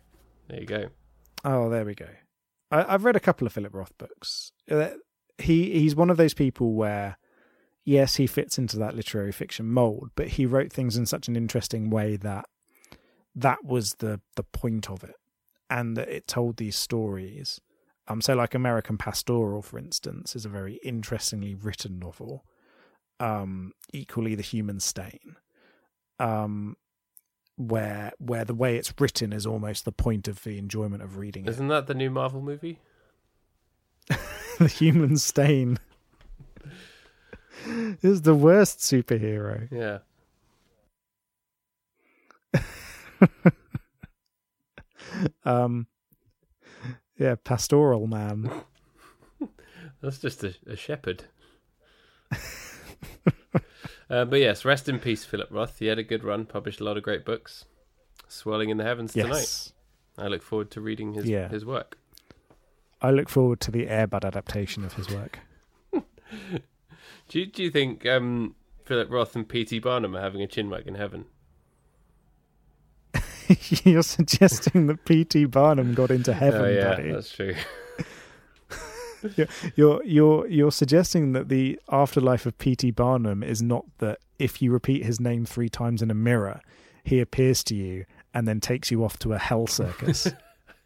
there 0.48 0.60
you 0.60 0.66
go. 0.66 0.86
Oh, 1.44 1.70
there 1.70 1.84
we 1.84 1.94
go. 1.94 2.08
I, 2.70 2.94
I've 2.94 3.04
read 3.04 3.16
a 3.16 3.20
couple 3.20 3.46
of 3.46 3.52
Philip 3.52 3.74
Roth 3.74 3.96
books. 3.96 4.52
Uh, 4.70 4.90
He 5.38 5.78
he's 5.78 5.96
one 5.96 6.10
of 6.10 6.18
those 6.18 6.34
people 6.34 6.74
where, 6.74 7.16
yes, 7.84 8.16
he 8.16 8.26
fits 8.26 8.58
into 8.58 8.76
that 8.78 8.94
literary 8.94 9.32
fiction 9.32 9.66
mold, 9.66 10.10
but 10.14 10.28
he 10.28 10.44
wrote 10.44 10.72
things 10.72 10.96
in 10.96 11.06
such 11.06 11.28
an 11.28 11.36
interesting 11.36 11.88
way 11.88 12.16
that 12.16 12.44
that 13.34 13.64
was 13.64 13.94
the 13.94 14.20
the 14.36 14.44
point 14.44 14.90
of 14.90 15.02
it, 15.02 15.16
and 15.70 15.96
that 15.96 16.08
it 16.08 16.28
told 16.28 16.58
these 16.58 16.76
stories. 16.76 17.60
Um, 18.08 18.20
so 18.20 18.34
like 18.34 18.54
American 18.54 18.98
Pastoral, 18.98 19.62
for 19.62 19.78
instance, 19.78 20.34
is 20.34 20.44
a 20.44 20.48
very 20.48 20.80
interestingly 20.84 21.54
written 21.54 21.98
novel. 21.98 22.44
Um, 23.20 23.72
equally, 23.92 24.34
The 24.34 24.42
Human 24.42 24.80
Stain. 24.80 25.36
Um, 26.18 26.76
where 27.56 28.12
where 28.18 28.44
the 28.44 28.54
way 28.54 28.76
it's 28.76 28.92
written 28.98 29.32
is 29.32 29.46
almost 29.46 29.84
the 29.84 29.92
point 29.92 30.26
of 30.26 30.42
the 30.42 30.58
enjoyment 30.58 31.02
of 31.02 31.16
reading 31.16 31.44
it. 31.44 31.50
Isn't 31.50 31.68
that 31.68 31.86
the 31.86 31.94
new 31.94 32.10
Marvel 32.10 32.40
movie? 32.40 32.78
the 34.58 34.68
human 34.68 35.16
stain 35.16 35.78
is 38.02 38.22
the 38.22 38.34
worst 38.34 38.80
superhero. 38.80 39.68
Yeah. 39.70 39.98
Um, 45.44 45.86
yeah, 47.22 47.36
pastoral 47.42 48.06
man. 48.06 48.50
That's 50.02 50.18
just 50.18 50.42
a, 50.42 50.54
a 50.66 50.76
shepherd. 50.76 51.24
uh, 54.10 54.24
but 54.24 54.40
yes, 54.40 54.64
rest 54.64 54.88
in 54.88 54.98
peace, 54.98 55.24
Philip 55.24 55.48
Roth. 55.50 55.78
He 55.78 55.86
had 55.86 55.98
a 55.98 56.02
good 56.02 56.24
run, 56.24 56.46
published 56.46 56.80
a 56.80 56.84
lot 56.84 56.96
of 56.96 57.02
great 57.02 57.24
books. 57.24 57.64
Swirling 58.28 58.70
in 58.70 58.76
the 58.78 58.84
heavens 58.84 59.12
tonight. 59.12 59.28
Yes, 59.28 59.72
I 60.18 60.26
look 60.26 60.42
forward 60.42 60.70
to 60.72 60.80
reading 60.80 61.14
his 61.14 61.26
Yeah. 61.28 61.48
his 61.48 61.64
work. 61.64 61.98
I 63.00 63.10
look 63.10 63.28
forward 63.28 63.60
to 63.60 63.70
the 63.70 63.86
Airbud 63.86 64.24
adaptation 64.24 64.84
of 64.84 64.94
his 64.94 65.10
work. 65.10 65.38
Do 67.28 67.38
you, 67.40 67.46
do 67.46 67.62
you 67.62 67.70
think 67.70 68.04
um, 68.06 68.54
Philip 68.84 69.10
Roth 69.10 69.34
and 69.36 69.48
P.T. 69.48 69.78
Barnum 69.78 70.14
are 70.16 70.20
having 70.20 70.42
a 70.42 70.46
chinwag 70.46 70.86
in 70.86 70.96
heaven. 70.96 71.26
You're 73.84 74.02
suggesting 74.02 74.86
that 74.88 75.04
P.T. 75.04 75.46
Barnum 75.46 75.94
got 75.94 76.10
into 76.10 76.30
oh, 76.30 76.34
heaven, 76.34 76.62
oh 76.62 76.68
yeah, 76.68 76.96
buddy. 76.96 77.12
that's 77.12 77.32
true. 77.32 77.54
You're 79.76 80.02
you're 80.04 80.48
you're 80.48 80.72
suggesting 80.72 81.32
that 81.32 81.48
the 81.48 81.78
afterlife 81.88 82.44
of 82.44 82.58
P.T. 82.58 82.90
Barnum 82.90 83.44
is 83.44 83.62
not 83.62 83.84
that 83.98 84.18
if 84.40 84.60
you 84.60 84.72
repeat 84.72 85.04
his 85.04 85.20
name 85.20 85.44
three 85.44 85.68
times 85.68 86.02
in 86.02 86.10
a 86.10 86.14
mirror, 86.14 86.60
he 87.04 87.20
appears 87.20 87.62
to 87.64 87.76
you 87.76 88.04
and 88.34 88.48
then 88.48 88.58
takes 88.58 88.90
you 88.90 89.04
off 89.04 89.18
to 89.20 89.32
a 89.32 89.38
hell 89.38 89.68
circus. 89.68 90.26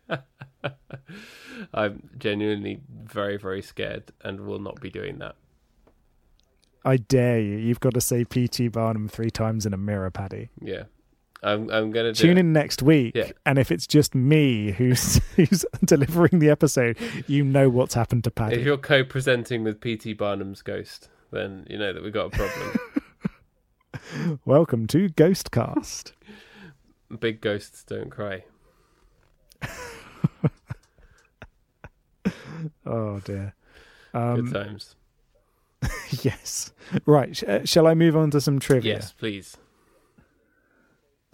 I'm 1.72 2.10
genuinely 2.18 2.80
very, 3.04 3.38
very 3.38 3.62
scared 3.62 4.12
and 4.20 4.40
will 4.40 4.58
not 4.58 4.80
be 4.80 4.90
doing 4.90 5.18
that. 5.18 5.36
I 6.84 6.98
dare 6.98 7.40
you. 7.40 7.56
You've 7.56 7.80
got 7.80 7.94
to 7.94 8.00
say 8.00 8.24
P.T. 8.24 8.68
Barnum 8.68 9.08
three 9.08 9.30
times 9.30 9.66
in 9.66 9.72
a 9.72 9.78
mirror, 9.78 10.10
Paddy. 10.10 10.50
Yeah. 10.60 10.84
I'm 11.42 11.70
I'm 11.70 11.90
gonna 11.90 12.12
do 12.12 12.22
Tune 12.22 12.36
it. 12.38 12.40
in 12.40 12.52
next 12.52 12.82
week, 12.82 13.14
Yeah. 13.14 13.30
and 13.44 13.58
if 13.58 13.70
it's 13.70 13.86
just 13.86 14.14
me 14.14 14.72
who's 14.72 15.16
who's 15.36 15.64
delivering 15.84 16.38
the 16.38 16.48
episode, 16.50 16.96
you 17.26 17.44
know 17.44 17.68
what's 17.68 17.94
happened 17.94 18.24
to 18.24 18.30
Paddy. 18.30 18.56
If 18.56 18.64
you're 18.64 18.78
co-presenting 18.78 19.62
with 19.62 19.80
P.T. 19.80 20.14
Barnum's 20.14 20.62
ghost, 20.62 21.08
then 21.30 21.66
you 21.68 21.78
know 21.78 21.92
that 21.92 22.02
we've 22.02 22.12
got 22.12 22.26
a 22.26 22.30
problem. 22.30 22.78
Welcome 24.44 24.86
to 24.88 25.08
Ghostcast. 25.10 26.12
Big 27.20 27.40
ghosts 27.40 27.84
don't 27.84 28.10
cry. 28.10 28.44
Oh 32.86 33.20
dear. 33.20 33.54
Good 34.12 34.18
Um, 34.20 34.52
times. 34.52 34.96
yes. 36.22 36.72
Right. 37.04 37.36
Sh- 37.36 37.44
uh, 37.46 37.64
shall 37.64 37.86
I 37.86 37.94
move 37.94 38.16
on 38.16 38.30
to 38.30 38.40
some 38.40 38.58
trivia? 38.58 38.94
Yes, 38.94 39.12
please. 39.12 39.56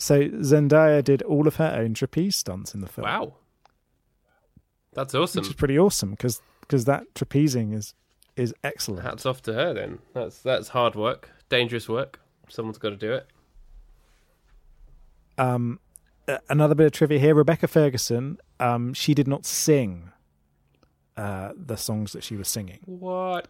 So 0.03 0.29
Zendaya 0.29 1.05
did 1.05 1.23
all 1.23 1.47
of 1.47 1.57
her 1.57 1.77
own 1.79 1.95
trapeze 1.95 2.35
stunts 2.35 2.75
in 2.75 2.81
the 2.81 2.89
film. 2.89 3.07
Wow. 3.07 3.35
That's 4.95 5.15
awesome. 5.15 5.43
Which 5.43 5.51
is 5.51 5.55
pretty 5.55 5.79
awesome 5.79 6.11
because 6.11 6.43
because 6.63 6.87
that 6.87 7.05
trapezing 7.15 7.73
is 7.73 7.95
is 8.35 8.53
excellent. 8.65 9.05
Hats 9.05 9.25
off 9.25 9.43
to 9.43 9.53
her 9.53 9.73
then. 9.73 10.01
That's 10.13 10.41
that's 10.41 10.69
hard 10.71 10.97
work, 10.97 11.31
dangerous 11.49 11.89
work. 11.89 12.19
Someone's 12.49 12.79
got 12.79 12.91
to 12.91 12.97
do 12.97 13.13
it. 13.13 13.29
Um, 15.39 15.79
another 16.49 16.75
bit 16.75 16.87
of 16.87 16.93
trivia 16.93 17.21
here: 17.21 17.37
Rebecca 17.37 17.69
Ferguson. 17.69 18.39
Um, 18.59 18.95
she 18.95 19.15
did 19.15 19.29
not 19.29 19.47
sing 19.47 20.11
uh, 21.17 21.53
the 21.57 21.77
songs 21.77 22.11
that 22.13 22.25
she 22.25 22.35
was 22.35 22.49
singing. 22.49 22.81
What? 22.87 23.47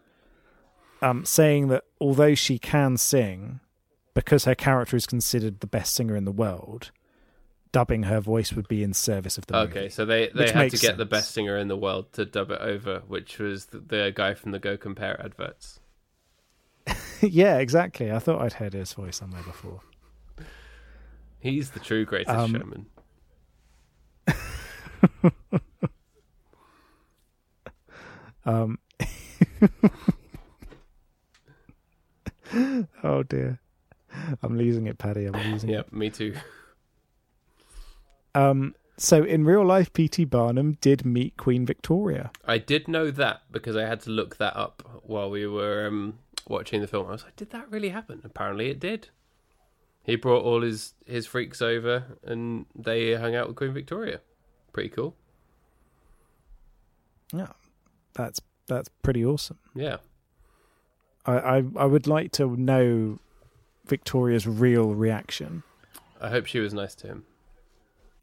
um, 1.02 1.24
saying 1.24 1.68
that 1.68 1.84
although 2.00 2.34
she 2.34 2.58
can 2.58 2.96
sing, 2.96 3.60
because 4.14 4.44
her 4.44 4.54
character 4.54 4.96
is 4.96 5.06
considered 5.06 5.60
the 5.60 5.66
best 5.66 5.94
singer 5.94 6.16
in 6.16 6.24
the 6.24 6.32
world, 6.32 6.90
dubbing 7.72 8.04
her 8.04 8.20
voice 8.20 8.52
would 8.52 8.68
be 8.68 8.82
in 8.82 8.92
service 8.92 9.38
of 9.38 9.46
the 9.46 9.56
Okay, 9.56 9.74
movie. 9.80 9.88
so 9.90 10.04
they 10.04 10.28
they 10.28 10.50
had 10.52 10.70
to 10.70 10.76
get 10.78 10.98
the 10.98 11.06
best 11.06 11.30
singer 11.32 11.56
in 11.56 11.68
the 11.68 11.76
world 11.76 12.12
to 12.14 12.24
dub 12.26 12.50
it 12.50 12.60
over, 12.60 13.02
which 13.06 13.38
was 13.38 13.66
the, 13.66 13.78
the 13.78 14.12
guy 14.14 14.34
from 14.34 14.52
the 14.52 14.58
Go 14.58 14.76
Compare 14.76 15.20
adverts. 15.24 15.80
yeah, 17.22 17.58
exactly. 17.58 18.10
I 18.12 18.18
thought 18.18 18.40
I'd 18.42 18.54
heard 18.54 18.72
his 18.74 18.92
voice 18.92 19.16
somewhere 19.16 19.42
before. 19.42 19.80
He's 21.38 21.70
the 21.70 21.80
true 21.80 22.04
greatest 22.04 22.36
Um, 22.36 22.52
showman. 22.52 22.86
Um, 28.44 28.78
oh 33.04 33.22
dear, 33.22 33.60
I'm 34.42 34.56
losing 34.56 34.86
it, 34.86 34.98
Paddy. 34.98 35.26
I'm 35.26 35.52
losing 35.52 35.70
it. 35.70 35.74
Yep, 35.74 35.92
me 35.92 36.10
too. 36.10 36.34
Um, 38.34 38.74
so 38.96 39.22
in 39.22 39.44
real 39.44 39.64
life, 39.64 39.92
P.T. 39.92 40.24
Barnum 40.26 40.78
did 40.80 41.04
meet 41.04 41.36
Queen 41.36 41.66
Victoria. 41.66 42.30
I 42.44 42.58
did 42.58 42.88
know 42.88 43.10
that 43.10 43.42
because 43.50 43.76
I 43.76 43.86
had 43.86 44.00
to 44.02 44.10
look 44.10 44.36
that 44.36 44.56
up 44.56 45.02
while 45.02 45.30
we 45.30 45.46
were 45.46 45.86
um, 45.86 46.18
watching 46.48 46.80
the 46.80 46.86
film. 46.86 47.08
I 47.08 47.12
was 47.12 47.24
like, 47.24 47.36
did 47.36 47.50
that 47.50 47.70
really 47.70 47.90
happen? 47.90 48.20
Apparently, 48.24 48.70
it 48.70 48.80
did. 48.80 49.08
He 50.04 50.16
brought 50.16 50.42
all 50.42 50.62
his 50.62 50.94
his 51.06 51.26
freaks 51.26 51.62
over, 51.62 52.18
and 52.24 52.66
they 52.74 53.14
hung 53.14 53.36
out 53.36 53.46
with 53.46 53.56
Queen 53.56 53.72
Victoria. 53.72 54.20
Pretty 54.72 54.88
cool. 54.88 55.14
Yeah, 57.32 57.52
that's 58.14 58.40
that's 58.66 58.88
pretty 59.02 59.24
awesome. 59.24 59.58
Yeah. 59.74 59.98
I, 61.24 61.38
I 61.38 61.62
I 61.76 61.84
would 61.84 62.08
like 62.08 62.32
to 62.32 62.56
know 62.56 63.20
Victoria's 63.86 64.46
real 64.46 64.94
reaction. 64.94 65.62
I 66.20 66.28
hope 66.28 66.46
she 66.46 66.60
was 66.60 66.72
nice 66.72 66.94
to 66.96 67.06
him. 67.08 67.24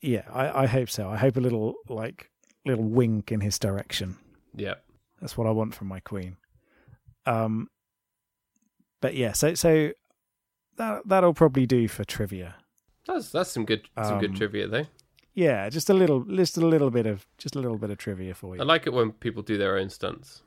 Yeah, 0.01 0.24
I, 0.32 0.64
I 0.64 0.66
hope 0.68 0.89
so. 0.89 1.10
I 1.10 1.18
hope 1.18 1.36
a 1.36 1.41
little 1.41 1.76
like 1.89 2.30
little 2.66 2.86
wink 2.86 3.32
in 3.32 3.41
his 3.41 3.60
direction. 3.60 4.18
Yeah. 4.55 4.76
That's 5.20 5.38
what 5.38 5.47
I 5.47 5.51
want 5.51 5.76
from 5.76 5.88
my 5.88 5.99
queen. 5.99 6.38
Um, 7.26 7.68
but 9.01 9.16
yeah, 9.16 9.34
so 9.34 9.53
so 9.53 9.91
that 10.78 11.01
that'll 11.05 11.34
probably 11.34 11.66
do 11.66 11.88
for 11.89 12.05
trivia. 12.05 12.55
That's 13.05 13.30
that's 13.30 13.51
some 13.51 13.66
good 13.66 13.89
some 14.03 14.20
good 14.20 14.32
Um, 14.32 14.36
trivia 14.38 14.68
though. 14.68 14.86
Yeah, 15.34 15.70
just 15.70 15.89
a 15.89 15.93
little, 15.93 16.22
just 16.26 16.57
a 16.57 16.66
little 16.66 16.89
bit 16.89 17.05
of, 17.05 17.26
just 17.38 17.55
a 17.55 17.60
little 17.60 17.78
bit 17.78 17.91
of 17.91 17.97
trivia 17.97 18.34
for 18.34 18.55
you. 18.55 18.62
I 18.62 18.66
like 18.66 18.88
it 18.88 18.93
when 18.93 19.12
people 19.12 19.41
do 19.41 19.57
their 19.57 19.78
own 19.78 19.89
stunts. 19.89 20.41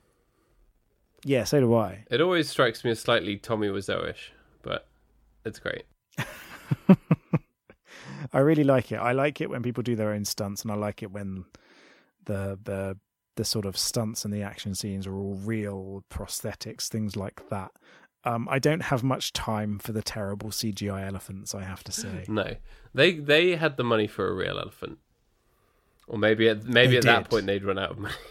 Yeah, 1.25 1.45
so 1.45 1.61
do 1.61 1.75
I. 1.75 2.05
It 2.11 2.21
always 2.21 2.51
strikes 2.51 2.85
me 2.85 2.91
as 2.91 3.01
slightly 3.01 3.39
Tommy 3.39 3.69
Wiseau-ish, 3.69 4.33
but 4.61 4.87
it's 5.45 5.59
great. 5.59 5.85
I 8.33 8.39
really 8.39 8.65
like 8.65 8.93
it. 8.93 8.97
I 8.97 9.13
like 9.13 9.41
it 9.41 9.51
when 9.51 9.63
people 9.63 9.83
do 9.83 9.97
their 9.97 10.13
own 10.13 10.25
stunts, 10.25 10.63
and 10.63 10.71
I 10.71 10.75
like 10.75 11.03
it 11.03 11.11
when 11.11 11.45
the 12.25 12.59
the 12.63 12.99
the 13.37 13.45
sort 13.45 13.65
of 13.65 13.77
stunts 13.79 14.25
and 14.25 14.33
the 14.33 14.43
action 14.43 14.75
scenes 14.75 15.07
are 15.07 15.17
all 15.17 15.35
real 15.35 16.05
prosthetics, 16.11 16.89
things 16.89 17.17
like 17.17 17.49
that. 17.49 17.71
Um, 18.25 18.47
I 18.51 18.59
don't 18.59 18.83
have 18.83 19.03
much 19.03 19.33
time 19.33 19.79
for 19.79 19.93
the 19.93 20.03
terrible 20.03 20.51
CGI 20.51 21.07
elephants. 21.07 21.55
I 21.55 21.65
have 21.65 21.83
to 21.85 21.93
say. 21.93 22.25
No, 22.29 22.57
they 22.95 23.15
they 23.15 23.57
had 23.57 23.77
the 23.77 23.85
money 23.85 24.07
for 24.07 24.29
a 24.29 24.35
real 24.35 24.59
elephant, 24.59 24.99
or 26.07 26.19
maybe 26.19 26.49
at, 26.49 26.65
maybe 26.65 26.93
They 26.93 26.99
at 26.99 27.05
that 27.05 27.31
point 27.31 27.47
they'd 27.47 27.65
run 27.65 27.79
out 27.79 27.93
of 27.93 27.99
money. 27.99 28.15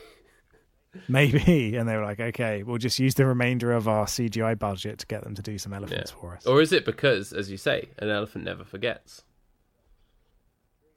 Maybe, 1.07 1.75
and 1.77 1.87
they 1.87 1.95
were 1.95 2.03
like, 2.03 2.19
"Okay, 2.19 2.63
we'll 2.63 2.77
just 2.77 2.99
use 2.99 3.15
the 3.15 3.25
remainder 3.25 3.71
of 3.71 3.87
our 3.87 4.05
CGI 4.05 4.57
budget 4.57 4.99
to 4.99 5.05
get 5.07 5.23
them 5.23 5.35
to 5.35 5.41
do 5.41 5.57
some 5.57 5.73
elephants 5.73 6.11
for 6.11 6.35
us." 6.35 6.45
Or 6.45 6.61
is 6.61 6.71
it 6.73 6.85
because, 6.85 7.31
as 7.33 7.49
you 7.49 7.57
say, 7.57 7.89
an 7.99 8.09
elephant 8.09 8.45
never 8.45 8.63
forgets? 8.63 9.23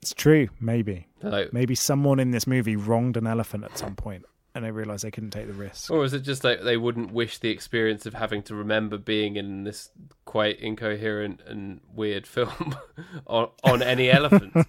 It's 0.02 0.12
true. 0.12 0.48
Maybe, 0.60 1.06
maybe 1.52 1.74
someone 1.74 2.20
in 2.20 2.30
this 2.30 2.46
movie 2.46 2.76
wronged 2.76 3.16
an 3.16 3.26
elephant 3.26 3.64
at 3.64 3.78
some 3.78 3.94
point, 3.96 4.24
and 4.54 4.62
they 4.64 4.70
realized 4.70 5.02
they 5.04 5.10
couldn't 5.10 5.30
take 5.30 5.46
the 5.46 5.54
risk. 5.54 5.90
or 5.90 6.04
is 6.04 6.12
it 6.12 6.20
just 6.20 6.44
like 6.44 6.60
they 6.62 6.76
wouldn't 6.76 7.10
wish 7.12 7.38
the 7.38 7.48
experience 7.48 8.04
of 8.04 8.12
having 8.12 8.42
to 8.42 8.54
remember 8.54 8.98
being 8.98 9.36
in 9.36 9.64
this 9.64 9.88
quite 10.26 10.60
incoherent 10.60 11.40
and 11.46 11.80
weird 11.94 12.26
film 12.26 12.76
on 13.26 13.48
on 13.62 13.82
any 13.82 14.10
elephant? 14.10 14.52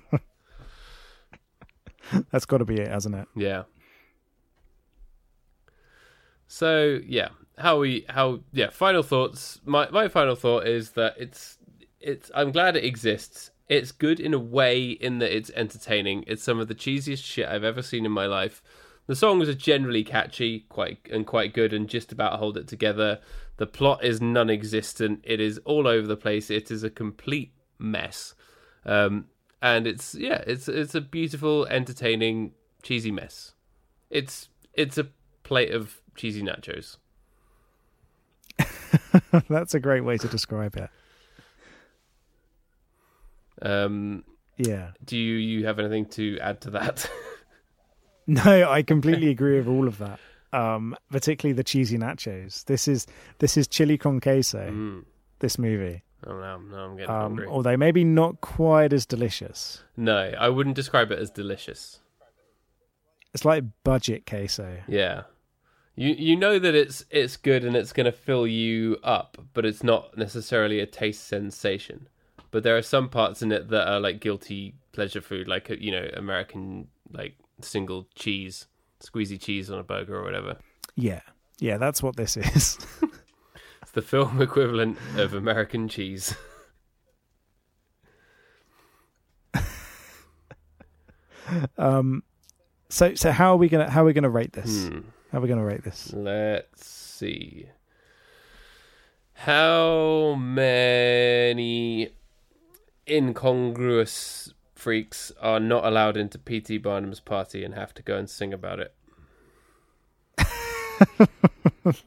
That's 2.32 2.45
got 2.45 2.59
to 2.59 2.65
be 2.65 2.76
it, 2.76 2.88
hasn't 2.88 3.15
it? 3.15 3.28
Yeah. 3.36 3.63
So 6.47 6.99
yeah, 7.05 7.29
how 7.57 7.79
we 7.79 8.05
how 8.09 8.41
yeah. 8.51 8.69
Final 8.69 9.03
thoughts. 9.03 9.59
My 9.65 9.89
my 9.89 10.07
final 10.07 10.35
thought 10.35 10.67
is 10.67 10.91
that 10.91 11.15
it's 11.17 11.57
it's. 11.99 12.31
I'm 12.35 12.51
glad 12.51 12.75
it 12.75 12.85
exists. 12.85 13.51
It's 13.67 13.91
good 13.91 14.19
in 14.19 14.33
a 14.33 14.39
way 14.39 14.91
in 14.91 15.19
that 15.19 15.35
it's 15.35 15.49
entertaining. 15.55 16.23
It's 16.27 16.43
some 16.43 16.59
of 16.59 16.67
the 16.67 16.75
cheesiest 16.75 17.23
shit 17.23 17.47
I've 17.47 17.63
ever 17.63 17.81
seen 17.81 18.05
in 18.05 18.11
my 18.11 18.27
life. 18.27 18.61
The 19.07 19.15
songs 19.15 19.47
are 19.49 19.55
generally 19.55 20.03
catchy, 20.03 20.61
quite 20.69 20.99
and 21.11 21.25
quite 21.25 21.53
good, 21.53 21.73
and 21.73 21.87
just 21.87 22.11
about 22.11 22.39
hold 22.39 22.57
it 22.57 22.67
together. 22.67 23.19
The 23.57 23.67
plot 23.67 24.03
is 24.03 24.21
non-existent. 24.21 25.21
It 25.23 25.39
is 25.39 25.59
all 25.59 25.87
over 25.87 26.07
the 26.07 26.17
place. 26.17 26.49
It 26.49 26.71
is 26.71 26.83
a 26.83 26.89
complete 26.89 27.53
mess, 27.77 28.33
um, 28.85 29.25
and 29.61 29.87
it's 29.87 30.15
yeah, 30.15 30.43
it's 30.45 30.67
it's 30.67 30.95
a 30.95 31.01
beautiful, 31.01 31.65
entertaining, 31.67 32.53
cheesy 32.81 33.11
mess. 33.11 33.53
It's 34.09 34.49
it's 34.73 34.97
a 34.97 35.07
plate 35.43 35.71
of 35.71 36.01
cheesy 36.16 36.41
nachos. 36.41 36.97
That's 39.49 39.74
a 39.74 39.80
great 39.80 40.01
way 40.01 40.18
to 40.18 40.28
describe 40.28 40.76
it. 40.78 40.89
Um, 43.61 44.24
Yeah. 44.57 44.91
do 45.03 45.18
you 45.18 45.36
you 45.36 45.66
have 45.66 45.80
anything 45.80 46.05
to 46.07 46.39
add 46.39 46.61
to 46.61 46.70
that? 46.72 47.09
No, 48.28 48.68
I 48.72 48.82
completely 48.82 49.30
agree 49.30 49.57
with 49.59 49.68
all 49.68 49.88
of 49.88 49.99
that. 49.99 50.20
Um, 50.51 50.95
particularly 51.11 51.53
the 51.53 51.63
cheesy 51.63 51.95
nachos. 51.99 52.66
This 52.66 52.88
is 52.88 53.05
this 53.38 53.55
is 53.55 53.68
chili 53.68 53.99
con 53.99 54.20
queso. 54.20 54.68
mm. 54.68 55.05
This 55.41 55.59
movie, 55.59 56.01
Oh 56.26 56.32
no, 56.36 56.57
no, 56.57 56.76
I'm 56.78 56.95
getting 56.97 57.11
um, 57.13 57.22
hungry. 57.22 57.45
although 57.47 57.78
maybe 57.78 58.03
not 58.03 58.41
quite 58.41 58.93
as 58.93 59.05
delicious. 59.05 59.84
No, 59.95 60.18
I 60.39 60.49
wouldn't 60.49 60.76
describe 60.76 61.11
it 61.11 61.20
as 61.20 61.30
delicious. 61.30 61.99
It's 63.36 63.45
like 63.45 63.63
budget 63.84 64.26
queso. 64.26 64.78
Yeah, 64.88 65.24
You 65.95 66.09
you 66.09 66.35
know 66.35 66.59
that 66.59 66.75
it's 66.75 67.05
it's 67.09 67.37
good 67.37 67.63
and 67.63 67.75
it's 67.75 67.93
going 67.93 68.05
to 68.05 68.11
fill 68.11 68.45
you 68.45 68.97
up, 69.03 69.37
but 69.53 69.65
it's 69.65 69.83
not 69.83 70.17
necessarily 70.17 70.79
a 70.79 70.85
taste 70.85 71.25
sensation. 71.27 72.07
But 72.51 72.63
there 72.63 72.77
are 72.77 72.81
some 72.81 73.09
parts 73.09 73.41
in 73.41 73.51
it 73.51 73.69
that 73.69 73.87
are 73.87 73.99
like 73.99 74.19
guilty 74.19 74.75
pleasure 74.91 75.21
food, 75.21 75.47
like 75.47 75.69
you 75.69 75.91
know 75.91 76.09
American 76.13 76.87
like 77.11 77.35
single 77.61 78.07
cheese, 78.15 78.67
squeezy 79.01 79.39
cheese 79.39 79.69
on 79.69 79.79
a 79.79 79.83
burger 79.83 80.15
or 80.17 80.23
whatever. 80.23 80.57
Yeah, 80.95 81.21
yeah, 81.59 81.77
that's 81.77 82.03
what 82.03 82.15
this 82.17 82.35
is. 82.37 82.77
It's 83.85 83.91
the 83.91 84.01
film 84.01 84.41
equivalent 84.49 84.97
of 85.15 85.35
American 85.35 85.87
cheese. 85.87 86.35
um, 91.77 92.23
so 92.89 93.13
so 93.13 93.31
how 93.31 93.53
are 93.53 93.57
we 93.57 93.69
gonna 93.69 93.87
how 93.91 94.01
are 94.01 94.05
we 94.05 94.13
gonna 94.13 94.27
rate 94.27 94.53
this? 94.53 94.87
Hmm. 94.87 95.01
How 95.36 95.39
are 95.39 95.41
we 95.41 95.49
gonna 95.49 95.65
rate 95.65 95.83
this? 95.83 96.13
Let's 96.13 96.88
see. 96.88 97.67
How 99.33 100.36
many 100.39 102.11
incongruous 103.05 104.53
freaks 104.75 105.33
are 105.41 105.59
not 105.59 105.83
allowed 105.83 106.15
into 106.15 106.39
P.T. 106.39 106.77
Barnum's 106.77 107.19
party 107.19 107.65
and 107.65 107.73
have 107.73 107.93
to 107.95 108.01
go 108.01 108.15
and 108.15 108.29
sing 108.29 108.53
about 108.53 108.79
it? 108.79 108.93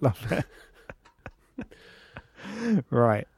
Love 0.00 0.46
it. 1.58 2.86
right. 2.90 3.28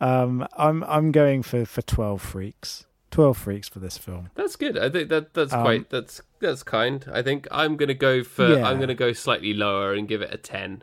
Um, 0.00 0.48
I'm 0.56 0.82
I'm 0.84 1.12
going 1.12 1.42
for, 1.42 1.66
for 1.66 1.82
twelve 1.82 2.22
freaks. 2.22 2.86
Twelve 3.14 3.38
freaks 3.38 3.68
for 3.68 3.78
this 3.78 3.96
film. 3.96 4.30
That's 4.34 4.56
good. 4.56 4.76
I 4.76 4.90
think 4.90 5.08
that 5.10 5.34
that's 5.34 5.52
Um, 5.52 5.62
quite 5.62 5.88
that's 5.88 6.20
that's 6.40 6.64
kind. 6.64 7.04
I 7.12 7.22
think 7.22 7.46
I'm 7.52 7.76
gonna 7.76 7.94
go 7.94 8.24
for 8.24 8.48
Yeah. 8.56 8.66
I'm 8.66 8.80
gonna 8.80 8.94
go 8.94 9.12
slightly 9.12 9.54
lower 9.54 9.92
and 9.94 10.08
give 10.08 10.20
it 10.20 10.34
a 10.34 10.36
ten, 10.36 10.82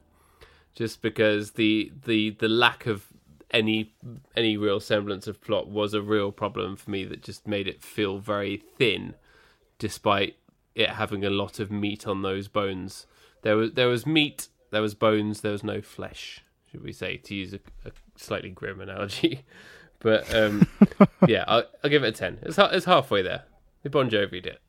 just 0.73 1.01
because 1.01 1.51
the 1.51 1.91
the 2.05 2.29
the 2.29 2.47
lack 2.47 2.85
of 2.85 3.07
any 3.51 3.93
any 4.33 4.55
real 4.55 4.79
semblance 4.79 5.27
of 5.27 5.41
plot 5.41 5.67
was 5.67 5.93
a 5.93 6.01
real 6.01 6.31
problem 6.31 6.77
for 6.77 6.89
me 6.89 7.03
that 7.03 7.21
just 7.21 7.45
made 7.47 7.67
it 7.67 7.83
feel 7.83 8.19
very 8.19 8.55
thin, 8.77 9.15
despite 9.77 10.37
it 10.73 10.91
having 10.91 11.25
a 11.25 11.29
lot 11.29 11.59
of 11.59 11.69
meat 11.69 12.07
on 12.07 12.21
those 12.21 12.47
bones. 12.47 13.07
There 13.41 13.57
was 13.57 13.73
there 13.73 13.89
was 13.89 14.05
meat, 14.05 14.47
there 14.69 14.81
was 14.81 14.93
bones, 14.95 15.41
there 15.41 15.51
was 15.51 15.65
no 15.65 15.81
flesh. 15.81 16.45
Should 16.71 16.81
we 16.81 16.93
say 16.93 17.17
to 17.17 17.35
use 17.35 17.53
a, 17.53 17.59
a 17.85 17.91
slightly 18.15 18.51
grim 18.51 18.79
analogy? 18.79 19.41
But 20.01 20.33
um, 20.33 20.67
yeah, 21.27 21.45
I'll, 21.47 21.63
I'll 21.83 21.89
give 21.89 22.03
it 22.03 22.07
a 22.07 22.11
ten. 22.11 22.39
It's 22.41 22.57
it's 22.57 22.85
halfway 22.85 23.21
there. 23.21 23.43
We 23.83 23.89
Bon 23.89 24.09
Jovi 24.09 24.45
it. 24.45 24.59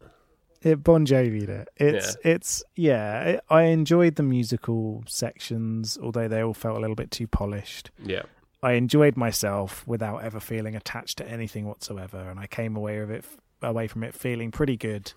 It 0.63 0.83
Bon 0.85 1.05
Jovi 1.05 1.49
it. 1.49 1.69
It's 1.77 2.17
it's 2.25 2.63
yeah. 2.77 3.23
It, 3.23 3.41
I 3.51 3.63
enjoyed 3.65 4.17
the 4.17 4.23
musical 4.23 5.03
sections, 5.07 5.99
although 6.03 6.29
they 6.29 6.43
all 6.43 6.55
felt 6.55 6.77
a 6.77 6.81
little 6.81 6.97
bit 6.97 7.11
too 7.11 7.27
polished. 7.27 7.91
Yeah, 8.05 8.23
I 8.63 8.73
enjoyed 8.73 9.17
myself 9.17 9.87
without 9.87 10.19
ever 10.19 10.39
feeling 10.41 10.77
attached 10.77 11.19
to 11.19 11.29
anything 11.29 11.67
whatsoever, 11.67 12.19
and 12.19 12.39
I 12.39 12.47
came 12.47 12.77
away 12.77 12.99
of 12.99 13.11
it 13.11 13.25
away 13.63 13.87
from 13.87 14.05
it 14.05 14.15
feeling 14.15 14.51
pretty 14.51 14.77
good, 14.77 15.13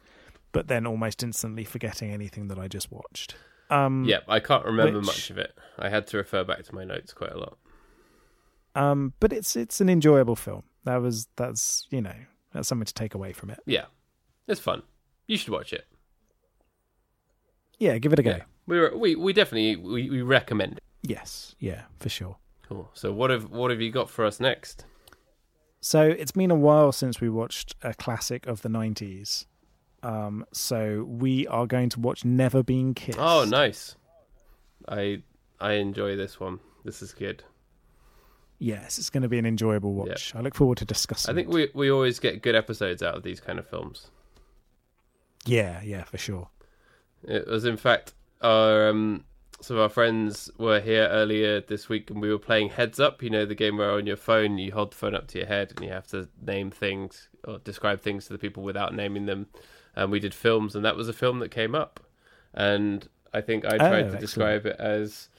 but 0.52 0.68
then 0.68 0.86
almost 0.88 1.24
instantly 1.24 1.64
forgetting 1.64 2.12
anything 2.12 2.48
that 2.48 2.60
I 2.60 2.68
just 2.68 2.92
watched. 2.92 3.36
Um, 3.70 4.06
yeah. 4.06 4.20
I 4.28 4.40
can't 4.40 4.66
remember 4.66 5.00
Which- 5.00 5.08
much 5.08 5.30
of 5.30 5.38
it. 5.38 5.58
I 5.78 5.90
had 5.90 6.08
to 6.08 6.18
refer 6.18 6.44
back 6.44 6.64
to 6.64 6.76
my 6.76 6.84
notes 6.84 7.14
quite 7.14 7.32
a 7.32 7.38
lot. 7.38 7.58
Um, 8.76 9.14
but 9.20 9.32
it's 9.34 9.56
it's 9.56 9.82
an 9.82 9.90
enjoyable 9.90 10.36
film. 10.36 10.64
That 10.84 10.98
was 10.98 11.28
that's 11.36 11.88
you 11.90 12.02
know 12.02 12.16
that's 12.54 12.68
something 12.68 12.86
to 12.86 12.94
take 12.94 13.16
away 13.16 13.34
from 13.34 13.50
it. 13.50 13.60
Yeah, 13.66 13.86
it's 14.48 14.60
fun. 14.60 14.84
You 15.28 15.38
should 15.38 15.50
watch 15.50 15.74
it. 15.74 15.86
Yeah, 17.80 17.98
give 17.98 18.14
it 18.14 18.20
a 18.20 18.24
go. 18.24 18.32
Yeah, 18.32 18.44
we 18.68 18.80
were, 18.80 18.96
we 18.96 19.16
we 19.16 19.34
definitely 19.34 19.76
we, 19.76 20.10
we 20.10 20.22
recommend 20.22 20.74
it. 20.74 20.84
Yes, 21.02 21.56
yeah, 21.60 21.84
for 22.00 22.10
sure. 22.10 22.38
Cool. 22.68 22.90
So 22.94 23.12
what 23.12 23.30
have 23.30 23.50
what 23.50 23.72
have 23.72 23.82
you 23.82 23.92
got 23.92 24.10
for 24.10 24.26
us 24.26 24.40
next? 24.40 24.86
So 25.80 26.02
it's 26.02 26.32
been 26.32 26.52
a 26.52 26.56
while 26.56 26.92
since 26.92 27.22
we 27.22 27.30
watched 27.30 27.76
a 27.82 27.94
classic 27.94 28.48
of 28.48 28.62
the 28.62 28.70
nineties. 28.70 29.46
Um, 30.04 30.46
so 30.52 31.04
we 31.08 31.48
are 31.48 31.66
going 31.66 31.90
to 31.90 32.00
watch 32.00 32.24
Never 32.26 32.62
Been 32.62 32.94
Kissed. 32.94 33.18
Oh, 33.20 33.46
nice. 33.46 33.96
I 34.88 35.24
I 35.60 35.74
enjoy 35.74 36.16
this 36.16 36.40
one. 36.40 36.60
This 36.84 37.02
is 37.02 37.14
good. 37.14 37.44
Yes, 38.58 38.98
it's 38.98 39.10
going 39.10 39.24
to 39.24 39.30
be 39.30 39.38
an 39.38 39.46
enjoyable 39.46 39.94
watch. 39.94 40.34
I 40.34 40.42
look 40.42 40.56
forward 40.56 40.78
to 40.80 40.86
discussing. 40.86 41.30
It. 41.30 41.34
I 41.34 41.36
think 41.36 41.50
it. 41.50 41.54
we 41.54 41.70
we 41.74 41.92
always 41.92 42.20
get 42.20 42.42
good 42.42 42.56
episodes 42.56 43.04
out 43.04 43.16
of 43.16 43.24
these 43.24 43.40
kind 43.40 43.60
of 43.60 43.68
films. 43.68 44.08
Yeah, 45.46 45.82
yeah, 45.84 46.04
for 46.04 46.18
sure. 46.18 46.50
It 47.24 47.48
was 47.48 47.66
in 47.66 47.78
fact 47.78 48.14
our 48.42 48.90
um, 48.90 49.26
some 49.62 49.78
of 49.78 49.84
our 49.84 49.90
friends 49.90 50.50
were 50.58 50.80
here 50.80 51.08
earlier 51.08 51.62
this 51.62 51.90
week, 51.90 52.10
and 52.10 52.22
we 52.22 52.30
were 52.30 52.40
playing 52.40 52.70
Heads 52.70 53.00
Up. 53.00 53.22
You 53.22 53.30
know 53.30 53.46
the 53.46 53.56
game 53.56 53.78
where 53.78 53.92
on 53.92 54.06
your 54.06 54.18
phone 54.18 54.58
you 54.58 54.72
hold 54.72 54.92
the 54.92 54.96
phone 54.96 55.16
up 55.16 55.28
to 55.30 55.40
your 55.40 55.48
head 55.48 55.74
and 55.76 55.86
you 55.86 55.92
have 55.92 56.08
to 56.08 56.30
name 56.42 56.72
things 56.72 57.30
or 57.44 57.60
describe 57.60 58.02
things 58.02 58.26
to 58.28 58.34
the 58.34 58.40
people 58.40 58.64
without 58.64 58.94
naming 58.94 59.26
them. 59.26 59.48
And 59.96 60.12
we 60.12 60.20
did 60.20 60.34
films, 60.34 60.76
and 60.76 60.84
that 60.84 60.96
was 60.96 61.08
a 61.08 61.14
film 61.14 61.40
that 61.40 61.52
came 61.52 61.74
up. 61.74 62.00
And 62.54 63.08
I 63.34 63.42
think 63.42 63.66
I 63.66 63.78
tried 63.78 63.90
to 63.90 63.98
excellent. 63.98 64.20
describe 64.20 64.66
it 64.66 64.76
as 64.78 65.30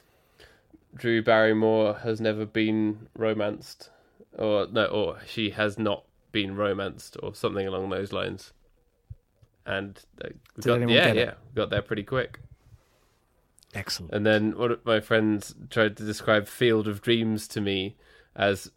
Drew 0.97 1.23
Barrymore 1.23 1.95
has 2.03 2.21
never 2.21 2.47
been 2.47 3.09
romanced, 3.15 3.91
or 4.37 4.67
no, 4.71 4.87
or 4.87 5.19
she 5.27 5.51
has 5.51 5.79
not 5.79 6.05
been 6.33 6.57
romanced, 6.57 7.17
or 7.23 7.35
something 7.35 7.67
along 7.67 7.91
those 7.91 8.13
lines. 8.13 8.53
And 9.65 10.01
uh, 10.25 10.29
we 10.57 10.63
got, 10.63 10.89
yeah, 10.89 11.13
yeah, 11.13 11.35
got 11.55 11.71
there 11.71 11.83
pretty 11.83 12.05
quick. 12.05 12.41
Excellent. 13.75 14.13
And 14.15 14.25
then 14.25 14.57
one 14.57 14.73
of 14.73 14.85
my 14.87 15.01
friends 15.01 15.55
tried 15.71 15.97
to 15.99 16.05
describe 16.05 16.47
Field 16.47 16.89
of 16.89 17.03
Dreams 17.03 17.47
to 17.49 17.61
me 17.61 17.97
as 18.35 18.71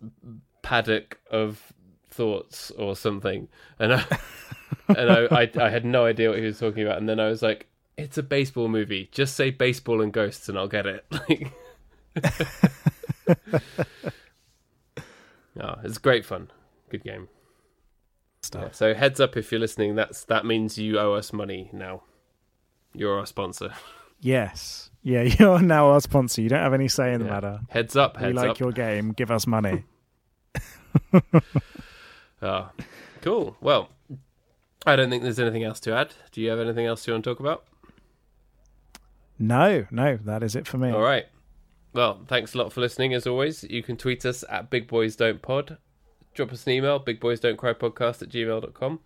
paddock 0.62 1.20
of 1.32 1.74
thoughts 2.10 2.72
or 2.72 2.96
something, 2.96 3.48
and 3.78 3.94
I, 3.94 4.06
and 4.90 5.10
I, 5.10 5.28
I 5.32 5.52
I 5.60 5.70
had 5.70 5.86
no 5.86 6.06
idea 6.06 6.30
what 6.30 6.40
he 6.40 6.46
was 6.46 6.60
talking 6.60 6.84
about. 6.84 6.98
And 6.98 7.08
then 7.08 7.20
I 7.20 7.30
was 7.30 7.42
like, 7.42 7.68
"It's 7.98 8.18
a 8.18 8.24
baseball 8.24 8.68
movie. 8.68 9.10
Just 9.12 9.36
say 9.36 9.52
baseball 9.52 10.02
and 10.02 10.12
ghosts, 10.12 10.50
and 10.50 10.58
I'll 10.58 10.68
get 10.68 10.86
it." 10.86 11.06
Like, 11.30 11.52
oh, 12.16 12.24
it's 15.84 15.98
great 15.98 16.26
fun. 16.26 16.52
Good 16.90 17.04
game. 17.04 17.30
Yeah, 18.54 18.70
so 18.72 18.94
heads 18.94 19.20
up 19.20 19.36
if 19.38 19.52
you're 19.52 19.60
listening. 19.60 19.96
That's 19.96 20.24
that 20.26 20.46
means 20.46 20.78
you 20.78 20.98
owe 20.98 21.14
us 21.14 21.34
money 21.34 21.70
now. 21.74 22.04
You're 22.94 23.20
our 23.20 23.26
sponsor. 23.26 23.74
Yes. 24.22 24.90
Yeah, 25.02 25.22
you're 25.40 25.62
now 25.62 25.92
our 25.92 26.02
sponsor. 26.02 26.42
You 26.42 26.50
don't 26.50 26.60
have 26.60 26.74
any 26.74 26.90
say 26.90 27.14
in 27.14 27.24
the 27.24 27.30
matter. 27.30 27.62
Heads 27.70 27.96
up. 27.96 28.20
We 28.20 28.34
like 28.34 28.50
up. 28.50 28.60
your 28.60 28.74
game. 28.74 29.14
Give 29.14 29.32
us 29.32 29.48
money. 29.48 29.86
Ah, 32.42 32.72
cool. 33.22 33.58
Well, 33.60 33.90
I 34.86 34.96
don't 34.96 35.10
think 35.10 35.24
there's 35.24 35.40
anything 35.40 35.64
else 35.64 35.80
to 35.82 35.94
add. 35.94 36.14
Do 36.32 36.42
you 36.42 36.50
have 36.50 36.60
anything 36.60 36.86
else 36.86 37.06
you 37.06 37.14
want 37.14 37.24
to 37.24 37.30
talk 37.30 37.40
about? 37.40 37.66
no, 39.38 39.86
no, 39.90 40.18
that 40.26 40.44
is 40.44 40.56
it 40.56 40.68
for 40.68 40.78
me. 40.78 40.92
All 40.92 41.02
right. 41.02 41.26
Well, 41.94 42.22
thanks 42.28 42.54
a 42.54 42.58
lot 42.60 42.72
for 42.72 42.82
listening. 42.82 43.14
As 43.14 43.26
always, 43.26 43.64
you 43.64 43.82
can 43.82 43.98
tweet 43.98 44.26
us 44.26 44.44
at 44.50 44.70
Big 44.70 44.88
Boys 44.88 45.16
Don't 45.16 45.42
Pod. 45.42 45.78
Drop 46.36 46.54
us 46.54 46.66
an 46.68 46.74
email, 46.74 47.00
bigboysdon'tcrypodcast 47.00 48.22
at 48.22 48.30
gmail.com. 48.30 49.00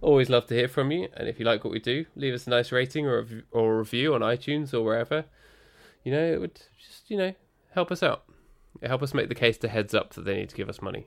Always 0.00 0.28
love 0.28 0.46
to 0.48 0.54
hear 0.54 0.68
from 0.68 0.90
you. 0.90 1.08
And 1.16 1.28
if 1.28 1.38
you 1.38 1.46
like 1.46 1.62
what 1.64 1.72
we 1.72 1.78
do, 1.78 2.06
leave 2.16 2.34
us 2.34 2.46
a 2.46 2.50
nice 2.50 2.72
rating 2.72 3.06
or 3.06 3.20
a, 3.20 3.26
or 3.52 3.74
a 3.74 3.78
review 3.78 4.14
on 4.14 4.20
iTunes 4.20 4.74
or 4.74 4.82
wherever. 4.82 5.24
You 6.02 6.12
know, 6.12 6.32
it 6.32 6.40
would 6.40 6.60
just, 6.78 7.08
you 7.08 7.16
know, 7.16 7.34
help 7.72 7.92
us 7.92 8.02
out. 8.02 8.24
It 8.82 8.88
help 8.88 9.02
us 9.02 9.14
make 9.14 9.28
the 9.28 9.34
case 9.34 9.56
to 9.58 9.68
heads 9.68 9.94
up 9.94 10.12
that 10.14 10.24
they 10.24 10.34
need 10.34 10.48
to 10.48 10.56
give 10.56 10.68
us 10.68 10.82
money. 10.82 11.06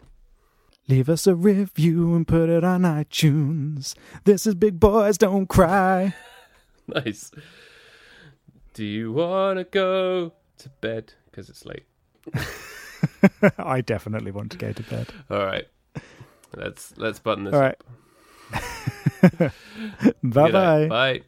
Leave 0.87 1.09
us 1.09 1.27
a 1.27 1.35
review 1.35 2.15
and 2.15 2.25
put 2.25 2.49
it 2.49 2.63
on 2.63 2.83
iTunes. 2.83 3.93
This 4.23 4.47
is 4.47 4.55
Big 4.55 4.79
Boys 4.79 5.17
Don't 5.17 5.47
Cry. 5.47 6.15
Nice. 6.89 7.31
Do 8.73 8.85
you 8.85 9.11
want 9.11 9.59
to 9.59 9.65
go 9.65 10.31
to 10.59 10.69
bed? 10.81 11.13
Because 11.25 11.49
it's 11.49 11.65
late. 11.65 11.85
I 13.57 13.81
definitely 13.81 14.31
want 14.31 14.51
to 14.51 14.57
go 14.57 14.71
to 14.73 14.83
bed. 14.83 15.13
All 15.29 15.45
right. 15.45 15.65
Let's 16.55 16.97
let's 16.97 17.19
button 17.19 17.43
this 17.43 17.53
All 17.53 17.61
right. 17.61 17.77
up. 17.79 19.53
Bye-bye. 20.23 20.87
Bye. 20.87 21.21